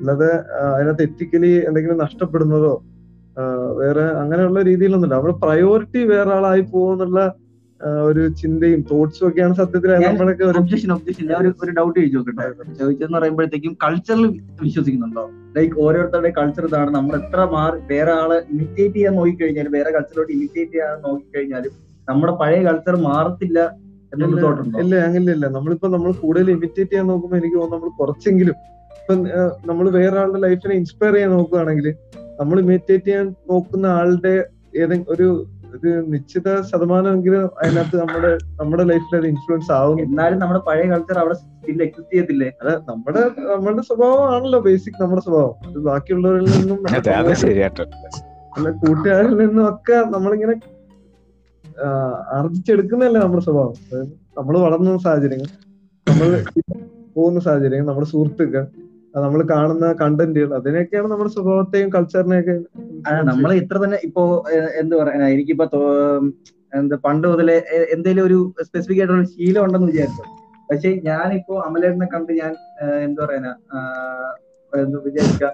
[0.00, 0.30] അല്ലാതെ
[0.74, 2.74] അതിനകത്ത് എത്തിക്കലി എന്തെങ്കിലും നഷ്ടപ്പെടുന്നതോ
[3.80, 5.16] വേറെ അങ്ങനെയുള്ള രീതിയിലൊന്നുമില്ല.
[5.20, 7.20] അവിടെ പ്രയോറിറ്റി വേറെ ആളായി പോകുന്നുള്ള
[8.08, 12.46] ഒരു ചിന്തയും തോട്ട്സും ഒക്കെയാണ് സത്യത്തിൽ നമ്മളൊക്കെ ഒരു ഒബ്ജക്ഷൻ ഒബ്ജക്ഷൻ ഞാൻ ഒരു ഡൗട്ട് ചോദിച്ചു നോക്കട്ടെ.
[12.80, 14.24] ചോദിച്ചെന്ന് പറയുമ്പോഴത്തേക്കും കൾച്ചറിൽ
[14.64, 15.24] വിശ്വസിക്കുന്നുണ്ടോ?
[15.56, 16.90] ലൈക്ക് ഓരോരുത്തരുടെ കൾച്ചർ ഇതാണ്.
[16.98, 21.74] നമ്മൾ എത്ര മാറി വേറെ ആളെ ഇമിറ്റേറ്റ് ചെയ്യാൻ നോക്കിക്കഴിഞ്ഞാലും വേറെ കൾച്ചറിലോട്ട് ഇമിറ്റേറ്റ് ചെയ്യാൻ നോക്കിക്കഴിഞ്ഞാലും
[22.08, 23.58] നമ്മുടെ പഴയ കൾച്ചർ മാറത്തില്ല
[24.12, 24.96] എന്നൊരു ഇല്ല, അങ്ങനെയല്ല ഇല്ല.
[25.08, 28.56] അങ്ങനെയില്ല നമ്മളിപ്പോ നമ്മൾ കൂടുതൽ ഇമിറ്റേറ്റ് ചെയ്യാൻ നോക്കുമ്പോൾ എനിക്ക് തോന്നുന്നു നമ്മൾ കുറച്ചെങ്കിലും
[28.98, 29.14] ഇപ്പൊ
[29.70, 31.86] നമ്മൾ വേറെ ആളുടെ ലൈഫിനെ ഇൻസ്പയർ ചെയ്യാൻ നോക്കുകയാണെങ്കിൽ
[32.40, 34.34] നമ്മൾ ഇമിറ്റേറ്റ് ചെയ്യാൻ നോക്കുന്ന ആളുടെ
[34.82, 35.26] ഏതെങ്കിലും ഒരു
[35.74, 41.36] ഒരു നിശ്ചിത ശതമാനമെങ്കിലും അതിനകത്ത് നമ്മുടെ നമ്മുടെ ലൈഫിൽ അത് ഇൻഫ്ലുവൻസ് ആവും എന്നാലും നമ്മുടെ പഴയ കൾച്ചർ അവിടെ
[41.40, 45.54] സ്റ്റിൽ എക്സിസ്റ്റ് ചെയ്യത്തില്ലേ അത് നമ്മുടെ നമ്മുടെ സ്വഭാവമാണല്ലോ ബേസിക് നമ്മുടെ സ്വഭാവം.
[45.66, 46.78] അത് ബാക്കിയുള്ളവരിൽ നിന്നും
[48.56, 50.54] അല്ല കൂട്ടുകാരിൽ നിന്നും ഒക്കെ നമ്മളിങ്ങനെ
[52.36, 53.74] ആർജിച്ചെടുക്കുന്നതല്ലേ നമ്മുടെ സ്വഭാവം.
[54.38, 55.50] നമ്മൾ വളർന്ന സാഹചര്യങ്ങൾ
[56.06, 56.28] നമ്മൾ
[57.16, 58.64] പോകുന്ന സാഹചര്യങ്ങൾ നമ്മുടെ സുഹൃത്തുക്കൾ
[59.14, 62.54] നമ്മൾ കാണുന്ന കണ്ടന്റുകൾ അതിനൊക്കെയാണ് നമ്മുടെ സ്വഭാവത്തെയും കൾച്ചറിനെയൊക്കെ
[63.30, 64.22] നമ്മൾ ഇത്ര തന്നെ ഇപ്പോ
[64.80, 65.80] എന്ത് പറയാ എനിക്കിപ്പോ
[66.72, 67.56] എന്താ പണ്ട് മുതലേ
[67.94, 68.38] എന്തെങ്കിലും ഒരു
[68.68, 70.24] സ്പെസിഫിക് ആയിട്ടുള്ള ശീലം ഉണ്ടെന്ന് വിചാരിച്ചു.
[70.68, 72.52] പക്ഷെ ഞാനിപ്പോ അമലേട്ടനെ കണ്ട് ഞാൻ
[73.06, 73.52] എന്താ പറയാ
[74.72, 75.44] എന്താ വിചാരിക്ക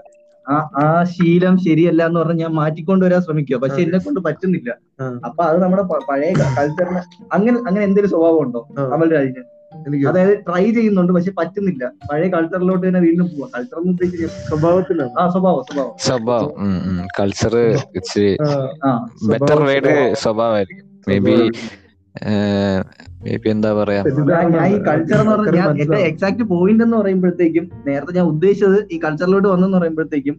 [0.46, 4.70] ആ ആ ശീലം ശരിയല്ല എന്ന് പറഞ്ഞ് ഞാൻ മാറ്റിക്കൊണ്ടുവരാൻ ശ്രമിക്കുക പക്ഷെ എന്നെ കൊണ്ട് പറ്റുന്നില്ല.
[5.28, 7.00] അപ്പൊ അത് നമ്മുടെ പഴയ കൾച്ചറിന്
[7.32, 8.62] അങ്ങനെ അങ്ങനെ എന്തെങ്കിലും സ്വഭാവം ഉണ്ടോ.
[8.94, 9.42] അമൽ രാജിന്?
[10.08, 11.84] അതായത് ട്രൈ ചെയ്യുന്നുണ്ട് പക്ഷെ പറ്റുന്നില്ല.
[12.10, 13.48] പഴയ കൾച്ചറിലോട്ട് തന്നെ വീണ്ടും പോവാ.
[13.56, 15.12] കൾച്ചർ എന്ന് ഉദ്ദേശിച്ച് സ്വഭാവത്തിലാണ്?
[15.20, 15.92] ആ സ്വഭാവം സ്വഭാവം.
[16.06, 16.50] സ്വഭാവം.
[17.20, 17.54] കൾച്ചർ
[19.30, 20.86] ബെറ്റർ വേർഡ് സ്വഭാവമായിരിക്കും.
[21.08, 21.34] മേ ബി
[23.50, 24.00] എന്താ പറയാ?
[24.66, 29.78] ഈ കൾച്ചർ എന്ന് പറഞ്ഞാൽ എന്റെ എക്സാക്ട് പോയിന്റ് എന്ന് പറയുമ്പോഴത്തേക്കും നേരത്തെ ഞാൻ ഉദ്ദേശിച്ചത് ഈ കൾച്ചറിലോട്ട് വന്നെന്ന്
[29.78, 30.36] പറയുമ്പോഴത്തേക്കും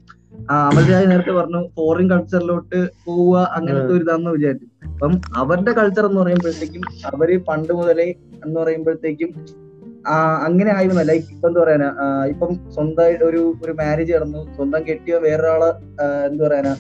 [0.67, 4.67] അവരുടെ നേരത്തെ പറഞ്ഞു ഫോറിൻ കൾച്ചറിലോട്ട് പോവുക അങ്ങനത്തെ ഒരു ഇതാന്ന് വിചാരിച്ചു.
[4.93, 8.07] അപ്പം അവരുടെ കൾച്ചർ എന്ന് പറയുമ്പോഴത്തേക്കും അവർ പണ്ട് മുതലേ
[8.45, 9.29] എന്ന് പറയുമ്പോഴത്തേക്കും
[10.05, 10.15] ആ
[10.45, 11.03] അങ്ങനെ ആയിരുന്നു.
[11.09, 11.89] ലൈക്ക് ഇപ്പൊ എന്താ പറയാനാ
[12.32, 14.41] ഇപ്പം സ്വന്തമായിട്ട് ഒരു ഒരു മാരേജ് നടന്നു.
[14.55, 15.69] സ്വന്തം കെട്ടിയോ വേറൊരാളെ
[16.29, 16.73] എന്താ പറയാനാ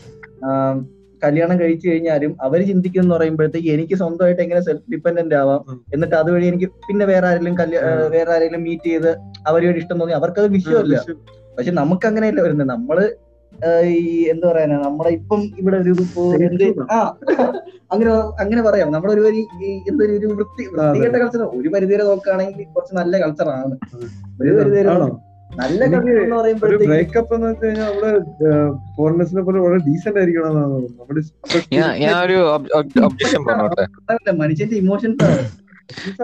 [1.23, 5.61] കല്യാണം കഴിച്ചു കഴിഞ്ഞാലും അവർ ചിന്തിക്കുന്ന പറയുമ്പോഴത്തേക്ക് എനിക്ക് സ്വന്തമായിട്ട് എങ്ങനെ സെൽഫ് ഡിപ്പെൻഡന്റ് ആവാം?
[5.95, 7.81] എന്നിട്ട് അതുവഴി എനിക്ക് പിന്നെ വേറെ ആരെങ്കിലും കല്യാ
[8.15, 9.11] വേറെ ആരെങ്കിലും മീറ്റ് ചെയ്ത്
[9.51, 10.15] അവരോട് ഇഷ്ടം തോന്നി.
[10.19, 10.97] അവർക്കത് വിഷയമല്ല.
[11.57, 12.71] പക്ഷെ നമുക്ക് അങ്ങനെയല്ല വരുന്നത്.
[12.75, 12.97] നമ്മൾ
[13.93, 13.97] ഈ
[14.31, 15.93] എന്താ പറയാനാ നമ്മളെ ഇപ്പം ഇവിടെ ഒരു
[16.95, 16.99] ആ
[17.93, 18.11] അങ്ങനെ
[18.43, 18.87] അങ്ങനെ പറയാം.
[18.95, 19.23] നമ്മുടെ ഒരു
[19.89, 23.75] എന്തൊരു ഒരു വൃത്തി വൃത്തികെട്ട കൾച്ചർ ഒരു പരിധിവരെ നോക്കുകയാണെങ്കിൽ കുറച്ച് നല്ല കൾച്ചറാണ്
[24.41, 24.89] ഒരു പരിധിവരെ
[25.59, 25.79] നല്ല
[26.65, 28.11] ഒരു ബ്രേക്കപ്പ് എന്ന് വെച്ച് കഴിഞ്ഞാൽ നമ്മൾ
[28.95, 31.21] ഫോറിനേഴ്സിനെ പോലെ വളരെ ഡീസെന്റ് ആയിരിക്കണം നമ്മുടെ
[34.39, 34.77] മനുഷ്യന്റെ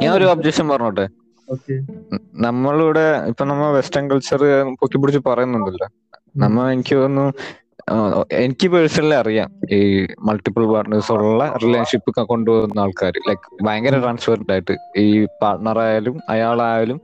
[0.01, 1.05] ഞാൻ ഒരു ഒബ്ജക്ഷൻ പറഞ്ഞോട്ടെ?
[1.47, 1.75] ഓക്കെ
[2.45, 4.41] നമ്മളിവിടെ ഇപ്പൊ നമ്മ വെസ്റ്റേൺ കൾച്ചർ
[4.79, 5.87] പൊക്കി പിടിച്ച് പറയുന്നുണ്ടല്ലോ.
[6.35, 7.25] നമ്മ എനിക്ക് തോന്നുന്നു
[7.87, 7.95] ആ,
[8.37, 9.77] എനിക്ക് പേഴ്സണലി അറിയാം ഈ
[10.27, 14.73] മൾട്ടിപ്പിൾ പാർട്ട്നേഴ്സ് ഉള്ള റിലേഷൻഷിപ്പ് കൊണ്ടുപോകുന്ന ആൾക്കാർ ലൈക് ഭയങ്കര ട്രാൻസ്പെറന്റ് ആയിട്ട്
[15.03, 15.05] ഈ
[15.41, 16.99] പാർട്ട്ണർ ആയാലും അയാളായാലും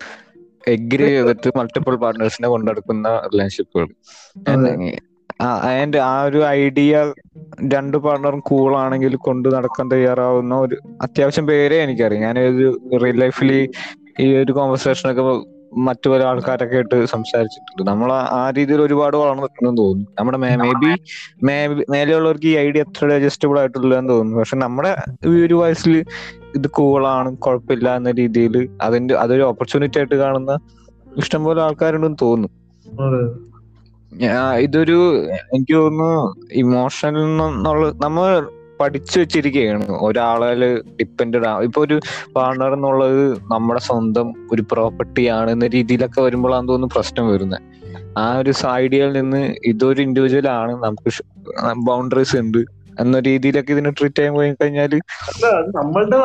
[0.67, 3.87] എഗ്രി ചെയ്തിട്ട് മൾട്ടിപ്പിൾ പാർട്ട്നേഴ്സിനെ കൊണ്ടെടുക്കുന്ന റിലേഷൻഷിപ്പുകൾ
[5.43, 7.13] ആൻഡ് ആ ഒരു ഐഡിയ
[7.73, 12.23] രണ്ട് പാർട്ണറും കൂൾ ആണെങ്കിൽ കൊണ്ട് നടക്കാൻ തയ്യാറാവുന്ന ഒരു അത്യാവശ്യം പേരെ എനിക്കറിയാം.
[12.27, 12.69] ഞാൻ ഒരു
[13.03, 13.51] റിയൽ ലൈഫിൽ
[14.23, 15.25] ഈ ഒരു കോൺവെർസേഷൻ ഒക്കെ
[15.87, 17.81] മറ്റു പല ആൾക്കാരൊക്കെ ആയിട്ട് സംസാരിച്ചിട്ടുണ്ട്.
[17.91, 20.11] നമ്മൾ ആ രീതിയിൽ ഒരുപാട് വളർന്നിട്ടുണ്ടെന്ന് തോന്നുന്നു.
[20.19, 20.37] നമ്മുടെ
[21.47, 24.39] മേ ബി മേലെയുള്ളവർക്ക് ഈ ഐഡിയ എത്ര ഡൈജസ്റ്റബിൾ ആയിട്ടുള്ളതെന്ന് തോന്നുന്നു.
[24.39, 24.91] പക്ഷെ നമ്മുടെ
[25.25, 25.95] ഈ ഒരു വയസ്സിൽ
[26.57, 28.55] ഇത് കൂളാണ് കുഴപ്പമില്ല എന്ന രീതിയിൽ
[28.87, 30.53] അതിന്റെ അതൊരു ഓപ്പർച്യൂണിറ്റി ആയിട്ട് കാണുന്ന
[31.21, 32.49] ഇഷ്ടംപോലെ ആൾക്കാരുണ്ടെന്ന് തോന്നുന്നു.
[34.65, 34.97] ഇതൊരു
[35.53, 36.11] എനിക്ക് തോന്നുന്നു
[36.63, 38.25] ഇമോഷണൽ എന്നുള്ള നമ്മൾ
[38.79, 39.85] പഠിച്ചു വെച്ചിരിക്കുകയാണ്.
[40.07, 40.49] ഒരാളെ
[40.99, 41.97] ഡിപ്പെൻഡ് ആ ഇപ്പൊ ഒരു
[42.35, 47.61] പാർട്ണർ എന്നുള്ളത് നമ്മുടെ സ്വന്തം ഒരു പ്രോപ്പർട്ടി ആണ് എന്ന രീതിയിലൊക്കെ വരുമ്പോഴാണ് തോന്നുന്നു പ്രശ്നം വരുന്നത്
[48.23, 49.41] ആ ഒരു ഐഡിയയിൽ നിന്ന്
[49.71, 51.11] ഇതൊരു ഇൻഡിവിജ്വൽ ആണ് നമുക്ക്
[51.89, 52.61] ബൗണ്ടറീസ് ഉണ്ട്.
[53.01, 54.93] എന്ന രീതിയിലൊക്കെ ഇതിനെ ട്രീറ്റ് ചെയ്യാൻ പോയി കഴിഞ്ഞാൽ
[55.79, 56.17] നമ്മളുടെ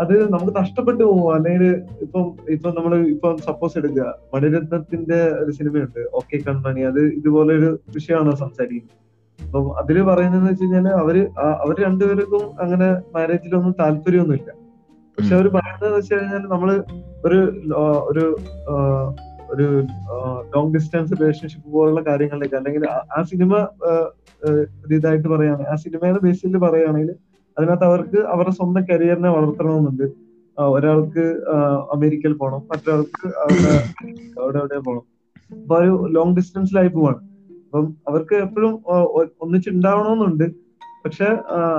[0.00, 1.34] അത് നമുക്ക് നഷ്ടപ്പെട്ടു പോകും.
[1.34, 1.64] അല്ലെങ്കിൽ
[2.04, 4.14] ഇപ്പം ഇപ്പൊ നമ്മൾ ഇപ്പൊ സപ്പോസ് എടുക്കുക.
[4.34, 6.00] മണിരത്നത്തിന്റെ ഒരു സിനിമയുണ്ട്.
[6.14, 6.80] ഓക്കെ കൺമണി.
[6.80, 9.00] അത് ഇതുപോലെ ഒരു വിഷയമാണ് സംസാരിക്കുന്നത്.
[9.38, 11.16] അപ്പം അതിൽ പറയുന്നത് വെച്ച് കഴിഞ്ഞാൽ അവർ
[11.64, 14.50] അവർ രണ്ടുപേർക്കും അങ്ങനെ മാരേജിലൊന്നും താല്പര്യമൊന്നുമില്ല.
[15.18, 16.70] പക്ഷെ അവർ പറയുന്നത് വെച്ച് കഴിഞ്ഞാൽ നമ്മൾ
[17.24, 17.40] ഒരു
[18.10, 18.24] ഒരു
[19.50, 19.66] ഒരു
[20.54, 22.86] ലോങ് ഡിസ്റ്റൻസ് റിലേഷൻഷിപ്പ് പോലുള്ള കാര്യങ്ങളിലേക്ക് അല്ലെങ്കിൽ
[23.16, 23.52] ആ സിനിമ
[24.50, 24.62] ഒരു
[24.98, 27.10] ഇതായിട്ട് പറയുകയാണെങ്കിൽ ആ സിനിമയുടെ ബേസിൽ പറയുകയാണെങ്കിൽ
[27.56, 30.06] അതിനകത്ത് അവർക്ക് അവരുടെ സ്വന്തം കരിയറിനെ വളർത്തണമെന്നുണ്ട്.
[30.56, 31.24] ഒരാൾക്ക്
[31.94, 33.72] അമേരിക്കയിൽ പോകണം മറ്റൊരാൾക്ക് അവിടെ
[34.62, 35.04] എവിടെ പോകണം
[35.50, 37.20] അപ്പൊ ഒരു ലോങ് ഡിസ്റ്റൻസിലായി പോവാണ്.
[37.64, 38.72] അപ്പം അവർക്ക് എപ്പോഴും
[39.42, 40.46] ഒന്നിച്ചുണ്ടാവണമെന്നുണ്ട്.
[41.04, 41.28] പക്ഷെ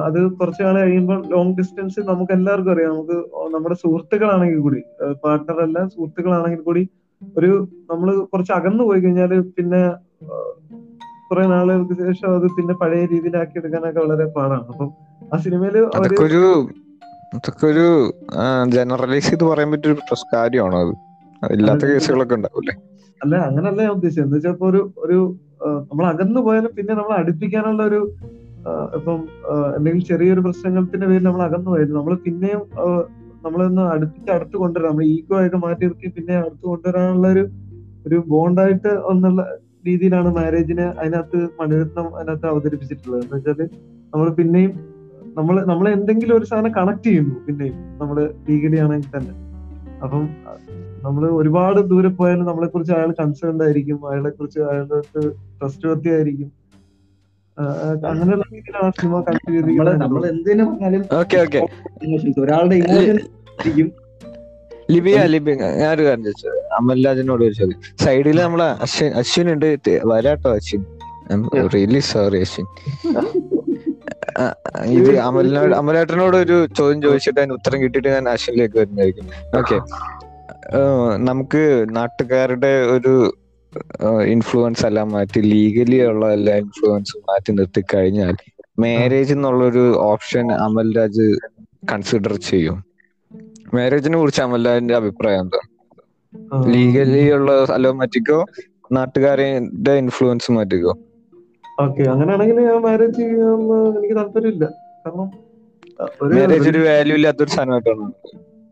[0.08, 2.92] അത് കുറച്ചു നാൾ കഴിയുമ്പോൾ ലോങ് ഡിസ്റ്റൻസ് നമുക്ക് എല്ലാവർക്കും അറിയാം.
[2.96, 3.18] നമുക്ക്
[3.56, 4.82] നമ്മുടെ സുഹൃത്തുക്കളാണെങ്കിൽ കൂടി
[5.24, 6.84] പാർട്ട്ണർ അല്ല സുഹൃത്തുക്കളാണെങ്കിൽ കൂടി
[7.22, 7.52] ഒരു
[7.92, 9.82] നമ്മൾ കുറച്ച് അകന്നു പോയി കഴിഞ്ഞാൽ പിന്നെ
[11.30, 14.66] കുറെ നാളുകൾക്ക് ശേഷം അത് പിന്നെ പഴയ രീതിയിലാക്കി എടുക്കാനൊക്കെ വളരെ പാടാണ്.
[14.72, 14.90] അപ്പം
[15.34, 16.42] ആ സിനിമയിൽ ഒരു
[17.34, 17.86] അതൊക്കെ ഒരു
[18.76, 20.04] ജനറലൈസ് ചെയ്ത് പറയാൻ പറ്റിയ ഒരു
[20.36, 20.94] കാര്യമാണോ അത്?
[21.42, 22.74] ഇല്ലാത്ത കേസുകളൊക്കെ ഉണ്ടാവില്ലേ?
[23.22, 24.26] അല്ല അങ്ങനല്ല ഞാൻ ഉദ്ദേശിച്ചത്.
[24.26, 25.18] എന്ന് വെച്ചാൽ ഒരു ഒരു
[25.90, 28.00] നമ്മൾ അകന്നു പോയാലും പിന്നെ നമ്മൾ അടുപ്പിക്കാനുള്ള ഒരു
[28.98, 29.20] ഇപ്പം
[29.76, 32.62] എന്തെങ്കിലും ചെറിയൊരു പ്രശ്നങ്ങളുടെ പേരിൽ നമ്മൾ അകന്നു പോയാലും നമ്മൾ പിന്നെയും
[33.46, 34.90] നമ്മളൊന്ന് അടുപ്പിച്ച് അടുത്ത് കൊണ്ടുവരാം.
[34.92, 37.44] നമ്മൾ ഈഗോ ആയിട്ട് മാറ്റി നിർത്തി പിന്നെ അടുത്ത് കൊണ്ടുവരാനുള്ള ഒരു
[38.08, 39.42] ഒരു ബോണ്ടായിട്ട് എന്നുള്ള
[39.90, 43.24] രീതിയിലാണ് മാരേജിനെ അതിനകത്ത് മണിരത്നം അതിനകത്ത് അവതരിപ്പിച്ചിട്ടുള്ളത്.
[43.24, 43.70] എന്ന് വെച്ചാൽ
[44.14, 44.74] നമ്മൾ പിന്നെയും
[45.38, 48.18] നമ്മൾ നമ്മൾ എന്തെങ്കിലും ഒരു സാധനം കണക്ട് ചെയ്യുന്നു പിന്നെയും നമ്മൾ
[48.48, 49.34] ലീഗലി ആണെങ്കിൽ തന്നെ.
[50.04, 50.24] അപ്പം
[51.06, 55.00] നമ്മൾ ഒരുപാട് ദൂരെ പോയാലും നമ്മളെ കുറിച്ച് അയാൾ കൺസേൺഡ് ആയിരിക്കും അയാളെ കുറിച്ച് അയാളുടെ
[55.60, 56.50] ട്രസ്റ്റ് വർത്തി ആയിരിക്കും.
[58.10, 60.24] അങ്ങനെയുള്ള രീതിയിലാണ് സിനിമ കണക്ട് ചെയ്ത് നമ്മൾ
[62.06, 63.14] ഇമോഷൻസ് ഒരാളുടെ ലിബിയ
[63.62, 63.90] ഇരിക്കും
[64.92, 67.82] ലിബിയ ലിബി ഞാനൊരു കാര്യം ചോദിച്ചത് അമൽരാജിനോട് ഒരു ചോദ്യം.
[68.06, 69.70] സൈഡിൽ നമ്മളെ അശ്വിൻ അശ്വിൻ ഉണ്ട്
[70.06, 70.84] വരാട്ടോ അശ്വിൻ.
[71.74, 72.68] Really sorry Ashwin.
[74.86, 79.28] ഇത് അമലിനോട് അമലേട്ടനോട് ഒരു ചോദ്യം ചോദിച്ചിട്ട് അതിന് ഉത്തരം കിട്ടിയിട്ട് ഞാൻ അശ്വിനിലേക്ക് വരുന്നതായിരിക്കും.
[79.58, 79.78] ഓക്കെ.
[81.18, 83.34] നമുക്ക് നാട്ടുകാരുടെ ഒരു
[84.26, 88.36] ഇൻഫ്ലുവൻസ് എല്ലാം മാറ്റി ലീഗലി ഉള്ള എല്ലാ ഇൻഫ്ലുവൻസും മാറ്റി നിർത്തി കഴിഞ്ഞാൽ
[88.80, 91.26] മാരേജ് എന്നുള്ളൊരു ഓപ്ഷൻ അമൽരാജ്
[91.92, 92.78] കൺസിഡർ ചെയ്യും.
[93.74, 95.60] മാരേജിനെ കുറിച്ച് അമൽരാജിന്റെ അഭിപ്രായം എന്താ?
[96.74, 98.40] ലീഗലി ഉള്ള സ്ഥലവും മാറ്റിക്കോ?
[98.98, 100.94] നാട്ടുകാരുടെ ഇൻഫ്ലുവൻസ് മാറ്റിക്കോ?
[101.84, 103.60] ഓക്കെ അങ്ങനെയാണെങ്കിൽ ഞാൻ മാരേജ് ചെയ്യാൻ
[103.98, 104.66] എനിക്ക് താല്പര്യമില്ല.
[105.04, 105.28] കാരണം
[106.36, 108.06] മാരേജ് ഒരു വാല്യൂ ഇല്ലാത്തൊരു സാധനമായിട്ടാണ്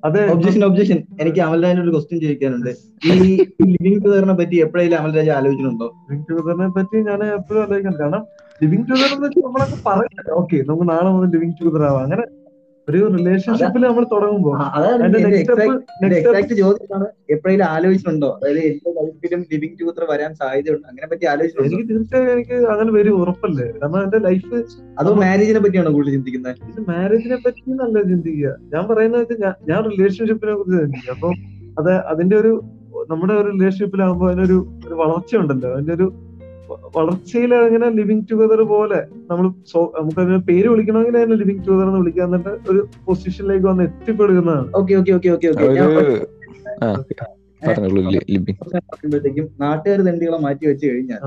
[0.04, 0.22] അതെ.
[0.32, 2.72] ഒബ്ജക്ഷൻ ഒബ്ജക്ഷൻ എനിക്ക് അമൽരാജിന് ഒരു ക്വസ്റ്റ്യൻ ചോദിക്കാനുണ്ട്.
[3.12, 3.14] ഈ
[3.74, 8.24] ലിവിംഗ് ടുഗറിനെ പറ്റി എപ്പോഴെങ്കിലും അമൽരാജ് ആലോചിക്കുന്നുണ്ടോ ലിവിങ് ടുഗദറിനെ പറ്റി ഞാൻ എപ്പോഴും ആലോചിക്കുന്നത് കാരണം
[8.62, 10.30] ലിവിങ് ടുഗദർ എന്ന് വെച്ചാൽ നമ്മളൊക്കെ പറയാം.
[10.42, 12.04] ഓക്കെ നമുക്ക് നാളെ മുതൽ ലിവിങ് ടുഗദർ ആവാം.
[12.06, 12.26] അങ്ങനെ
[12.90, 14.52] ഒരു റിലേഷൻഷിപ്പിൽ നമ്മൾ തുടങ്ങുമ്പോ
[16.56, 18.40] ചോദ്യമാണ് എപ്പോഴെങ്കിലും ആലോചിച്ചിട്ടുണ്ടോ?
[18.44, 20.88] അതായത് എന്റെ ലൈഫിലും ലിവിംഗ് ടൂത്ര വരാൻ സാധ്യതയുണ്ട്?
[20.88, 21.76] അങ്ങനെ പറ്റി ആലോചിച്ചിട്ടുണ്ടോ?
[21.76, 23.74] എനിക്ക് തീർച്ചയായും എനിക്ക് അങ്ങനെ വരും ഉറപ്പല്ലേ?
[23.84, 24.64] നമ്മൾ എന്റെ ലൈഫ്
[25.00, 28.56] അതോ മാരേജിനെ പറ്റിയാണോ കൂടുതൽ ചിന്തിക്കുന്നത് മാരേജിനെ പറ്റി നല്ല ചിന്തിക്കുക.
[28.74, 31.14] ഞാൻ പറയുന്നത് ഞാൻ- ഞാൻ റിലേഷൻഷിപ്പിനെ കുറിച്ച് ചിന്തിക്കുക.
[31.14, 31.34] അപ്പൊ
[31.80, 32.64] അത് അതിന്റെ ഒരു
[33.10, 36.14] നമ്മുടെ ഒരു റിലേഷൻഷിപ്പിലാകുമ്പോ അതിനൊരു വളർച്ച ഉണ്ടല്ലോ അതിന്റെ ഒരു
[36.96, 39.00] വളർച്ചയിൽ അങ്ങനെ ലിവിങ് ടുഗദർ പോലെ
[39.30, 39.46] നമ്മൾ
[39.96, 44.68] നമുക്ക് അതിന് പേര് വിളിക്കണമെങ്കിൽ അതിനെ ലിവിങ് ടുഗദർ എന്ന് വിളിക്കാൻ തന്നെ ഒരു പൊസിഷനിലേക്ക് വന്ന് എത്തിപ്പെടുന്നതാണ്.
[44.76, 45.90] Okay okay okay okay okay ഒരു ഞാൻ
[46.82, 46.90] ആ
[47.70, 48.24] പറഞ്ഞോളൂ ലി-
[48.92, 51.22] പറയുമ്പോഴത്തേക്കും നാട്ടുകാർ തെണ്ടികളെ മാറ്റി വെച്ച് കഴിഞ്ഞാൽ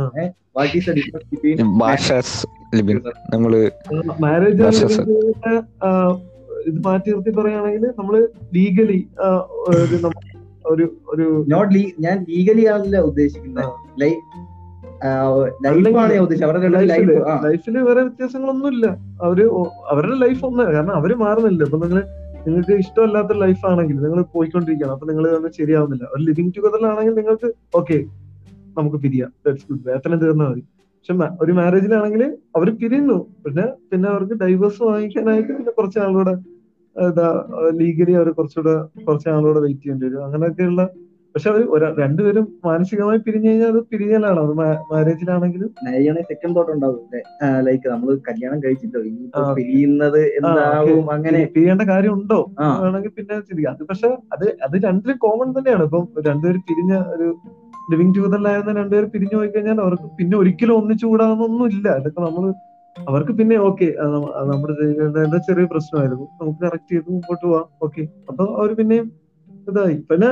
[4.20, 4.62] മാരേജ്.
[6.68, 8.14] ഇത് മാറ്റി നിർത്തി പറയുകയാണെങ്കിൽ നമ്മൾ
[8.54, 8.98] ലീഗലി
[10.66, 13.64] ഒരു ഒരു നോട്ട് ലീ ഞാൻ ലീഗലി ആണല്ല ഉദ്ദേശിക്കുന്നത്.
[13.64, 13.68] ആ.
[14.00, 14.20] ലൈഫ്
[15.64, 17.34] ലൈഫാണ് ഞാൻ ഉദ്ദേശിച്ചത് അവരുടെ ലൈഫ് ലൈഫിൽ ആ.
[17.44, 18.86] ലൈഫിൽ വേറെ വ്യത്യാസങ്ങളൊന്നുമില്ല.
[19.22, 19.40] അവർ
[19.90, 21.62] അവരുടെ ലൈഫ് ഒന്ന് കാരണം അവർ മാറുന്നില്ല.
[21.64, 22.00] അപ്പൊ നിങ്ങൾ
[22.46, 26.04] നിങ്ങൾക്ക് ഇഷ്ടമല്ലാത്ത ലൈഫ് ആണെങ്കിൽ നിങ്ങൾ പോയിക്കൊണ്ടിരിക്കുകയാണ് അപ്പൊ നിങ്ങൾ തന്നെ ശരിയാവുന്നില്ല.
[26.14, 27.98] ഒരു ലിവിങ് ടുഗദറിലാണെങ്കിൽ നിങ്ങൾക്ക് ഓക്കെ
[28.78, 29.30] നമുക്ക് പിരിയാം.
[29.88, 30.62] വേതനം തീർന്നാൽ മതി.
[30.98, 32.22] പക്ഷെ ഒരു മാരേജിലാണെങ്കിൽ
[32.56, 33.18] അവർ പിരിയുന്നു.
[33.44, 36.34] പിന്നെ പിന്നെ അവർക്ക് ഡൈവേഴ്സ് വാങ്ങിക്കാനായിട്ട് പിന്നെ കുറച്ച് ആളുകൂടെ
[37.76, 38.74] ലീഗലി അവർ കുറച്ചുകൂടെ
[39.04, 40.24] കുറച്ച് ആളുകൂടെ വെയിറ്റ് ചെയ്യേണ്ടി വരും.
[40.24, 40.82] അങ്ങനെയൊക്കെയുള്ള
[41.34, 44.52] പക്ഷെ അവർ ഒരാ രണ്ടുപേരും മാനസികമായി പിരിഞ്ഞു കഴിഞ്ഞാൽ അത് പിരിഞ്ഞലാണ് അത്
[44.90, 45.70] മാരേജിലാണെങ്കിലും.
[46.30, 47.02] സെക്കൻഡ് തോട്ട് ഉണ്ടാവും.
[47.66, 49.24] ലൈക്ക് നമ്മൾ കല്യാണം കഴിച്ചിട്ടോ ഇനി.
[49.58, 51.40] പിരിയുന്നത് എന്താവും അങ്ങനെ.
[51.56, 52.40] പിരിയേണ്ട കാര്യം ഉണ്ടോ
[52.86, 53.74] ആണെങ്കിൽ പിന്നെ ചിന്തിക്കാം.
[53.76, 55.84] അത് പക്ഷെ അത് അത് രണ്ടിലും കോമൺ തന്നെയാണ്.
[55.88, 57.28] ഇപ്പം രണ്ടുപേരും പിരിഞ്ഞ ഒരു
[57.92, 61.86] ലിവിങ് ടുഗദറിലായിരുന്ന രണ്ടുപേരും പിരിഞ്ഞു പോയി കഴിഞ്ഞാൽ അവർക്ക് പിന്നെ ഒരിക്കലും ഒന്നിച്ചുകൂടാന്നൊന്നും ഇല്ല.
[62.00, 62.44] അതൊക്കെ നമ്മൾ
[62.96, 63.86] അവർക്ക് പിന്നെ ഓക്കെ
[64.50, 66.26] നമ്മുടെ ജീവിതത്തിന്റെ ചെറിയ പ്രശ്നമായിരുന്നു.
[66.40, 67.66] നമുക്ക് കറക്റ്റ് ചെയ്ത് മുമ്പോട്ട് പോവാം.
[67.86, 68.02] ഓക്കെ.
[68.30, 69.06] അപ്പൊ അവർ പിന്നെയും
[69.66, 69.96] ഇതായി.
[70.10, 70.30] പിന്നെ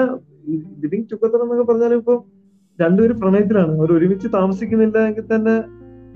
[0.82, 2.14] ലിവിങ് ടുഗദർ എന്നൊക്കെ പറഞ്ഞാലും ഇപ്പൊ
[2.78, 3.72] രണ്ടുപേരും പ്രണയത്തിലാണ്.
[3.78, 5.54] അവർ ഒരുമിച്ച് താമസിക്കുന്നില്ല എങ്കിൽ തന്നെ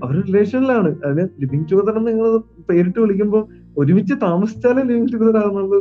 [0.03, 2.27] അവർ റിലേഷനിലാണ് അതിന് ലിവിങ് ടുഗദർ എന്ന് നിങ്ങൾ
[2.69, 3.43] പേരിട്ട് വിളിക്കുമ്പോൾ
[3.77, 5.79] ഒരുമിച്ച് താമസിച്ചാലേ ലിവിങ് ടുഗദർ ആകുന്നുള്ളൂ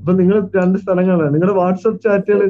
[0.00, 1.32] അപ്പൊ നിങ്ങൾ രണ്ട് സ്ഥലങ്ങളാണ്.
[1.34, 2.40] നിങ്ങളുടെ വാട്സപ്പ് ചാറ്റുകൾ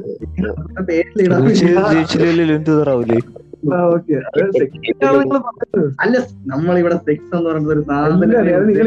[3.62, 5.28] പേരിലിടാൻ
[6.46, 8.30] നമ്മൾ ഇവിടെ സെക്സ് അല്ല എന്ന് പറയുന്നത് ഒരു അല്ല, സാധനം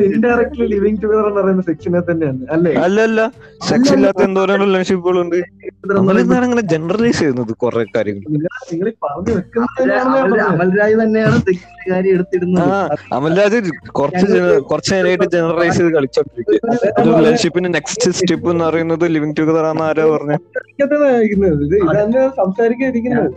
[0.08, 2.80] ഇൻഡയറക്ട്ലി ലിവിങ് ടുഗദർ എന്ന് പറയുന്ന സെക്ഷനെ തന്നെയാണ് അല്ലേ?
[2.80, 3.32] അല്ല അല്ല.
[3.68, 5.36] സെക്സ് ഇല്ലാത്ത എന്തോരം റിലേഷൻഷിപ്പുകളുണ്ട്
[6.42, 8.24] അങ്ങനെ ജനറലൈസ് ചെയ്യുന്നത് കുറെ കാര്യങ്ങൾ
[8.72, 12.64] നിങ്ങൾ പറഞ്ഞു അമൽ- വെക്കുന്നതാണ് അമൽരാജ് തന്നെയാണ് സെക്സിന്റെ കാര്യം എടുത്തിരുന്നത്
[13.14, 13.58] അമൽരാജ്
[13.94, 14.26] കുറച്ച്
[14.70, 16.60] കുറച്ച് നേരമായിട്ട് ജനറലൈസ് ചെയ്ത് കളിച്ചോണ്ടിരിക്കുക
[17.00, 20.38] ഒരു റിലേഷൻഷിപ്പിന്റെ നെക്സ്റ്റ് സ്റ്റെപ്പ് എന്ന് പറയുന്നത് ലിവിങ് ടുഗദർ ആണെന്ന് ആരാ പറഞ്ഞു?
[22.40, 23.30] സംസാരിക്കാതിരിക്കുന്നത്.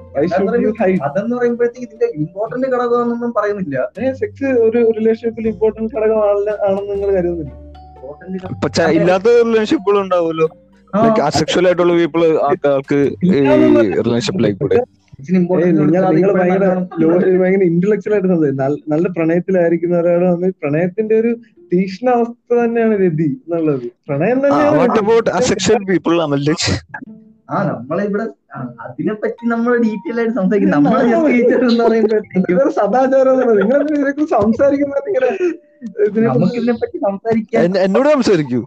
[1.28, 3.76] അതെന്ന് പറയുമ്പോഴത്തേക്ക് ഇതിന്റെ ഇമ്പോർട്ടന്റ് ഘടകമാണെന്നൊന്നും പറയുന്നില്ല.
[4.20, 7.54] സെക്സ് ഒരു റിലേഷൻഷിപ്പിൽ ഇമ്പോർട്ടന്റ് ഘടകമാണെന്ന് ആണെന്ന് നിങ്ങൾ കരുതുന്നില്ല.
[8.46, 8.54] Important
[8.98, 10.46] ഇല്ലാത്ത റിലേഷൻഷിപ്പുകൾ ഉണ്ടാവുമല്ലോ.
[11.26, 12.22] അസെക്ഷൽ ആയിട്ടുള്ള പീപ്പിൾ
[12.70, 13.32] ആൾക്ക് ഈ
[14.00, 14.78] റിലേഷൻഷിപ്പിലേക്ക് കൂടെ.
[15.20, 16.38] ഇതിന് important ഏയ് നിങ്ങൾ കൊടുത്താൽ
[17.38, 18.48] ഭയങ്കര ഇന്റലക്ച്വൽ ആയിട്ടുള്ളത്
[18.92, 21.30] നല്ല- പ്രണയത്തിലായിരിക്കുന്ന ഒരാളാണ് പ്രണയത്തിന്റെ ഒരു
[21.72, 23.86] തീക്ഷ്ണ അവസ്ഥ തന്നെയാണ് രതി എന്നുള്ളത്.
[24.08, 24.78] പ്രണയം തന്നെയാണ്
[27.50, 28.24] ആ നമ്മളിവിടെ
[28.84, 30.70] അതിനെപ്പറ്റി നമ്മൾ ഡീറ്റെയിൽ ആയിട്ട് സംസാരിക്കും.
[30.74, 30.92] നമ്മൾ
[31.30, 33.80] teacher എന്ന് സദാചാരം നിങ്ങൾ
[34.36, 35.30] സംസാരിക്കുന്നത് ഇങ്ങനെ
[37.06, 38.60] സംസാരിക്കാൻ എന്നോട് സംസാരിക്കൂ.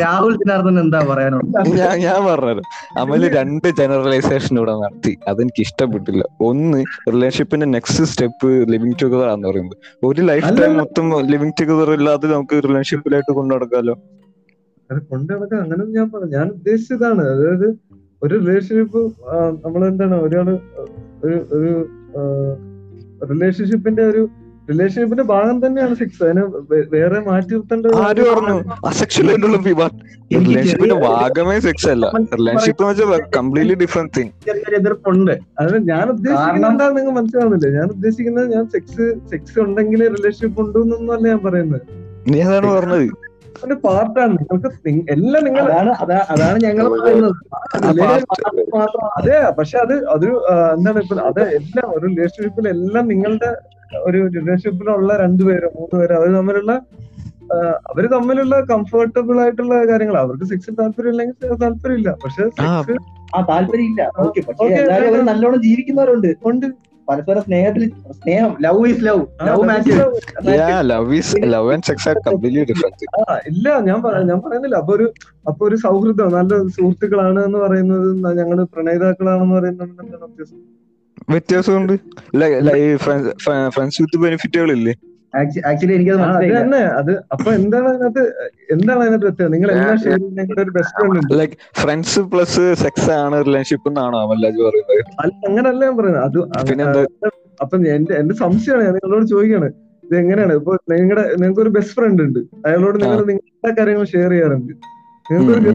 [0.00, 1.70] രാഹുൽ ജനാർദ്ദൻ എന്താ പറയാനുള്ളത്?
[1.80, 2.62] ഞാൻ ഞാൻ പറഞ്ഞത്
[3.02, 5.12] അമൽ രണ്ട് ജനറലൈസേഷൻ ഇവിടെ നടത്തി.
[5.30, 6.80] അതെനിക്ക് ഇഷ്ടപ്പെട്ടില്ല ഒന്ന്
[7.14, 9.76] റിലേഷൻഷിപ്പിന്റെ നെക്സ്റ്റ് സ്റ്റെപ്പ് ലിവിങ് ടുഗദർ ആണെന്ന് പറയുന്നത്.
[10.10, 10.76] ഒരു ലൈഫ് ടൈം.
[10.82, 13.96] മൊത്തം ലിവിങ് ടുഗദർ ഇല്ലാതെ നമുക്ക് റിലേഷൻഷിപ്പിലായിട്ട് കൊണ്ടു നടക്കാലോ
[14.90, 17.68] അത് കൊണ്ട് നടക്കാൻ അങ്ങനെ ഞാൻ പറഞ്ഞു ഞാൻ ഉദ്ദേശിച്ചതാണ് അതായത്
[18.22, 19.00] ഒരു റിലേഷൻഷിപ്പ്
[19.64, 20.48] നമ്മൾ എന്താണ് ഒരാൾ
[21.24, 21.72] ഒരു ഒരു
[23.32, 24.22] റിലേഷൻഷിപ്പിന്റെ ഒരു
[24.70, 26.42] റിലേഷൻഷിപ്പിന്റെ ഭാഗം തന്നെയാണ് സെക്സ് അതിനെ
[26.92, 28.54] വേറെ മാറ്റി നിർത്തേണ്ട ഒരു ആര് പറഞ്ഞു?
[28.90, 32.06] അസെക്ഷൽ ആയിട്ടുള്ള എനിക്ക് റിലേഷൻഷിപ്പിന്റെ ഭാഗമേ സെക്സ് അല്ല.
[32.40, 34.30] റിലേഷൻഷിപ്പ് എന്ന് വെച്ചാൽ കംപ്ലീറ്റ്ലി ഡിഫറെന്റ് തിങ്
[34.78, 35.34] എതിർപ്പുണ്ട്.
[35.62, 37.70] അത് ഞാൻ ഉദ്ദേശിക്കുന്നത് നിങ്ങൾ മനസ്സിലാവുന്നില്ല?
[37.78, 41.82] ഞാൻ ഉദ്ദേശിക്കുന്നത് ഞാൻ സെക്സ് സെക്സ് ഉണ്ടെങ്കിൽ റിലേഷൻഷിപ്പ് ഉണ്ടു എന്നൊന്നല്ല ഞാൻ പറയുന്നത്.
[42.32, 43.08] നീ അതാണ് പറഞ്ഞത്.
[43.62, 44.32] അതിന്റെ പാർട്ടാണ്.
[44.40, 44.70] നിങ്ങൾക്ക്
[45.10, 45.92] എല്ലാം നിങ്ങൾ അതാണ്
[46.30, 47.36] അതാണ് ഞങ്ങൾ പറയുന്നത്.
[49.18, 50.34] അതെ പക്ഷെ അത് അതൊരു
[50.72, 53.50] എന്താണ് ഇപ്പൊ അത് എല്ലാം ഒരു റിലേഷൻഷിപ്പിൽ എല്ലാം നിങ്ങളുടെ
[54.02, 56.74] ഒരു റിലേഷൻഷിപ്പിലുള്ള രണ്ടുപേരോ മൂന്ന് പേരോ അവർ തമ്മിലുള്ള
[57.90, 62.70] അവർ തമ്മിലുള്ള കംഫർട്ടബിൾ ആയിട്ടുള്ള കാര്യങ്ങൾ അവർക്ക് സെക്സിൽ താല്പര്യം ഇല്ലെങ്കിൽ താല്പര്യം ഇല്ല പക്ഷെ ആ.
[62.80, 62.96] സെക്സ്
[63.34, 64.02] ആ താല്പര്യമില്ല.
[64.18, 64.68] ഓക്കെ പക്ഷെ
[65.30, 66.30] നല്ലോണം ജീവിക്കുന്നവരുണ്ട്.
[66.44, 66.66] ഉണ്ട്.
[67.08, 67.82] പരസ്പര സ്നേഹത്തിൽ
[68.12, 69.90] സ്നേഹം love is love love match
[70.90, 73.08] love is love and sex are completely different
[73.46, 74.76] ഇല്ല ഞാൻ പറ- ഞാൻ പറയുന്നില്ല.
[74.76, 75.06] അപ്പൊ ഒരു
[75.48, 79.90] അപ്പൊ ഒരു സൗഹൃദം നല്ല സുഹൃത്തുക്കളാണ് എന്ന് പറയുന്നത് ഞങ്ങൾ ഞങ്ങൾ പ്രണയിതാക്കളാണെന്ന് പറയുന്നത്
[81.28, 81.94] വ്യത്യാസമുണ്ട്.
[83.74, 84.94] ഫ്രണ്ട്സ് വിത്ത് ബെനിഫിറ്റുകളില്ലേ
[85.40, 86.18] ആക്ച്വലി എനിക്കത്
[86.54, 86.80] തന്നെ.
[87.00, 88.22] അത് അപ്പൊ എന്താണ് അതിനകത്ത്
[88.74, 89.52] എന്താണ് അതിനകത്ത് വ്യത്യാസം?
[89.54, 89.92] നിങ്ങൾ എല്ലാ
[90.64, 91.32] ഒരു ബെസ്റ്റ് ഫ്രണ്ട് ഉണ്ട്.
[91.40, 95.06] ലൈക് ഫ്രണ്ട്സ് പ്ലസ് സെക്സ് ആണ് റിലേഷൻഷിപ്പ് എന്നാണോ പറയുന്നത്?
[95.22, 96.24] അല്ല അങ്ങനല്ല ഞാൻ പറയുന്നത്.
[96.28, 96.38] അത്
[96.70, 97.30] പിന്നെന്താ?
[97.64, 98.84] അപ്പൊ എന്റെ എന്റെ സംശയമാണ്.
[98.88, 99.70] ഞാൻ നിങ്ങളോട് ചോദിക്കാണ്.
[100.04, 100.54] ഇത് എങ്ങനെയാണ്?
[100.60, 102.40] ഇപ്പൊ നിങ്ങളുടെ നിങ്ങൾക്ക് ഒരു ബെസ്റ്റ് ഫ്രണ്ട് ഉണ്ട്.
[102.66, 104.72] അയാളോട് നിങ്ങൾ നിങ്ങളുടെ കാര്യങ്ങൾ ഷെയർ ചെയ്യാറുണ്ട്.
[105.30, 105.72] നിങ്ങൾക്ക് ഒരു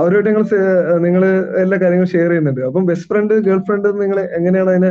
[0.00, 0.42] അവരോട് നിങ്ങൾ
[1.04, 1.22] നിങ്ങൾ
[1.62, 2.62] എല്ലാ കാര്യങ്ങളും ഷെയർ ചെയ്യുന്നുണ്ട്.
[2.68, 4.90] അപ്പം ബെസ്റ്റ് ഫ്രണ്ട് ഗേൾ ഫ്രണ്ട് നിങ്ങൾ എങ്ങനെയാണ് അതിനെ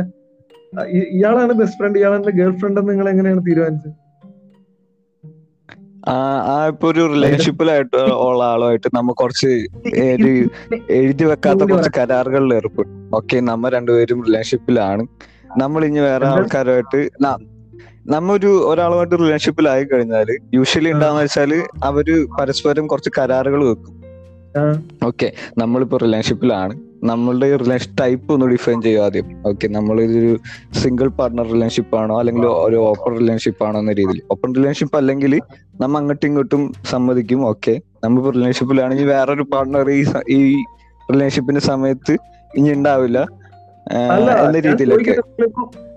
[1.12, 3.90] ഇയാളാണ് ബെസ്റ്റ് ഫ്രണ്ട് ഇയാളാണ് ഗേൾ ഫ്രണ്ട് എന്ന് നിങ്ങൾ എങ്ങനെയാണ് തീരുമാനിച്ചത്?
[6.04, 6.14] ആ
[6.70, 9.50] ഇപ്പൊ ഒരു റിലേഷൻഷിപ്പിലായിട്ട് ഉള്ള ആളുമായിട്ട് നമ്മ കുറച്ച്
[10.98, 15.04] എഴുതി വെക്കാത്ത കുറച്ച് കരാറുകളിൽ ഏർപ്പെടും ഓക്കെ നമ്മ രണ്ടുപേരും റിലേഷൻഷിപ്പിലാണ്
[15.56, 17.48] നമ്മൾ ഇനി വേറെ ആൾക്കാരുമായിട്ട് നമ്മൊരു
[18.12, 21.52] നമ്മ ഒരു ഒരാളുമായിട്ട് റിലേഷൻഷിപ്പിലായി കഴിഞ്ഞാൽ യൂഷ്വലി ഉണ്ടാന്ന് വെച്ചാൽ
[21.82, 22.06] അവർ
[22.38, 23.94] പരസ്പരം കുറച്ച് കരാറുകൾ വെക്കും.
[25.06, 29.42] ഓക്കെ നമ്മളിപ്പോ റിലേഷൻഷിപ്പിലാണ് നമ്മളുടെ റിലേഷൻ ടൈപ്പ് ഒന്ന് ഡിഫൈൻ ചെയ്യുക ആദ്യം.
[29.46, 30.38] ഓക്കെ നമ്മൾ ഇതൊരു
[30.72, 34.22] സിംഗിൾ പാർട്ണർ റിലേഷൻഷിപ്പ് ആണോ അല്ലെങ്കിൽ ഒരു ഓപ്പൺ റിലേഷൻഷിപ്പ് ആണോ എന്ന രീതിയിൽ.
[34.30, 35.40] ഓപ്പൺ റിലേഷൻഷിപ്പ് അല്ലെങ്കിൽ
[35.80, 40.64] നമ്മൾ അങ്ങോട്ടും ഇങ്ങോട്ടും സമ്മതിക്കും ഓക്കെ നമ്മൾ റിലേഷൻഷിപ്പിലാണെങ്കിൽ വേറൊരു പാർട്ണർ ഈ ഈ
[41.12, 42.16] റിലേഷൻഷിപ്പിന്റെ സമയത്ത്
[42.56, 43.26] ഇനി ഉണ്ടാവില്ല
[43.92, 45.14] എന്ന രീതിയിലൊക്കെ.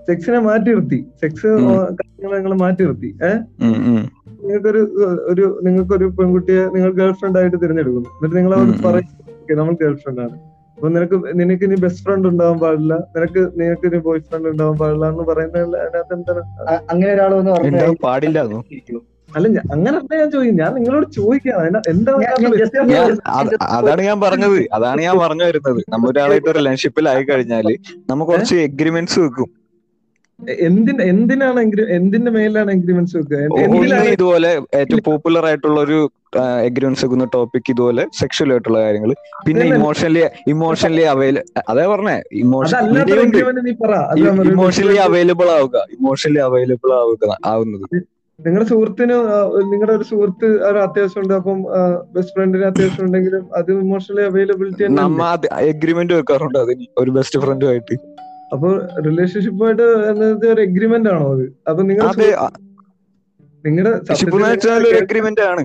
[0.06, 1.06] സെക്സിനെ മാറ്റി നിർത്തി.
[1.20, 1.46] സെക്സ്.
[1.46, 3.16] കാര്യങ്ങൾ മാറ്റി നിർത്തി.
[3.24, 3.38] ഏഹ്.
[4.42, 4.78] നിങ്ങൾക്കൊരു
[5.26, 8.08] ഒരു നിങ്ങൾക്കൊരു പെൺകുട്ടിയെ നിങ്ങൾ ഗേൾഫ്രണ്ട് ആയിട്ട് തിരഞ്ഞെടുക്കുന്നു.
[8.08, 8.82] എന്നിട്ട് നിങ്ങൾ ഉം.
[8.84, 10.55] പറയും നമ്മൾ ഗേൾ ഫ്രണ്ട് ആണ്.
[10.78, 12.94] അപ്പൊ നിനക്ക് നിനക്ക് ഇനി ബെസ്റ്റ് ഫ്രണ്ട് ഉണ്ടാവാൻ പാടില്ല.
[13.14, 16.42] നിനക്ക് നിനക്ക് ഇനി ബോയ് ഫ്രണ്ട് ഉണ്ടാവാൻ പാടില്ല എന്ന് പറയുന്നത് അതിനകത്ത് എന്താണ്?
[16.92, 18.38] അങ്ങനെ ഒരാൾ വന്ന് ഉണ്ടാവാൻ പറഞ്ഞു പാടില്ല?
[19.36, 19.70] അല്ല ഞാൻ-
[20.12, 21.56] ഞാൻ ചോദിക്കും ഞാൻ നിങ്ങളോട് ചോദിക്കാം
[23.38, 24.58] അത് അതാണ് ഞാൻ പറഞ്ഞത്.
[24.76, 25.80] അതാണ് ഞാൻ പറഞ്ഞു വരുന്നത്.
[25.88, 27.68] നമ്മ ഒരാളായിട്ട് റിലേഷൻഷിപ്പിൽ ആയി കഴിഞ്ഞാൽ
[28.10, 29.48] നമ്മ കുറച്ച് എഗ്രിമെന്റ്സ് വെക്കും.
[30.64, 31.60] എന്തിന് എന്തിനാണ്
[31.96, 33.38] എന്തിന്റെ മേലാണ് എഗ്രിമെന്റ്സ് വെക്കുക?
[33.64, 34.50] എന്ത്- ഇതുപോലെ
[34.80, 35.98] ഏറ്റവും പോപ്പുലർ ആയിട്ടുള്ള ഒരു
[36.66, 39.12] എഗ്രിമെന്റ്സ് വെക്കുന്ന ടോപ്പിക് ഇതുപോലെ സെക്ഷൽ ആയിട്ടുള്ള കാര്യങ്ങൾ
[39.46, 40.22] പിന്നെ ഇമോഷണലി
[40.52, 43.00] ഇമോഷണലി അവൈല അതേ പറഞ്ഞേ ഇമോഷണലി
[44.18, 47.86] ഇമോഷൻ ഇമോഷണലി അവൈലബിൾ ആവുക ഇമോഷണലി അവൈലബിൾ ആവുക ആവുന്നത്.
[48.38, 49.14] നിങ്ങളുടെ സുഹൃത്തിന്
[49.70, 51.58] നിങ്ങളുടെ ഒരു സുഹൃത്ത് ഒരു അത്യാവശ്യം ഉണ്ട് അപ്പം
[52.14, 55.28] ബെസ്റ്റ് ഫ്രണ്ടിന് അത്യാവശ്യം ഉണ്ടെങ്കിലും അത് ഇമോഷണലി അവൈലബിലിറ്റി നമ്മ
[55.70, 57.96] എഗ്രിമെന്റ് വെക്കാറുണ്ട് അതിന് ഒരു ബെസ്റ്റ് ഫ്രണ്ടുമായിട്ട്
[58.52, 58.68] അപ്പൊ
[59.06, 61.44] റിലേഷൻഷിപ്പുമായിട്ട് എന്നത് ഒരു എഗ്രിമെന്റ് ആണോ അത്?
[61.68, 62.06] അപ്പൊ നിങ്ങൾ
[63.64, 63.92] നിങ്ങളുടെ
[65.00, 65.62] എഗ്രിമെന്റ് ആണ്.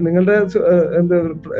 [0.00, 0.34] നിങ്ങളുടെ
[0.98, 1.16] എന്താ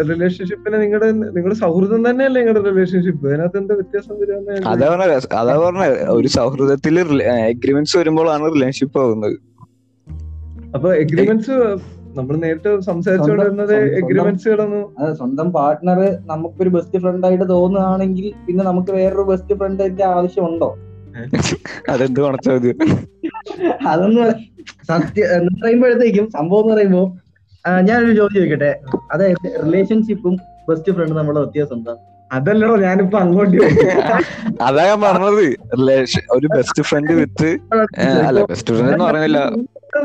[0.08, 5.56] റിലേഷൻഷിപ്പിനെ നിങ്ങളുടെ നിങ്ങളുടെ സൗഹൃദം തന്നെയല്ലേ നിങ്ങളുടെ റിലേഷൻഷിപ്പ് അതിനകത്ത് എന്താ വ്യത്യാസം വരുമെന്ന് ഞാൻ അതാ പറഞ്ഞ അതാ
[5.58, 6.98] പറഞ്ഞ ഒരു സൗഹൃദത്തിൽ
[7.48, 9.36] എഗ്രിമെന്റ്സ് വരുമ്പോഴാണ് റിലേഷൻഷിപ്പ് ആവുന്നത്.
[10.74, 11.56] അപ്പൊ എഗ്രിമെന്റ്സ്
[12.18, 14.84] നമ്മൾ നേരിട്ട് സംസാരിച്ചുകൊണ്ടിരുന്നത് എഗ്രിമെന്റ്സുകളൊന്നും
[15.14, 20.70] സ്വന്തം പാർട്ട്ണർ നമുക്കൊരു ബെസ്റ്റ് ഫ്രണ്ട് ആയിട്ട് തോന്നുകയാണെങ്കിൽ പിന്നെ നമുക്ക് വേറൊരു ബെസ്റ്റ് ഫ്രണ്ട് ഫ്രണ്ടിന്റെ ആവശ്യമുണ്ടോ?
[21.90, 22.20] അതെന്ത്
[23.88, 24.24] അതൊന്നും
[24.88, 27.02] സത്യം എന്ന് പറയുമ്പോഴത്തേക്കും സംഭവം എന്ന് പറയുമ്പോ
[27.88, 28.72] ഞാനൊരു ചോദ്യം ചോദിക്കട്ടെ?
[29.12, 30.34] അതായത് റിലേഷൻഷിപ്പും
[30.68, 31.94] ബെസ്റ്റ് ഫ്രണ്ടും നമ്മുടെ വ്യത്യാസം എന്താ?
[32.30, 33.58] അതല്ലടോ ഞാനിപ്പോ അങ്ങോട്ട്
[34.68, 35.44] അതാ ഞാൻ പറഞ്ഞത്.
[36.36, 37.50] ഒരു ബെസ്റ്റ് ഫ്രണ്ട് വിത്ത്
[38.28, 39.40] അല്ല ബെസ്റ്റ് ഫ്രണ്ട് എന്ന് പറയുന്നില്ല.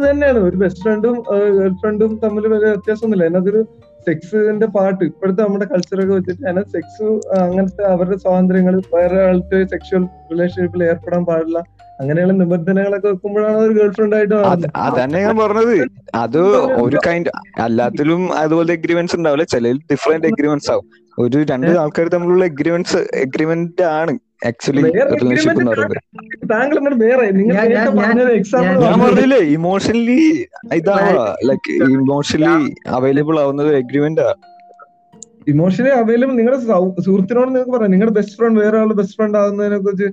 [0.08, 0.40] തന്നെയാണ്.
[0.48, 1.16] ഒരു ബെസ്റ്റ് ഫ്രണ്ടും
[1.60, 3.28] ഗേൾ ഫ്രണ്ടും തമ്മിൽ വലിയ വ്യത്യാസമൊന്നുമില്ല.
[3.30, 3.62] അതിനകത്തൊരു
[4.08, 7.08] സെക്സിന്റെ പാട്ട് ഇപ്പോഴത്തെ നമ്മുടെ കൾച്ചറൊക്കെ വെച്ചിട്ട് അതിനകത്ത് സെക്സ്
[7.44, 11.60] അങ്ങനത്തെ അവരുടെ സ്വാതന്ത്ര്യങ്ങൾ വേറെ ആൾക്ക് സെക്ഷൽ റിലേഷൻഷിപ്പിൽ ഏർപ്പെടാൻ പാടില്ല.
[12.00, 14.36] അങ്ങനെയുള്ള നിബന്ധനകളൊക്കെ വെക്കുമ്പോഴാണ് ഒരു ഗേൾഫ്രണ്ട് ആയിട്ട്.
[14.78, 15.74] അതന്നെ ഞാൻ പറഞ്ഞത്.
[16.16, 16.40] അത്
[16.84, 17.32] ഒരു കൈൻഡ്
[17.66, 19.44] എല്ലാത്തിലും അതുപോലെ എഗ്രിമെന്റ്സ് ഉണ്ടാവില്ല?
[19.44, 20.86] ചില ഡിഫറെന്റ് എഗ്രിമെന്റ്സ് ആവും.
[21.20, 24.14] ഒരു രണ്ട് ആൾക്കാർ തമ്മിലുള്ള എഗ്രിമെന്റ്സ് എഗ്രിമെന്റ് ആണ്
[24.48, 25.98] ആക്ച്വലി റിലേഷൻഷിപ്പ് എന്ന് പറയുന്നത്.
[26.52, 27.98] താങ്കൾ വേറെ നിങ്ങൾ ഞാൻ-
[29.06, 30.20] പറഞ്ഞില്ലേ ഇമോഷണലി
[30.76, 30.96] ഇതാ
[31.46, 32.56] ലൈക്ക് ഇമോഷണലി
[32.88, 34.22] അവൈലബിൾ ആവുന്നത് എഗ്രിമെന്റ്
[35.48, 36.62] ഇമോഷണലി അവൈലബിൾ നിങ്ങളുടെ
[37.06, 37.92] സുഹൃത്തിനോട് നിങ്ങൾക്ക് പറയാം.
[37.92, 40.08] നിങ്ങളുടെ ബെസ്റ്റ് ഫ്രണ്ട് വേറെ ആളുടെ ബെസ്റ്റ് ഫ്രണ്ട് ആകുന്നതിനെ കുറിച്ച്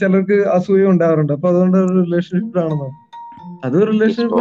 [0.00, 2.88] ചിലർക്ക് അസൂയ ഉണ്ടാവാറുണ്ട് അപ്പൊ അതുകൊണ്ട് ഒരു റിലേഷൻഷിപ്പ് ആണെന്നോ
[3.64, 4.40] അത് റിലേഷൻഷിപ്പ്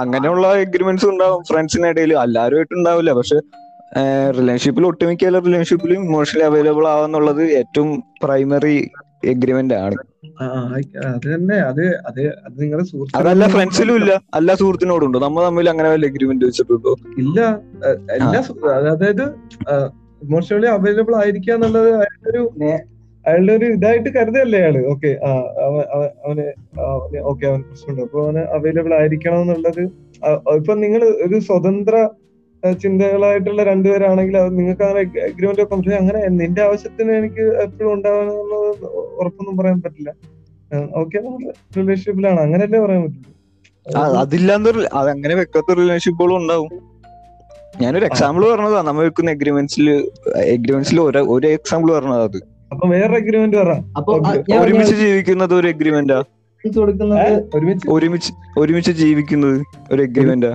[0.00, 1.42] അങ്ങനെയുള്ള എഗ്രിമെന്റ്സ് ഉണ്ടാവും.
[1.50, 3.12] ഫ്രണ്ട്സിനിടയിൽ എല്ലാവരുമായിട്ട് ഉണ്ടാവില്ല.
[3.12, 3.38] പക്ഷെ
[4.38, 7.90] റിലേഷൻഷിപ്പിൽ ഒട്ടുമിക്ക റിലേഷൻഷിപ്പിലും ഇമോഷണലി അവൈലബിൾ ആവാന്നുള്ളത് ഏറ്റവും
[8.24, 8.78] പ്രൈമറി
[9.22, 9.96] എഗ്രിമെന്റ് ആണ്.
[10.40, 11.56] ആ, ആ, ആയിക്ക- അത് തന്നെ.
[11.62, 14.12] അത് അത് അത് നിങ്ങളുടെ അതല്ല ഫ്രണ്ട്സിലും ഇല്ല.
[14.36, 16.92] എല്ലാ സുഹൃത്തിനോടും ഉണ്ട് നമ്മൾ തമ്മിൽ അങ്ങനെ വല്ല എഗ്രിമെന്റ് വെച്ചിട്ടുണ്ടോ?
[17.18, 17.38] ഇല്ല.
[18.16, 18.40] എല്ലാ
[18.90, 19.24] അതായത്
[20.22, 22.42] ഇമോഷണലി അവൈലബിൾ ആയിരിക്കുക എന്നുള്ളത് അയാളുടെ ഒരു
[23.24, 24.76] അയാളുടെ ഒരു ഇതായിട്ട് കരുതല്ലേ അയാൾ?
[24.92, 25.10] ഓക്കെ
[26.24, 26.44] അവന്
[27.24, 28.02] ഓക്കെ അവൻ പ്രശ്നമുണ്ട്.
[28.02, 29.82] അപ്പൊ അവന് അവൈലബിൾ ആയിരിക്കണം എന്നുള്ളത്
[30.56, 31.96] ഇപ്പൊ നിങ്ങൾ ഒരു സ്വതന്ത്ര
[32.62, 38.86] ചിന്തകളായിട്ടുള്ള രണ്ടുപേരാണെങ്കിൽ അത് നിങ്ങൾക്ക് അങ്ങനെ അഗ്രിമെന്റ് ഒക്കെ പക്ഷേ അങ്ങനെ നിന്റെ ആവശ്യത്തിന് എനിക്ക് എപ്പോഴും ഉണ്ടാവാനുള്ളത്
[39.20, 40.10] ഉറപ്പൊന്നും പറയാൻ പറ്റില്ല.
[40.96, 41.42] ഓക്കെ നമ്മൾ
[41.76, 43.34] റിലേഷൻഷിപ്പിലാണ് അങ്ങനെയല്ലേ പറയാൻ പറ്റുള്ളൂ?
[43.86, 44.00] ആ,
[44.94, 46.70] അതങ്ങനെ വെക്കാത്ത റിലേഷൻഷിപ്പുകളും ഉണ്ടാവും.
[47.80, 48.82] ഞാനൊരു എക്സാമ്പിൾ പറഞ്ഞതാ.
[48.82, 49.86] നമ്മൾ വെക്കുന്ന എഗ്രിമെന്റ്സിൽ
[50.46, 52.38] എഗ്രിമെന്റ്സിൽ ഒരു ഒരു എക്സാമ്പിൾ പറഞ്ഞതാ അത്.
[52.72, 53.72] അപ്പൊ വേറെ അഗ്രിമെന്റ് പറ.
[54.60, 56.18] ഒരുമിച്ച് ജീവിക്കുന്നത് ഒരു എഗ്രിമെന്റാ
[56.64, 57.86] കൊടുക്കുന്നത് ഒരുമിച്ച്?
[57.90, 59.58] ഒരുമിച്ച് ഒരുമിച്ച് ജീവിക്കുന്നത്
[59.92, 60.50] ഒരു എഗ്രിമെന്റാ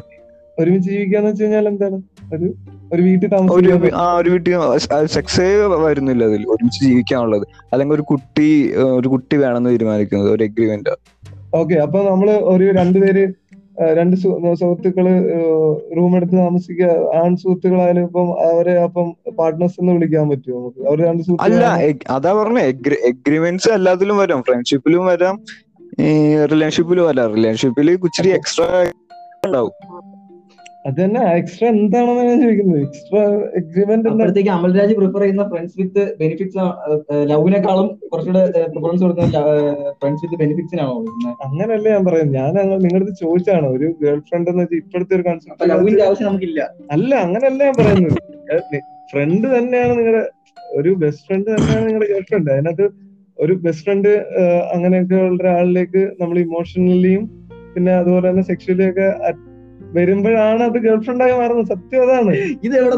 [0.59, 1.97] ഒരുമിച്ച് ജീവിക്കാന്ന് വെച്ച് കഴിഞ്ഞാൽ എന്താണ്?
[2.35, 2.47] ഒരു
[2.93, 4.53] ഒരു വീട്ടിൽ ഒരു താമസിക്കാൻ ആ ഒരു വീട്ടിൽ
[5.15, 5.45] സെക്സേ
[5.85, 6.41] വരുന്നില്ല അതിൽ.
[6.47, 7.45] ഒരുമിച്ച് ജീവിക്കാനുള്ളത്.
[7.73, 8.49] അല്ലെങ്കിൽ ഒരു കുട്ടി
[8.97, 10.93] ഒരു കുട്ടി വേണമെന്ന് തീരുമാനിക്കുന്നത് ഒരു എഗ്രിമെന്റ്
[11.55, 13.23] ഓക്കെ അപ്പൊ നമ്മൾ ഒരു രണ്ടുപേര്
[13.97, 15.05] രണ്ട് സുഹൃത്തുക്കൾ
[15.97, 16.89] റൂം എടുത്ത് താമസിക്കുക
[17.21, 19.07] ആൺ സുഹൃത്തുക്കളായാലും ഇപ്പം അവരെ അപ്പം
[19.39, 20.81] പാർട്ട്നേഴ്സ് എന്ന് വിളിക്കാൻ പറ്റുമോ നമുക്ക്?
[20.87, 21.63] അവർ രണ്ട് അല്ല
[22.09, 22.59] അതാ പറഞ്ഞു
[23.11, 24.41] എഗ്രിമെന്റ്സ് എല്ലാത്തിലും വരാം.
[24.41, 25.37] ഫ്രണ്ട്ഷിപ്പിലും വരാം.
[26.51, 27.29] റിലേഷൻഷിപ്പിലും വരാം.
[27.35, 28.67] റിലേഷൻഷിപ്പിൽ ഇച്ചിരി എക്സ്ട്രാ
[29.45, 29.71] ഉണ്ടാവും.
[30.85, 32.79] അത് തന്നെ എക്സ്ട്രാ എന്താണെന്ന് ഞാൻ ചോദിക്കുന്നത്?
[32.87, 33.21] എക്സ്ട്രാ
[33.59, 36.65] എഗ്രിമെന്റ് അപ്പോഴത്തേക്ക് അമൽരാജ് പ്രിഫർ ചെയ്യുന്ന ഫ്രണ്ട്സ് വിത്ത് ബെനിഫിറ്റ്സ്
[37.31, 38.41] ലവിനേക്കാളും കുറച്ചുകൂടെ
[38.73, 39.43] പ്രിഫറൻസ് കൊടുക്കുന്ന
[40.01, 40.95] ഫ്രണ്ട്സ് വിത്ത് ബെനിഫിറ്റ്സിനാണോ
[41.45, 42.35] അങ്ങനല്ലേ ഞാൻ പറയുന്നത്.
[42.39, 43.67] ഞാൻ അങ്ങ് നിങ്ങളുടെ ചോദിച്ചാണ്.
[43.77, 46.61] ഒരു ഗേൾ ഫ്രണ്ട് എന്ന് വെച്ചാൽ ഇപ്പോഴത്തെ ഒരു കൺസെപ്റ്റ് ലവിന്റെ ആവശ്യം നമുക്കില്ല.
[46.95, 48.19] അല്ല അങ്ങനല്ല ഞാൻ പറയുന്നത്.
[49.13, 50.23] ഫ്രണ്ട് തന്നെയാണ് നിങ്ങളുടെ
[50.79, 52.85] ഒരു ബെസ്റ്റ് ഫ്രണ്ട് തന്നെയാണ് നിങ്ങളുടെ ഗേൾ ഫ്രണ്ട് അതിനകത്ത്
[53.39, 54.11] ഒരു ബെസ്റ്റ് ഫ്രണ്ട്
[54.75, 57.23] അങ്ങനെയൊക്കെ ഉള്ള ഒരാളിലേക്ക് നമ്മൾ ഇമോഷണലിയും
[57.73, 59.07] പിന്നെ അതുപോലെ തന്നെ സെക്ഷലി ഒക്കെ
[59.93, 61.65] വരുമ്പോഴാണ് അത് ഗേൾ ഫ്രണ്ട് ആയി മാറുന്നത്.
[61.65, 62.31] സത്യം അതാണ്.
[62.63, 62.95] ഇത് എവിടെ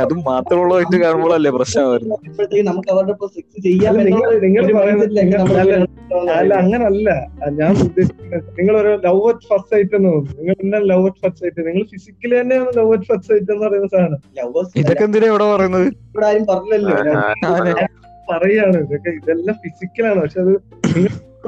[0.00, 1.84] അത് മാത്രമുള്ളതായിട്ട് കാണുമ്പോഴല്ലേ പ്രശ്നം
[2.64, 4.30] നമുക്ക് അവരുടെ സെക്സ് ചെയ്യാൻ അല്ല, നിങ്ങൾ-
[6.52, 7.10] അങ്ങനല്ല.
[7.50, 10.36] ഞാൻ ഉദ്ദേശിക്കുന്നത് നിങ്ങൾ ഒരു ലവ് അറ്റ് ഫസ്റ്റ് സൈറ്റ് എന്ന് തോന്നുന്നു.
[10.38, 13.86] നിങ്ങൾ എന്നാ ലവ് അറ്റ് ഫസ്റ്റ് സൈറ്റ് നിങ്ങൾ ഫിസിക്കലി തന്നെയാണ് ലവ് അറ്റ് ഫസ്റ്റ് സൈറ്റ് എന്ന് പറയുന്ന
[13.86, 14.18] സാധനം.
[14.76, 15.82] ഇതൊക്കെ എന്തിനാ ഇവിടെ പറയുന്നത്?
[15.82, 17.14] ഇവിടെ ആരും പറഞ്ഞില്ലല്ലോ.
[17.46, 17.74] ആനെ.
[18.30, 18.78] പറയാണ്.
[18.86, 20.52] ഇതൊക്കെ ഇതെല്ലാം ഫിസിക്കലാണ് പക്ഷെ അത്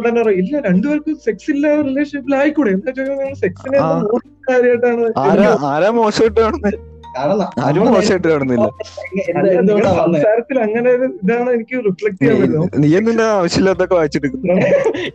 [0.07, 2.71] തന്നെ ഇല്ല രണ്ടുപേർക്കും സെക്സ് ഇല്ല റിലേഷൻഷിപ്പിൽ ആയിക്കൂടെ?
[2.77, 2.91] എന്താ
[3.45, 3.79] സെക്സിനെ.
[4.49, 6.41] കാര്യമായിട്ടാണ് മോശമായിട്ട്
[8.29, 8.69] കാണുന്നത്
[10.01, 12.77] സംസാരത്തിൽ അങ്ങനെ ഒരു ഇതാണ് എനിക്ക് റിഫ്ലക്ട് ചെയ്യാൻ പറ്റുന്നത്.
[12.83, 14.57] നീ എന്തിനാ ആവശ്യമില്ലാത്തൊക്കെ വായിച്ചെടുക്കുന്നു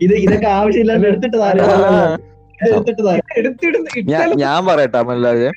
[0.06, 1.38] ഇത് ഇതൊക്കെ ആവശ്യമില്ലാതെ എടുത്തിട്ട്
[4.42, 5.48] ഞാൻ പറയട്ടെ അമല്ലാതെ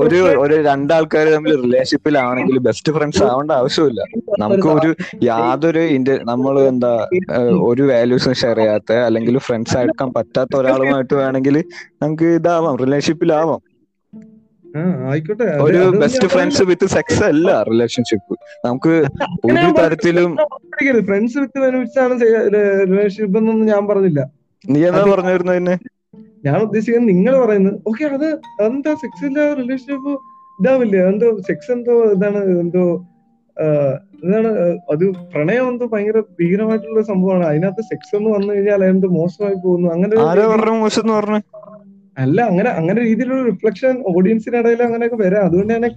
[0.00, 4.00] ഒരു ഒരു രണ്ടാൾക്കാർ തമ്മിൽ റിലേഷൻഷിപ്പിലാണെങ്കിൽ ബെസ്റ്റ് ഫ്രണ്ട്സ് ആവേണ്ട ആവശ്യമില്ല.
[4.42, 4.90] നമുക്ക് ഒരു
[5.30, 6.92] യാതൊരു ഇന്ത്യ നമ്മൾ എന്താ
[7.70, 11.58] ഒരു വാല്യൂസും ഷെയർ ചെയ്യാത്ത അല്ലെങ്കിൽ ഫ്രണ്ട്സ് ആയിരിക്കാൻ പറ്റാത്ത ഒരാളുമായിട്ട് വേണമെങ്കിൽ
[12.04, 13.62] നമുക്ക് ഇതാവാം റിലേഷൻഷിപ്പിലാവാം
[15.10, 15.46] ആയിക്കോട്ടെ.
[15.66, 18.34] ഒരു ബെസ്റ്റ് ഫ്രണ്ട്സ് വിത്ത് സെക്സ് അല്ല റിലേഷൻഷിപ്പ്
[18.66, 18.94] നമുക്ക്
[19.50, 20.30] ഒരു തരത്തിലും
[21.10, 21.58] ഫ്രണ്ട്സ് വിത്ത്
[22.92, 24.20] റിലേഷൻഷിപ്പ് എന്നൊന്നും ഞാൻ പറഞ്ഞില്ല.
[24.64, 25.76] നീ എന്താ പറഞ്ഞു വരുന്നതിന്
[26.46, 28.28] ഞാൻ ഉദ്ദേശിക്കുന്നത് നിങ്ങൾ പറയുന്നത് ഓക്കെ അത്
[28.66, 30.12] എന്താ സെക്സ് ഇല്ല റിലേഷൻഷിപ്പ്
[30.58, 31.00] ഇതാവില്ലേ?
[31.10, 32.84] എന്തോ സെക്സ് എന്തോ ഇതാണ് എന്തോ
[34.24, 34.50] ഇതാണ്
[34.92, 37.44] അത് പ്രണയം എന്തോ ഭയങ്കര ഭീകരമായിട്ടുള്ള സംഭവമാണ്.
[37.50, 39.88] അതിനകത്ത് സെക്സ് എന്ന് വന്നു കഴിഞ്ഞാൽ എന്ത് മോശമായി പോകുന്നു?
[39.96, 40.14] അങ്ങനെ
[42.16, 45.42] അല്ല അങ്ങനെ അങ്ങനെ രീതിയിലുള്ള റിഫ്ലക്ഷൻ ഓഡിയൻസിന്റെ ഇടയിൽ അങ്ങനെയൊക്കെ വരാം.
[45.48, 45.88] അതുകൊണ്ട് തന്നെ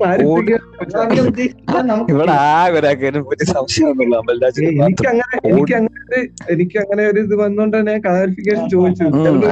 [4.80, 6.20] എനിക്ക് അങ്ങനെ എനിക്ക് അങ്ങനെ ഒരു
[6.54, 9.06] എനിക്ക് അങ്ങനെ ഒരു ഇത് വന്നോണ്ട് തന്നെ ക്ലാരിഫിക്കേഷൻ ചോദിച്ചു.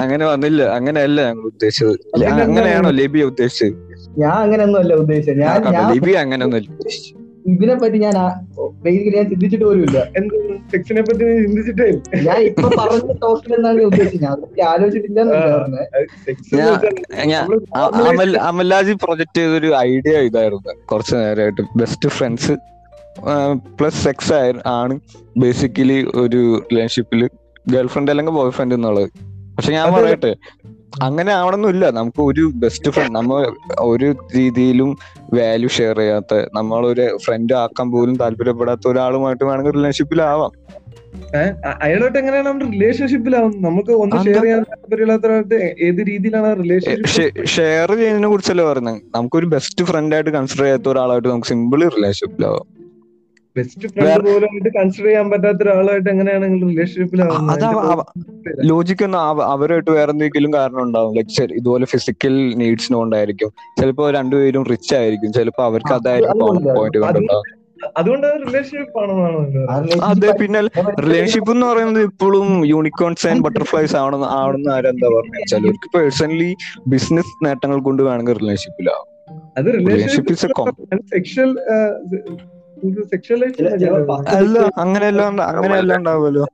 [0.05, 0.61] അങ്ങനെ വന്നില്ല.
[0.80, 1.95] അങ്ങനെയല്ല ഞങ്ങൾ ഉദ്ദേശിച്ചത്.
[2.43, 3.76] അങ്ങനെയാണോ ലിബി ഉദ്ദേശിച്ചത്?
[4.24, 5.39] ഞാൻ അങ്ങനെയൊന്നും അല്ല ഉദ്ദേശിച്ചത്.
[5.45, 8.15] ഞാൻ കണ്ടോ, ഞാൻ ലിബി അങ്ങനെയൊന്നും ഉദ്ദേശിച്ചത് ഇതിനെ പറ്റി ഞാൻ
[8.83, 10.33] ബേസിക്കലി ഞാൻ ചിന്തിച്ചിട്ട് പോലുമില്ല എന്ത്?
[10.71, 11.87] സെക്സിനെ പറ്റി ചിന്തിച്ചിട്ടേ?
[12.21, 14.23] ഞാൻ ഇപ്പൊ പറഞ്ഞ ടോപ്പിൽ എന്നാണ് ഞാൻ ഉദ്ദേശിച്ചത്.
[14.23, 15.85] ഞാൻ അതിനെ ആലോചിച്ചിട്ടില്ല എന്നല്ല പറഞ്ഞത്
[16.25, 20.73] Sex എന്ന് ഞാൻ- വെച്ചാൽ ഞാൻ നമ്മൾ അ- അമൽ അമൽരാജ് പ്രൊജക്ട് ഒരു ഐഡിയ ഇതായിരുന്നു.
[20.85, 22.55] കുറച്ച് നേരമായിട്ട് ബെസ്റ്റ് ഫ്രണ്ട്സ്
[23.79, 24.33] പ്ലസ് സെക്സ്
[24.73, 24.95] ആണ്
[25.37, 26.41] ബേസിക്കലി ഒരു
[26.71, 27.21] റിലേഷൻഷിപ്പിൽ
[27.67, 29.09] ഗേൾഫ്രണ്ട് അല്ലെങ്കിൽ ബോയ് ഫ്രണ്ട് എന്നുള്ളത്.
[29.57, 30.31] പക്ഷെ ഞാൻ പറയട്ടെ
[31.01, 33.39] അങ്ങനെ ആവണമെന്നില്ല നമുക്ക് ഒരു ബെസ്റ്റ് ഫ്രണ്ട് നമ്മൾ
[33.83, 34.89] ഒരു രീതിയിലും
[35.33, 40.53] വാല്യൂ ഷെയർ ചെയ്യാത്ത നമ്മളൊരു ഫ്രണ്ട് ആക്കാൻ പോലും താല്പര്യപ്പെടാത്ത ഒരാളുമായിട്ട് വേണമെങ്കിൽ റിലേഷൻഷിപ്പിലാവാം
[41.81, 48.63] അയാളോട്ട് എങ്ങനെയാണ് നമ്മുടെ റിലേഷൻഷിപ്പിലാവുന്നത് നമുക്ക് ഒന്ന് ഷെയർ ചെയ്യാൻ താല്പര്യമില്ലാത്ത ഏത് രീതിയിലാണ് റിലേഷൻഷിപ്പ് ഷെയർ ചെയ്യുന്നതിനെ കുറിച്ചല്ലേ
[48.63, 49.01] പറയുന്നത്?
[49.15, 52.65] നമുക്കൊരു ബെസ്റ്റ് ഫ്രണ്ട് ആയിട്ട് കൺസിഡർ ചെയ്യാത്ത ഒരാളായിട്ട് നമുക്ക് സിമ്പിളി റിലേഷൻഷിപ്പിലാവാം
[53.58, 56.70] ബെസ്റ്റ് ഫ്രണ്ട് പോലും കൺസിഡർ ചെയ്യാൻ പറ്റാത്ത ഒരാളായിട്ട് എങ്ങനെയാണ് ഒന്നും
[59.20, 61.16] അവ- അവരുമായിട്ട് വേറെ എന്തെങ്കിലും കാരണം ഉണ്ടാവും.
[61.16, 63.49] ലെക്ചർ ഇതുപോലെ ഫിസിക്കൽ നീഡ്സിന് കൊണ്ടായിരിക്കും.
[63.80, 65.34] ചിലപ്പോ രണ്ടുപേരും റിച്ച് ആയിരിക്കും.
[65.34, 66.39] ചിലപ്പോ അവർക്ക് അതായിരിക്കും.
[66.39, 70.62] പോയിന്റ് കൊണ്ടുണ്ടാവും അതുകൊണ്ട് റിലേഷൻഷിപ്പ് ആണെന്നാണോ അതെ പിന്നെ
[71.01, 75.45] റിലേഷൻഷിപ്പ് എന്ന് പറയുന്നത് ഇപ്പോഴും യൂണിക്കോൺസ് ആൻഡ് ബട്ടർഫ്ലൈസ് ആണെന്ന് ആണെന്ന് ആരെന്താ പറഞ്ഞു?
[75.45, 76.55] ചിലർക്ക് പേഴ്സണലി
[76.88, 79.05] ബിസിനസ് നേട്ടങ്ങൾ കൊണ്ട് വേണമെങ്കിൽ റിലേഷൻഷിപ്പിലാവും
[79.58, 81.49] അത് റിലേഷൻഷിപ്പ് ഇസ് എ സെക്ഷൽ
[84.38, 85.21] അല്ല അങ്ങനെയല്ല
[85.51, 86.45] അങ്ങനെയല്ല ഉണ്ടാവുമല്ലോ.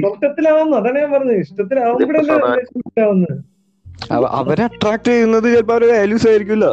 [0.00, 1.36] ഇഷ്ടത്തിലാവുന്നു അതാണ് ഞാൻ പറഞ്ഞത്.
[1.36, 3.36] റിലേഷൻഷിപ്പ് ആവുന്നത്.
[4.40, 6.66] അവരെ അട്രാക്ട് ചെയ്യുന്നത് ചിലപ്പോ അവർ വാല്യൂസ് ആയിരിക്കില്ല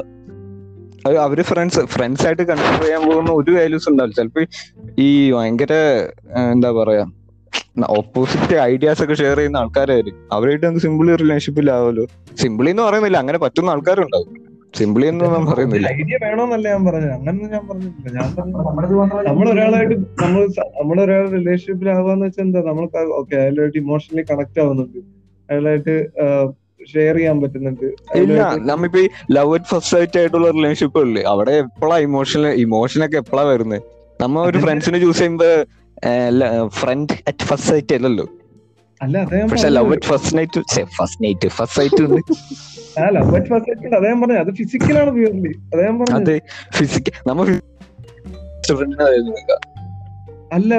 [1.25, 4.15] അവർ ഫ്രണ്ട്സ് ഫ്രണ്ട്സ് ആയിട്ട് കൺസിഡർ ചെയ്യാൻ പോകുന്ന ഒരു വാല്യൂസ് ഉണ്ടാവില്ല.
[4.15, 4.41] ചിലപ്പോ
[4.99, 5.73] ഈ ഭയങ്കര
[6.53, 7.05] എന്താ പറയാ
[7.97, 10.21] ഓപ്പോസിറ്റ് ഐഡിയാസ് ഒക്കെ ഷെയർ ചെയ്യുന്ന ആൾക്കാരായിരിക്കും.
[10.32, 12.05] അവരായിട്ട് നമുക്ക് സിമ്പിളി റിലേഷൻഷിപ്പിലാവല്ലോ
[12.41, 14.46] സിമ്പിളി എന്ന് പറയുന്നില്ല അങ്ങനെ പറ്റുന്ന ആൾക്കാരുണ്ടാവും.
[14.74, 15.88] സിമ്പിളി എന്ന് ഞാൻ പറയുന്നില്ല.
[15.99, 17.13] ഐഡിയ വേണമെന്നല്ല ഞാൻ പറഞ്ഞത്.
[17.18, 18.09] അങ്ങനൊന്നും ഞാൻ പറഞ്ഞിട്ടില്ല.
[18.18, 22.61] ഞാൻ നമ്മളൊരാളായിട്ട് നമ്മൾ ഒരാളായിട്ട് നമ്മൾ റിലേഷൻഷിപ്പിൽ ഒരാൾ റിലേഷൻഷിപ്പിലാവാന്ന് വെച്ചാൽ എന്താ?
[22.70, 24.99] നമ്മൾക്ക് ഓക്കെ അയാളായിട്ട് ഇമോഷണലി കണക്ട് ആവുന്നുണ്ട്.
[25.49, 25.95] അയാളായിട്ട്
[26.93, 27.86] ഷെയർ ചെയ്യാൻ പറ്റുന്നുണ്ട്.
[28.22, 28.41] ഇല്ല
[28.72, 29.07] നമ്മിപ്പോ ഈ
[29.38, 31.24] ലവ് അറ്റ് ഫസ്റ്റ് സൈറ്റ് ആയിട്ടുള്ള റിലേഷൻഷിപ്പ് ഇല്ലേ?
[31.34, 33.82] അവിടെ എപ്പോഴാ ഇമോഷണൽ ഇമോഷനൊക്കെ എപ്പോഴാ വരുന്നത്
[34.24, 34.59] നമ്മ ഒരു.
[34.65, 35.49] ഫ്രണ്ട്സിനെ ചൂസ് ചെയ്യുമ്പോ
[36.80, 38.28] ഫ്രണ്ട് അറ്റ് ഫസ്റ്റ് സൈറ്റ് അല്ലല്ലോ?
[39.49, 40.61] പക്ഷെ love at first night
[40.97, 42.21] first night first night ഉണ്ട്
[42.97, 43.95] ആ ലവ് അറ്റ് ഫസ്റ്റ് നൈറ്റ്
[44.39, 45.51] അതാ ഫിസിക്കലാണ് പ്യൂർലി
[46.17, 46.37] അതെ
[46.77, 47.41] ഫിസിക് നമ്മ
[50.51, 50.73] അല്ല.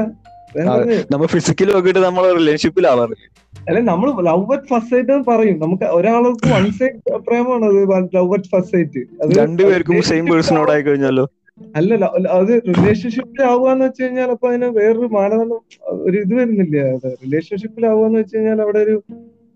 [1.11, 3.03] നമ്മ ഫിസിക്കൽ നോക്കിയിട്ട് നമ്മൾ റിലേഷൻഷിപ്പിലാണ്
[3.55, 5.57] അല്ല നമ്മൾ ലവ് അറ്റ് ഫസ്റ്റ് സൈറ്റ് എന്ന് പറയും.
[5.63, 7.77] നമുക്ക് ഒരാൾക്ക് വൺ സൈഡ് അത്
[8.17, 9.01] ലവ് അറ്റ് ഫസ്റ്റ് സൈറ്റ്
[9.39, 11.25] രണ്ടുപേർക്കും സെയിം പേഴ്സണോട് ആയി കഴിഞ്ഞാലോ?
[11.79, 12.05] അല്ല
[12.39, 15.61] അത് റിലേഷൻഷിപ്പിൽ ആവുകയെന്ന് വെച്ച് കഴിഞ്ഞാൽ അപ്പൊ അതിന് വേറൊരു മാനദണ്ഡം
[16.07, 16.77] ഒരു ഇത് വരുന്നില്ല?
[17.25, 18.97] റിലേഷൻഷിപ്പിൽ ആവുകയെന്ന് വെച്ച് കഴിഞ്ഞാൽ അവിടെ ഒരു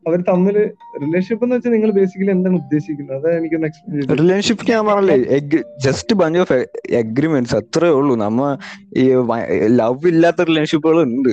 [0.07, 0.57] അവർ തമ്മിൽ
[1.03, 3.17] റിലേഷൻഷിപ്പ് എന്ന് വെച്ചാൽ നിങ്ങൾ ബേസിക്കലി എന്താണ് ഉദ്ദേശിക്കുന്നത്?
[3.19, 4.17] അതാ എനിക്കൊന്ന് എക്സ്പ്ലെയിൻ ചെയ്തു.
[4.23, 5.17] റിലേഷൻഷിപ്പ് ഞാൻ പറഞ്ഞില്ലേ
[5.87, 6.59] ജസ്റ്റ് ബഞ്ച് ഓഫ്
[7.03, 8.15] അഗ്രിമെന്റ്സ് അത്രേ ഉള്ളൂ.
[8.25, 8.41] നമ്മ
[9.03, 9.05] ഈ
[9.81, 11.33] ലവ് ഇല്ലാത്ത റിലേഷൻഷിപ്പുകൾ ഉണ്ട്.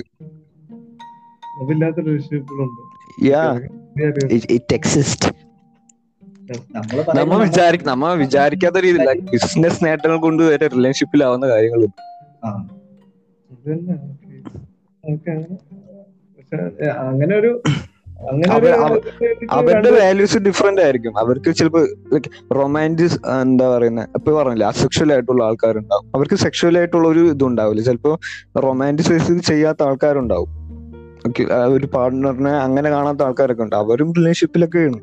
[1.60, 2.82] മൊബൈല്ലാത്ത റിലേഷൻഷിപ്പുകൾ ഉണ്ട്.
[3.32, 3.44] യാ
[4.58, 5.30] ഇറ്റ് എക്സിസ്റ്റ്
[6.50, 11.92] നമ്മ പറയുന്നത് നമ്മൾ നമ്മ വിചാരിക്കാത്ത രീതിയില്ല ബിസിനസ് നേട്ടങ്ങൾ കൊണ്ട് വരെ റിലേഷൻഷിപ്പിലാവുന്ന കാര്യങ്ങളും.
[17.00, 17.52] അങ്ങനെ ഒരു
[19.52, 21.20] അവരുടെ വാല്യൂസ് ഡിഫറെന്റ് ആയിരിക്കും.
[21.20, 21.82] അവർക്ക് ചിലപ്പോ
[22.56, 26.08] റൊമാന്റിസ് എന്താ പറയുന്നത് ഇപ്പൊ പറഞ്ഞില്ലേ അസെക്ഷൽ ആയിട്ടുള്ള ആൾക്കാരുണ്ടാവും.
[26.16, 27.82] അവർക്ക് സെക്ഷൽ ആയിട്ടുള്ള ഒരു ഇതുണ്ടാവില്ല.
[27.82, 28.20] ചിലപ്പോ
[28.64, 30.50] റൊമാന്റിസൈസ് ചെയ്യാത്ത ആൾക്കാരുണ്ടാവും.
[31.76, 33.76] ഒരു പാർട്ട്ണറിനെ അങ്ങനെ കാണാത്ത ആൾക്കാരൊക്കെ ഉണ്ട്.
[33.76, 35.00] അവരും റിലേഷൻഷിപ്പിലൊക്കെയാണ്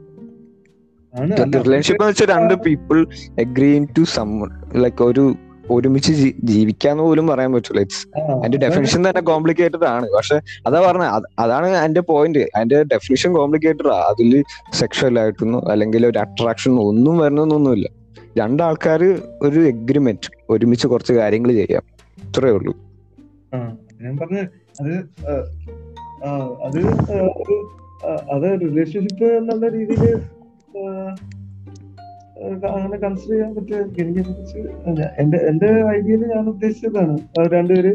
[1.16, 2.98] റിലേഷൻഷിപ്പ് എന്ന് വെച്ചാൽ രണ്ട് people
[3.40, 4.30] agree to some
[4.74, 5.24] like ഒരു
[5.70, 6.12] ഒരുമിച്ച്
[6.44, 7.80] ജീവിക്കാന്ന് പോലും പറയാൻ പറ്റൂല.
[7.80, 8.02] ഇറ്റ്സ്
[8.34, 10.06] അതിന്റെ ഡെഫിനിഷൻ തന്നെ കോംപ്ലിക്കേറ്റഡ് ആണ്.
[10.16, 10.36] പക്ഷെ
[10.66, 11.06] അതാ പറഞ്ഞ
[11.38, 14.00] അതാണ് അതിന്റെ പോയിന്റ് അതിന്റെ ഡെഫിനിഷൻ കോംപ്ലിക്കേറ്റഡ് ആ.
[14.10, 14.30] അതിൽ
[14.72, 17.88] സെക്ഷൽ ആയിട്ടൊന്നും അല്ലെങ്കിൽ ഒരു അട്രാക്ഷൻ ഒന്നും വരണമെന്നൊന്നുമില്ല
[18.36, 19.08] രണ്ടാൾക്കാര്
[19.42, 21.84] ഒരു എഗ്രിമെന്റ് ഒരുമിച്ച് കുറച്ച് കാര്യങ്ങൾ ചെയ്യാം.
[22.24, 22.72] ഇത്രേ ഉള്ളൂ.
[24.02, 24.38] ഞാൻ പറഞ്ഞ
[24.80, 24.94] അത്
[28.34, 30.14] അത് റിലേഷൻഷിപ്പ് എന്നുള്ള രീതിയിൽ
[32.70, 34.58] അങ്ങനെ കൺസിഡർ ചെയ്യാൻ പറ്റിയ എനിക്ക് കുറിച്ച്
[35.22, 37.14] എന്റെ എന്റെ ഐഡിയയിൽ ഞാൻ ഉദ്ദേശിച്ചതാണ്
[37.54, 37.92] രണ്ടുപേര്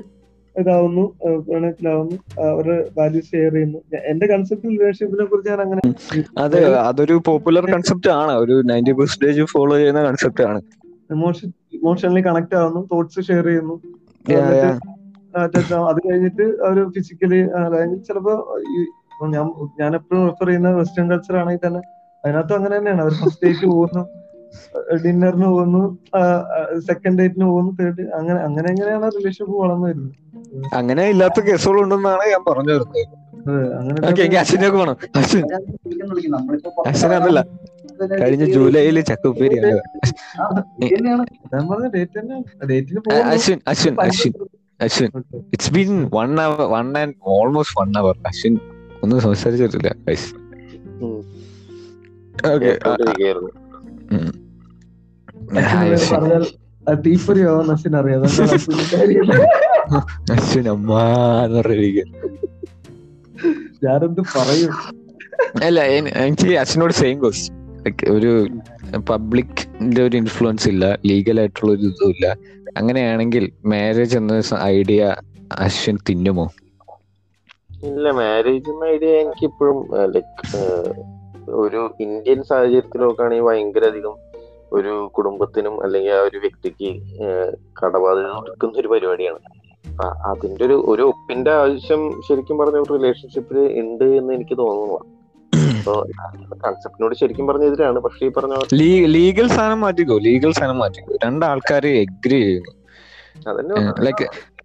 [0.56, 1.04] ഇതാവുന്നു
[1.48, 2.16] പ്രണയത്തിലാവുന്നു
[2.48, 3.80] അവരുടെ വാല്യൂ ഷെയർ ചെയ്യുന്നു.
[4.12, 5.82] എന്റെ കൺസെപ്റ്റ് റിലേഷൻഷിപ്പിനെ കുറിച്ച് ഞാൻ അങ്ങനെ
[6.44, 10.60] അതെ അതൊരു പോപ്പുലർ കൺസെപ്റ്റ് ആണ് ഒരു നയന്റി പെർസെന്റേജ് ഫോളോ ചെയ്യുന്ന കൺസെപ്റ്റ് ആണ്.
[11.16, 11.48] ഇമോഷൻ
[11.80, 13.76] ഇമോഷണലി കണക്ട് ആവുന്നു തോട്ട്സ് ഷെയർ ചെയ്യുന്നു.
[15.92, 18.34] അത് കഴിഞ്ഞിട്ട് അവർ ഫിസിക്കലി അതായത് ചിലപ്പോ
[19.36, 19.46] ഞാൻ
[19.82, 21.82] ഞാൻ എപ്പോഴും റെഫർ ചെയ്യുന്ന വെസ്റ്റേൺ കൾച്ചർ ആണെങ്കിൽ തന്നെ
[22.24, 23.02] അതിനകത്തും അങ്ങനെ തന്നെയാണ്.
[23.02, 24.04] അവർ ഫസ്റ്റ് ഡേറ്റ് പോകുന്നു
[25.06, 25.82] ഡിന്നറിന് പോകുന്നു
[26.88, 30.16] സെക്കൻഡ് ഡേറ്റിന് പോകുന്നു തേർഡ് അങ്ങനെ അങ്ങനെ എങ്ങനെയാണ് റിലേഷൻഷിപ്പ് വളർന്നു വരുന്നത്?
[30.74, 33.18] അങ്ങനെ ഇല്ലാത്ത കേസുകളുണ്ടെന്നാണ് ഞാൻ പറഞ്ഞു വരുന്നത്.
[37.20, 37.42] അതല്ല
[38.22, 39.58] കഴിഞ്ഞ ജൂലൈയിൽ ചക്കുപ്പേരി
[40.42, 40.46] ആ,
[40.86, 41.02] ഇത്
[41.54, 42.38] ഞാൻ പറഞ്ഞ ഡേറ്റ് തന്നെ.
[42.72, 43.00] ഡേറ്റിന്
[43.34, 44.34] Ashwin Ashwin Ashwin
[44.80, 45.10] Ashwin.
[45.54, 48.56] It's been one hour one and almost one hour Ashwin
[49.04, 49.92] ഒന്നും സംസാരിച്ചിട്ടില്ല
[63.84, 64.72] ഞാനെന്ത് പറയും?
[65.66, 65.80] അല്ല
[66.22, 67.58] എനിക്ക് അച്ഛനോട് സെയിം ക്വസ്റ്റ്യൻ
[68.12, 68.32] ഒരു
[69.10, 72.26] പബ്ലിക്കിന്റെ ഒരു ഇൻഫ്ലുവൻസ് ഇല്ല ലീഗൽ ആയിട്ടുള്ള ഒരു ഇതും ഇല്ല.
[72.78, 74.42] അങ്ങനെയാണെങ്കിൽ മാരേജ് എന്ന
[74.74, 75.02] ഐഡിയ
[75.60, 76.46] അശ്വിൻ തിന്നുമോ?
[77.88, 79.80] ഇല്ല മാരേജ് എന്ന ഐഡിയ എനിക്ക് ഇപ്പോഴും
[80.14, 80.60] ലൈക്ക്
[81.54, 84.16] ഒരു ഇന്ത്യൻ സാഹചര്യത്തിൽ നോക്കുകയാണെങ്കിൽ ഭയങ്കര അധികം
[84.72, 86.90] ഒരു കുടുംബത്തിനും അല്ലെങ്കിൽ ആ ഒരു വ്യക്തിക്ക്
[87.80, 89.40] കടബാധ്യത കൊടുക്കുന്ന ഒരു പരിപാടിയാണ്.
[90.26, 95.00] അതിന്റെ ഒരു ഒരു ഒപ്പിന്റെ ആവശ്യം ശരിക്കും പറഞ്ഞ ഒരു റിലേഷൻഷിപ്പിൽ ഉണ്ട് എന്ന് എനിക്ക് തോന്നുന്നു
[95.78, 95.94] അപ്പൊ
[96.66, 98.56] കൺസെപ്റ്റിനോട് ശരിക്കും പറഞ്ഞ എതിരാണ് പക്ഷേ ഈ പറഞ്ഞ
[99.06, 100.18] ലീഗൽ സാധനം മാറ്റിക്കോ?
[100.18, 101.18] ലീഗൽ സാധനം മാറ്റിക്കോ?
[101.26, 102.72] രണ്ടാൾക്കാർ എഗ്രി ചെയ്യുന്നു.
[103.50, 103.76] അതന്നെ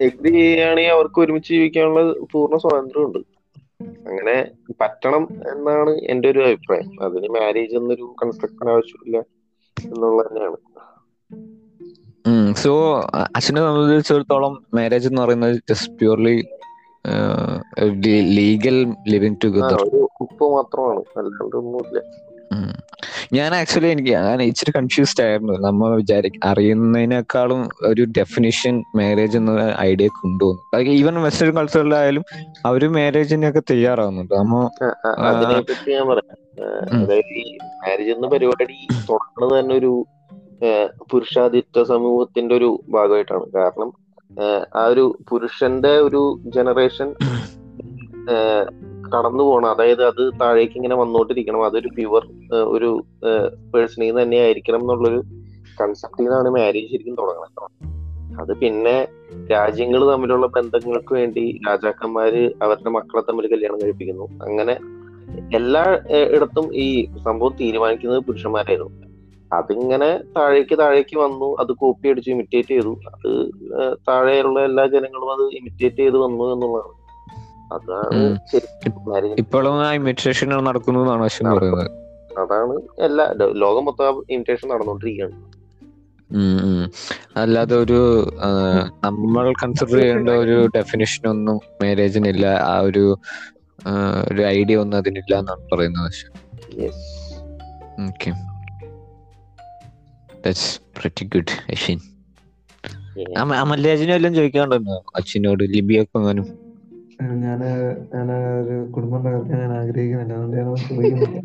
[0.01, 2.01] എഗ്രി ചെയ്യുകയാണെങ്കിൽ അവർക്ക് ഒരുമിച്ച് ജീവിക്കാനുള്ള
[2.33, 3.19] പൂർണ സ്വാതന്ത്ര്യമുണ്ട്
[3.81, 4.35] അങ്ങനെ
[4.81, 6.91] പറ്റണം എന്നാണ് എന്റെ ഒരു അഭിപ്രായം.
[7.05, 9.19] അതിന് മാരേജ് എന്നൊരു കൺസ്ട്രക്ഷൻ ആവശ്യമില്ല
[9.77, 10.59] എന്നുള്ളത് തന്നെയാണ്.
[12.63, 12.71] സോ
[13.37, 16.37] അച്ഛനെ സംബന്ധിച്ചിടത്തോളം മാരേജ് എന്ന് പറയുന്നത് just purely
[18.39, 18.79] legal
[19.13, 19.83] living together
[20.25, 21.03] ഉപ്പ് മാത്രമാണ്.
[21.21, 21.99] അല്ലാണ്ട് ഒന്നുമില്ല
[23.33, 25.53] ഞാൻ ആക്ച്വലി എനിക്ക് ഞാൻ ഇച്ചിരി കൺഫ്യൂസ്ഡ് ആയിരുന്നു.
[25.53, 32.25] നമ്മൾ വിചാരിക്ക അറിയുന്നതിനേക്കാളും ഒരു ഡെഫിനിഷൻ മാരേജ് എന്ന ഐഡിയ കൊണ്ടുവന്നു ഈവൻ വെസ്റ്റേൺ കൾച്ചറിലായാലും
[32.67, 34.35] അവർ മാരേജിനൊക്കെ തയ്യാറാവുന്നുണ്ട്.
[34.35, 34.87] നമ്മ ആ,
[35.89, 36.37] ഞാൻ പറയാം.
[37.03, 38.79] അതായത് ഈ മാരേജ് എന്ന പരിപാടി
[39.11, 40.07] തുടങ്ങുന്നത് തന്നെ ഒരു
[41.13, 43.47] പുരുഷാധിത്വ സമൂഹത്തിന്റെ ഒരു ഭാഗമായിട്ടാണ്.
[43.57, 43.93] കാരണം
[44.77, 47.15] ആ ഒരു പുരുഷന്റെ ഒരു ജനറേഷൻ
[49.09, 53.05] കടന്നു പോകണം അതായത് അത് താഴേക്ക് ഇങ്ങനെ വന്നുകൊണ്ടിരിക്കണം അതൊരു പ്യുവർ ഒരു
[53.75, 55.23] പേഴ്സണിൽ നിന്ന് തന്നെ ആയിരിക്കണം എന്നുള്ളൊരു
[55.81, 57.97] കൺസെപ്റ്റിൽ നിന്നാണ് മാരേജ് ശരിക്കും തുടങ്ങുന്നത്
[58.41, 59.09] അത് പിന്നെ
[59.53, 64.27] രാജ്യങ്ങൾ തമ്മിലുള്ള ബന്ധങ്ങൾക്ക് വേണ്ടി രാജാക്കന്മാര് അവരുടെ മക്കളെ തമ്മിൽ കല്യാണം കഴിപ്പിക്കുന്നു.
[64.49, 64.75] അങ്ങനെ
[65.57, 65.85] എല്ലാ
[66.33, 66.89] ഇടത്തും ഈ
[67.25, 69.07] സംഭവം തീരുമാനിക്കുന്നത് പുരുഷന്മാരായിരുന്നു.
[69.53, 71.57] അതിങ്ങനെ താഴേക്ക് താഴേക്ക് വന്നു.
[71.61, 72.93] അത് കോപ്പി അടിച്ച് ഇമിറ്റേറ്റ് ചെയ്തു.
[73.15, 73.31] അത്
[74.09, 76.96] താഴെയുള്ള എല്ലാ ജനങ്ങളും അത് ഇമിറ്റേറ്റ് ചെയ്ത് വന്നു എന്നുള്ളതാണ്.
[77.73, 78.39] അതാണ്.
[79.39, 80.55] ഇപ്പോഴും ആ ഇമിറ്റേഷൻ
[81.25, 81.91] അശ്വിൻ പറയുന്നത്.
[82.39, 85.57] അതാണ് എല്ലാ ലോകം മൊത്തം ഇമിറ്റേഷൻ നടന്നുകൊണ്ടിരിക്കുകയാണ്.
[87.37, 88.27] അല്ലാതെ ഒരു
[89.05, 93.17] നമ്മൾ കൺസിഡർ ചെയ്യേണ്ട ഒരു ഡെഫിനിഷൻ ഒന്നും മാരേജിനില്ല ആ ഒരു
[94.31, 96.13] ഒരു ഐഡിയ ഒന്നും അതിനില്ല എന്നാണ് പറയുന്നത്
[98.09, 98.31] okay
[100.45, 101.99] that's pretty good Ashwin
[104.35, 106.66] ചോദിക്കാണ്ടുണ്ടോ അച്ഛനോട് ലിബിയൊക്കെ എങ്ങാനും
[107.45, 107.61] ഞാൻ
[108.15, 108.29] ഞാൻ
[108.63, 110.33] ഒരു കുടുംബം തകർക്കാൻ ഞാൻ ആഗ്രഹിക്കുന്നില്ല.
[110.35, 111.39] അതുകൊണ്ട് ഞാൻ ചോദിക്കുന്നില്ല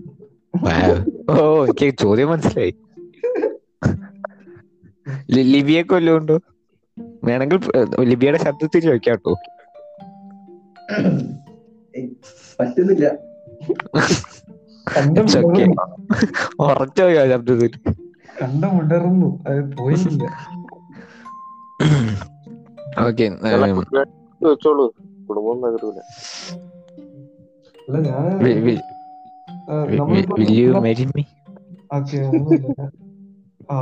[1.32, 1.34] ഓ
[1.66, 2.74] എനിക്ക് ചോദ്യം മനസ്സിലായി.
[5.54, 6.38] ലിബിയെ കൊല്ലുണ്ടോ ഉണ്ടോ?
[7.24, 7.60] വേണമെങ്കിൽ
[8.12, 9.34] ലിബിയുടെ ശബ്ദത്തിൽ ചോദിക്കാം കേട്ടോ.
[12.60, 13.06] പറ്റുന്നില്ല.
[16.66, 17.04] ഉറച്ചു
[17.34, 17.72] ശബ്ദത്തിൽ.
[18.42, 20.26] കണ്ടം മുടർന്നു അത് പോയില്ല
[23.06, 23.26] ഓക്കെ
[24.42, 24.86] ചോദിച്ചോളൂ
[25.32, 26.00] കുടുംബം തകരൂല.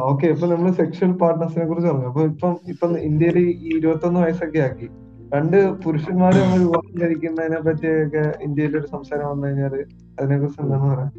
[0.10, 2.08] ഓക്കെ ഇപ്പൊ നമ്മൾ സെക്ഷൽ പാർട്ട്നേഴ്സിനെ കുറിച്ച് പറഞ്ഞു.
[2.12, 4.88] അപ്പൊ ഇപ്പം ഇപ്പം ഇന്ത്യയിൽ ഈ ഇരുപത്തൊന്ന് വയസ്സൊക്കെ ആക്കി.
[5.34, 9.74] രണ്ട് പുരുഷന്മാര് നമ്മൾ വിവാഹം കഴിക്കുന്നതിനെ പറ്റിയൊക്കെ ഇന്ത്യയിൽ ഒരു സംസാരം വന്നു കഴിഞ്ഞാൽ
[10.20, 11.10] അതിനെ കുറിച്ച് എന്താണ് പറയാ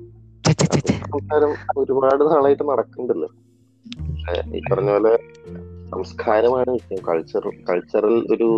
[1.13, 3.29] സംസാരം ഒരുപാട് നാളായിട്ട് നടക്കുന്നുണ്ടല്ലോ.
[4.57, 5.13] ഈ പറഞ്ഞ പോലെ
[5.93, 7.01] സംസ്കാരമാണ് വിഷയം.
[7.09, 8.49] കൾച്ചർ കൾച്ചറൽ ഒരു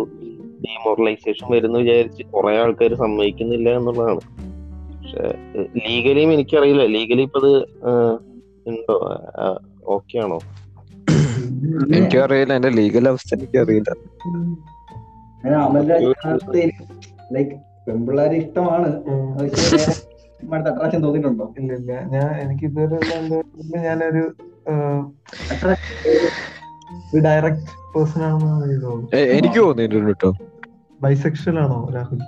[0.65, 4.21] ഡിമോറലൈസേഷൻ വരുന്നു വിചാരിച്ച് കുറെ ആൾക്കാർ സമ്മതിക്കുന്നില്ല എന്നുള്ളതാണ്.
[4.89, 5.23] പക്ഷെ
[5.85, 6.83] ലീഗലിയും എനിക്കറിയില്ല.
[6.95, 7.51] ലീഗലി ഇപ്പത്
[8.71, 8.97] എന്തോ ഉണ്ടോ?
[9.95, 10.39] ഓക്കെ ആണോ?
[11.97, 13.91] എനിക്കും അറിയില്ല എന്റെ ലീഗൽ അവസ്ഥ എനിക്ക് അറിയില്ല
[15.45, 16.05] ഞാൻ അമൽരാജ്
[17.35, 17.55] ലൈക്ക്
[17.87, 18.89] പെമ്പിള്ളാരെ ഇഷ്ടമാണ്.
[20.69, 21.45] അട്രാക്ഷൻ തോന്നിയിട്ടുണ്ടോ?
[22.15, 22.97] ഞാൻ എനിക്ക് ഇതുവരെ
[23.87, 24.23] ഞാനൊരു
[27.27, 30.31] ഡയറക്റ്റ് പേഴ്സൺ ആണെന്ന് എനിക്ക് എനിക്ക് തോന്നിയിട്ടുണ്ട് കേട്ടോ.
[31.03, 32.21] ബൈസെക്ഷൽ ആണോ രാഹുൽ?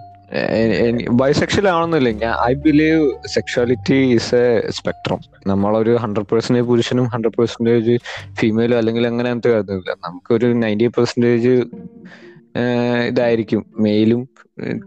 [1.22, 2.10] ബൈസെക്ഷൽ ആണെന്നില്ല.
[2.22, 3.02] ഞാൻ I believe
[3.34, 4.48] sexuality is a
[4.78, 5.20] spectrum
[5.52, 7.96] നമ്മളൊരു ഹൺഡ്രഡ് പെർസെന്റേജ് പുരുഷനും ഹൺഡ്രഡ് പെർസെന്റേജ്
[8.40, 11.54] ഫീമെയിലും അല്ലെങ്കിൽ അങ്ങനെ അങ്ങനത്തെ കാര്യമില്ല നമുക്കൊരു നയന്റി പെർസെന്റേജ്
[13.10, 13.62] ഇതായിരിക്കും.
[13.86, 14.22] മെയിലും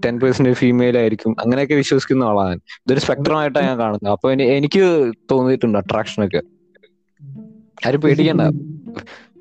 [0.05, 2.55] ടെൻ പെർസെന്റേജ് ഫീമെയിൽ ആയിരിക്കും അങ്ങനെയൊക്കെ വിശ്വസിക്കുന്ന ആളാണ്.
[2.85, 4.13] ഇതൊരു സ്പെക്ട്രം ആയിട്ടാണ് ഞാൻ കാണുന്നത്.
[4.15, 4.29] അപ്പൊ
[4.59, 4.85] എനിക്ക്
[5.33, 6.43] തോന്നിയിട്ടുണ്ട് അട്രാക്ഷൻ ഒക്കെ.
[7.87, 8.45] ആരും പേടിക്കണ്ട.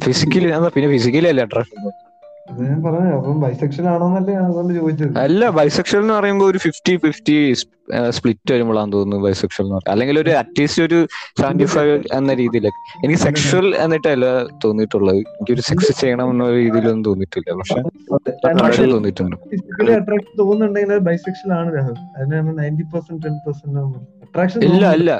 [0.05, 1.77] ഫിസിക്കലി പിന്നെ ഫിസിക്കലി അല്ല അട്രാക്ഷൻ
[2.67, 5.17] ഞാൻ പറഞ്ഞു അപ്പം ബൈസെക്ഷൻ ആണോന്നല്ലേ ഞാൻ അതുകൊണ്ട് ചോദിച്ചത്.
[5.23, 7.35] അല്ല ബൈസെക്ഷൽ എന്ന് പറയുമ്പോൾ ഒരു ഫിഫ്റ്റി ഫിഫ്റ്റി
[8.17, 10.99] സ്പ്ലിറ്റ് വരുമ്പോഴാണ് തോന്നുന്നു ബൈസെക്ഷൽ എന്ന് പറയുന്നത് അല്ലെങ്കിൽ ഒരു അറ്റ്ലീസ്റ്റ് ഒരു
[11.39, 14.25] സെവന്റി ഫൈവ് എന്ന രീതിയിലൊക്കെ എനിക്ക് സെക്ഷൽ എന്നിട്ടല്ല
[14.65, 15.21] തോന്നിയിട്ടുള്ളത്.
[15.35, 17.49] എനിക്കൊരു സെക്സ് ചെയ്യണം എന്ന രീതിയിലൊന്നും തോന്നിയിട്ടില്ല.
[17.61, 17.79] പക്ഷെ
[18.51, 19.37] അട്രാക്ഷൻ തോന്നിയിട്ടുണ്ട്.
[19.53, 21.97] ഫിസിക്കലി അട്രാക്ഷൻ തോന്നുന്നുണ്ടെങ്കിൽ ബൈസെക്ഷൻ ആണ് രാഹുൽ.
[22.17, 25.11] അതിനാണ് നയന്റി പെർസെന്റ് ടെൻ പെർസെന്റ് ഇല്ല അല്ല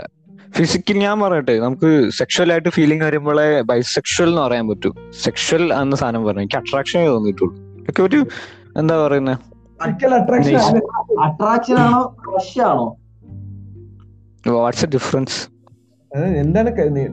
[0.56, 4.94] ഫിസിക്കൽ ഞാൻ പറയട്ടെ നമുക്ക് സെക്ഷൽ ആയിട്ട് ഫീലിംഗ് വരുമ്പോഴേ ബൈസെക്ഷൽ എന്ന് പറയാൻ പറ്റൂ.
[5.24, 6.42] സെക്ഷൽ എന്ന സാധനം പറഞ്ഞു.
[6.42, 7.56] എനിക്ക് അട്രാക്ഷൻ തോന്നിയിട്ടുള്ളൂ.
[7.90, 8.28] ഒക്കെ ഒരു
[8.78, 9.38] എന്താ പറയുന്നത്
[11.22, 12.16] അട്രാക്ഷൻ ആണോ?
[12.26, 12.98] ക്രഷ് ആണോ?
[14.48, 15.48] വാട്ട്സ് എ ഡിഫറൻസ്
[16.18, 16.68] എന്താണ്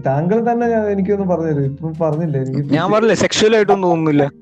[0.07, 0.87] താങ്കൾ തന്നെ ഞാൻ-
[1.27, 2.41] പറഞ്ഞു ഇപ്പൊ പറഞ്ഞില്ലേ.
[2.41, 4.33] എനിക്ക് ഞാൻ പറഞ്ഞില്ല സെക്ഷൽ ആയിട്ടൊന്നും തോന്നുന്നില്ല.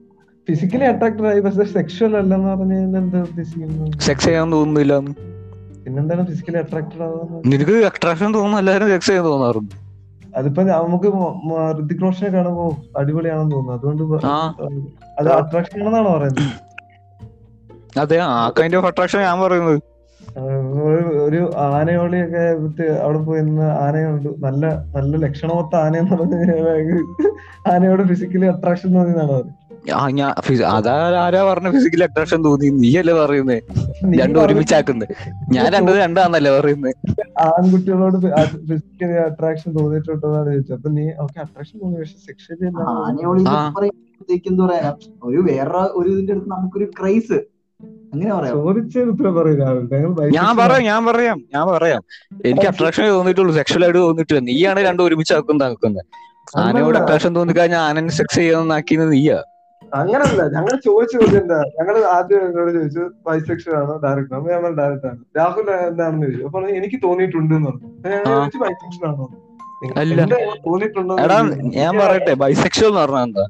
[0.49, 4.01] ഫിസിക്കലി അട്രാക്റ്റഡ് ആയി പക്ഷെ സെക്ഷൽ അല്ലെന്ന് പറഞ്ഞു എന്താ ഉദ്ദേശിക്കുന്നത്?
[4.01, 4.99] സെക്സ് ചെയ്യാൻ തോന്നുന്നില്ല.
[5.85, 7.53] പിന്നെന്താണ് ഫിസിക്കലി അട്രാക്റ്റഡ് ആവുന്നത്?
[7.53, 9.75] നിനക്ക് അട്രാക്ഷൻ തോന്നുന്നു എല്ലാവരും സെക്സ് ചെയ്യാൻ തോന്നാറുണ്ട്.
[10.37, 11.05] അതിപ്പോ നമുക്ക്
[11.79, 13.79] ഋതിക് റോഷനെ കാണുമ്പോ അടിപൊളിയാണെന്ന് തോന്നുന്നു.
[13.79, 14.27] അതുകൊണ്ട്
[15.19, 16.73] അത് അട്രാക്ഷൻ ആണെന്നാണോ പറയുന്നത്?
[17.99, 19.83] അതെ ആ കൈൻഡ് ഓഫ് അട്രാക്ഷൻ ഞാൻ പറയുന്നത്.
[21.29, 23.41] ഒരു- ആനയോളി ആനയോളിയൊക്കെ അവിടെ പോയി
[23.81, 26.35] ആനയുണ്ട് നല്ല നല്ല ലക്ഷണമൊത്ത ആനയെന്ന് പറഞ്ഞ
[27.73, 29.62] ആനയോട് ഫിസിക്കലി അട്രാക്ഷൻ തോന്നിയെന്നാണ് പറയുന്നത്
[29.95, 30.29] ആ ഞാൻ
[30.73, 30.93] അതാ
[31.23, 32.69] ആരാ പറഞ്ഞ ഫിസിക്കൽ അട്രാക്ഷൻ തോന്നി?
[32.83, 33.57] നീയല്ലേ പറയുന്നേ?
[34.21, 35.09] രണ്ടും ഒരുമിച്ചാക്കുന്നത്
[35.55, 36.93] ഞാൻ രണ്ടത് രണ്ടാന്നല്ലേ പറയുന്നത്
[37.47, 38.17] ആൺകുട്ടികളോട്
[38.69, 40.75] ഫിസിക്കൽ അട്രാക്ഷൻ തോന്നിയിട്ടുണ്ടെന്നാണ് ചോദിച്ചത്.
[40.79, 42.69] അപ്പൊ നീ ഓക്കെ അട്രാക്ഷൻ തോന്നി പക്ഷെ സെക്ഷലി
[45.29, 47.39] ഒരു വേറെ ഒരു ഇതിന്റെ അടുത്ത് നമുക്കൊരു ക്രൈസ്.
[50.37, 52.03] ഞാൻ പറയാം ഞാൻ പറയാം ഞാൻ പറയാം.
[52.49, 54.43] എനിക്ക് അട്രാക്ഷൻ തോന്നിയിട്ടുള്ളൂ സെക്ഷൽ ആയിട്ട് തോന്നിയിട്ടില്ല.
[54.51, 56.03] നീയാണ് രണ്ടും ഒരുമിച്ച് ആക്കുന്നത്
[56.63, 59.39] ആനയോട് അട്രാക്ഷൻ തോന്നിക്കഴിഞ്ഞാൽ ആനനെ സെക്സ് ചെയ്യാന്നാക്കിയത് നീയാ.
[59.99, 63.95] അങ്ങനല്ല ഞങ്ങൾ ചോദിച്ചു ചോദിച്ചെന്താ ഞങ്ങൾ ആദ്യം എന്നോട് ചോദിച്ചു ബൈസെക്ഷൻ ആണോ?
[64.05, 64.47] ഡയറക്ടർ ആണോ?
[64.53, 65.19] ഞാൻ ഡയറക്ടർ ആണ്.
[65.39, 66.45] രാഹുൽ എന്താണെന്ന് ചോദിച്ചു.
[66.49, 67.89] അപ്പൊ എനിക്ക് തോന്നിയിട്ടുണ്ട് എന്ന് പറഞ്ഞു.
[68.43, 69.27] അപ്പൊ ബൈസെക്ഷൻ ആണോ?
[71.25, 71.39] എടാ
[71.81, 73.45] ഞാൻ പറയട്ടെ ബൈസെക്ഷൽ എന്ന് പറഞ്ഞാൽ എന്താ?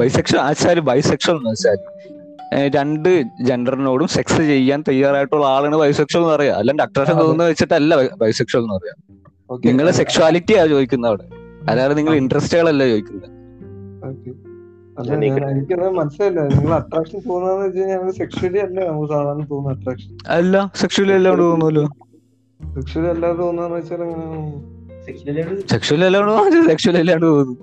[0.00, 1.78] ബൈസെക്ഷൽ ആച്ചാൽ ബൈസെക്ഷൽ എന്ന് വെച്ചാൽ
[2.76, 3.08] രണ്ട്
[3.48, 6.54] ജെൻഡറിനോടും സെക്സ് ചെയ്യാൻ തയ്യാറായിട്ടുള്ള ആളാണ് ബൈസെക്ഷൽ എന്ന് പറയാ.
[6.60, 8.94] അല്ലാണ്ട് അട്രാക്ഷൻ തോന്നുന്ന വെച്ചിട്ടല്ല ബൈസെക്ഷൽ എന്ന് പറയാ.
[9.68, 11.26] നിങ്ങൾ സെക്ഷുവാലിറ്റിയാ ചോദിക്കുന്നത് അവിടെ.
[11.70, 13.28] അല്ലാതെ നിങ്ങൾ ഇൻട്രസ്റ്റുകളല്ല ചോദിക്കുന്നത്.
[15.00, 16.40] മനസ്സിലായില്ല.
[16.52, 21.84] നിങ്ങൾ അട്രാക്ഷൻ തോന്നാന്ന് വെച്ച് കഴിഞ്ഞാൽ സെക്ഷലി അല്ല നമുക്ക് സാധാരണ തോന്നുന്ന അട്രാക്ഷൻ അല്ല സെക്ഷുവലി അല്ലാണ്ട് തോന്നുമല്ലോ
[22.60, 24.02] സെക്ഷലി അല്ലാതെ തോന്നാന്ന് വെച്ചാൽ?
[25.70, 27.56] സെക്ഷുവലി അല്ലാണ്ട് തോന്നുന്നു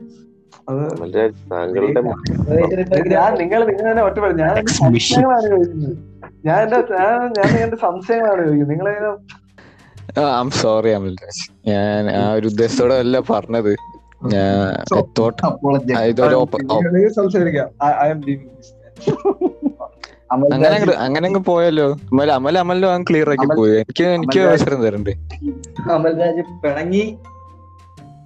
[3.16, 4.56] ഞാൻ നിങ്ങൾ നിങ്ങൾ തന്നെ ഒറ്റ പറയും ഞാൻ.
[4.80, 5.94] സംശയങ്ങളാണ് ചോദിക്കുന്നത്.
[6.48, 9.12] ഞാൻ എന്റെ ഞാൻ ഞാൻ എന്റെ സംശയങ്ങളാണ് ചോദിക്കുന്നത്.
[10.62, 11.44] സോറി അമൽരാജ്.
[11.70, 13.72] ഞാൻ ആ ഒരു ഉദ്ദേശത്തോടെ അല്ല പറഞ്ഞത്.
[20.54, 21.98] അങ്ങനെ അങ്ങനെ പോയല്ലോ.
[22.34, 23.76] അമൽ അമൽ അങ്ങ് ക്ലിയർ ആക്കി പോയി.
[23.80, 25.14] എനിക്ക് എനിക്ക് അവസരം തരണ്ടേ.
[25.92, 27.18] അമൽരാജ് പിണങ്ങി.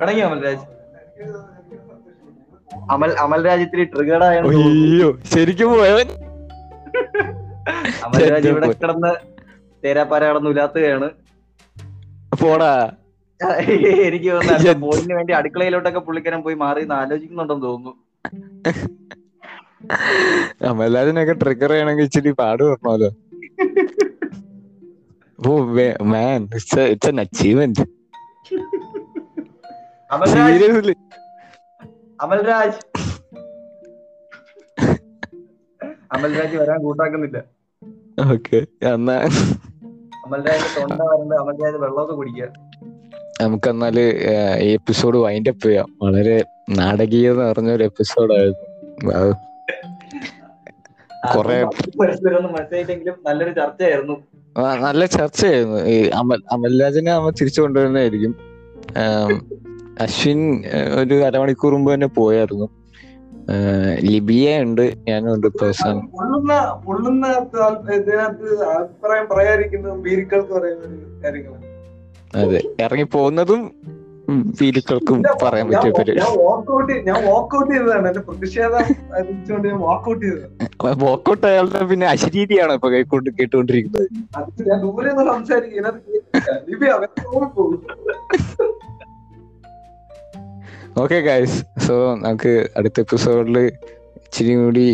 [0.01, 0.63] പിണങ്ങി അമൽരാജ്?
[2.91, 6.07] അമൽ അമൽരാജ് ഇത്തിരി ട്രിഗേർഡ് അയ്യോ ശരിക്കും പോയവൻ
[8.05, 9.11] അമൽരാജ് ഇവിടെ കിടന്ന്
[9.84, 11.09] തേരാപ്പാര കിടന്ന് ഉലാത്തുകയാണ്.
[12.41, 12.91] പോടാ.
[14.07, 17.93] എനിക്ക് തോന്നുന്നു വേണ്ടി അടുക്കളയിലോട്ടൊക്കെ പുള്ളിക്കാരൻ പോയി മാറി ആലോചിക്കുന്നുണ്ടെന്ന് തോന്നുന്നു.
[20.69, 23.09] അമൽരാജിനൊക്കെ ട്രിഗർ ചെയ്യണമെങ്കിൽ ഇച്ചിരി പാട് പറഞ്ഞാലോ
[25.49, 25.51] ഓ
[26.11, 27.84] man it's it's an achievement
[30.09, 30.43] Amalraj.
[30.49, 30.95] Seriously
[32.19, 32.80] Amalraj.
[36.15, 37.38] Amalraj വരാൻ കൂട്ടാക്കുന്നില്ല.
[38.31, 38.59] ഓക്കെ
[38.89, 39.18] എന്നാ.
[40.26, 42.47] അമൽരാജിന്റെ തൊണ്ട വരണ്ട് അമൽരാജ് വെള്ളമൊക്കെ കുടിക്കുക.
[43.41, 43.99] നമുക്ക് എന്നാൽ
[44.61, 45.89] ഈ എപ്പിസോഡ് വൈൻഡ് അപ്പ് ചെയ്യാം.
[46.01, 46.35] വളരെ
[46.69, 49.31] നാടകീയത നിറഞ്ഞ ഒരു എപ്പിസോഡായിരുന്നു അത്
[51.35, 51.57] കൊറേ
[53.27, 54.18] നല്ലൊരു ചർച്ചയായിരുന്നു.
[54.85, 55.80] നല്ല ചർച്ചയായിരുന്നു.
[55.93, 58.35] ഈ അമൽ അമൽരാജനെ നമ്മൾ തിരിച്ചു കൊണ്ടുവരുന്നതായിരിക്കും.
[60.01, 60.39] അശ്വിൻ
[61.01, 62.68] ഒരു അരമണിക്കൂർ മുമ്പ് തന്നെ പോയായിരുന്നു.
[64.03, 65.95] ലിബിയ ഉണ്ട് ഞാനും ഉണ്ട് പേഴ്സൺ
[68.77, 70.85] അഭിപ്രായം പറയാതിരിക്കുന്നതും ബീരിക്കൾക്ക് പറയുന്ന
[71.23, 71.70] കാര്യങ്ങളാണ്.
[72.34, 72.60] അതെ.
[72.80, 73.62] ഇറങ്ങി പോകുന്നതും
[74.60, 78.08] വീരുക്കൾക്കും പറയാൻ പറ്റിയ പരി ഞാൻ വാക്കൗട്ട് ഞാൻ വാക്കൗട്ട് ചെയ്തതാണ്.
[78.08, 78.76] എന്റെ പ്രതിഷേധം
[79.16, 80.95] അറിയിച്ചുകൊണ്ട് ഞാൻ വാക്കൗട്ട് ചെയ്തതാണ്.
[81.06, 84.08] വോക്കൗട്ട് അയാളുടെ പിന്നെ അശരീതിയാണ് ഇപ്പൊ കൈക്കൊണ്ട് കേട്ടുകൊണ്ടിരിക്കുന്നത്.
[84.38, 85.32] അത് ഞാൻ ദൂരെ നിന്ന്
[91.02, 93.58] ഓക്കെ ഗൈസ് സോ നമുക്ക് അടുത്ത എപ്പിസോഡിൽ
[94.24, 94.88] ഇച്ചിരി കൂടി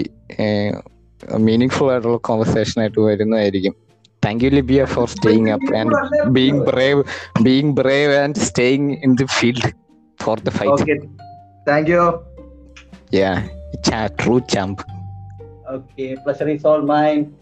[1.45, 3.76] മീനിങ് ഫുൾ ആയിട്ടുള്ള കോൺവെർസേഷൻ ആയിട്ട് വരുന്നതായിരിക്കും.
[4.22, 5.91] thank you libya for staying up and
[6.34, 7.03] being brave
[7.44, 9.64] being brave and staying in the field
[10.19, 10.68] for the fight.
[10.68, 10.99] Okay.
[11.65, 12.23] Thank you.
[13.11, 13.48] Yeah.
[13.73, 13.89] It's
[14.23, 14.84] true champ.
[15.69, 16.15] Okay.
[16.23, 17.35] Pleasure is all mine.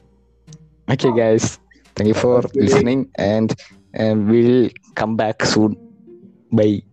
[0.90, 1.60] Okay guys.
[1.96, 3.54] Thank you for listening and,
[3.94, 5.78] and we'll come back soon.
[6.52, 6.84] Bye.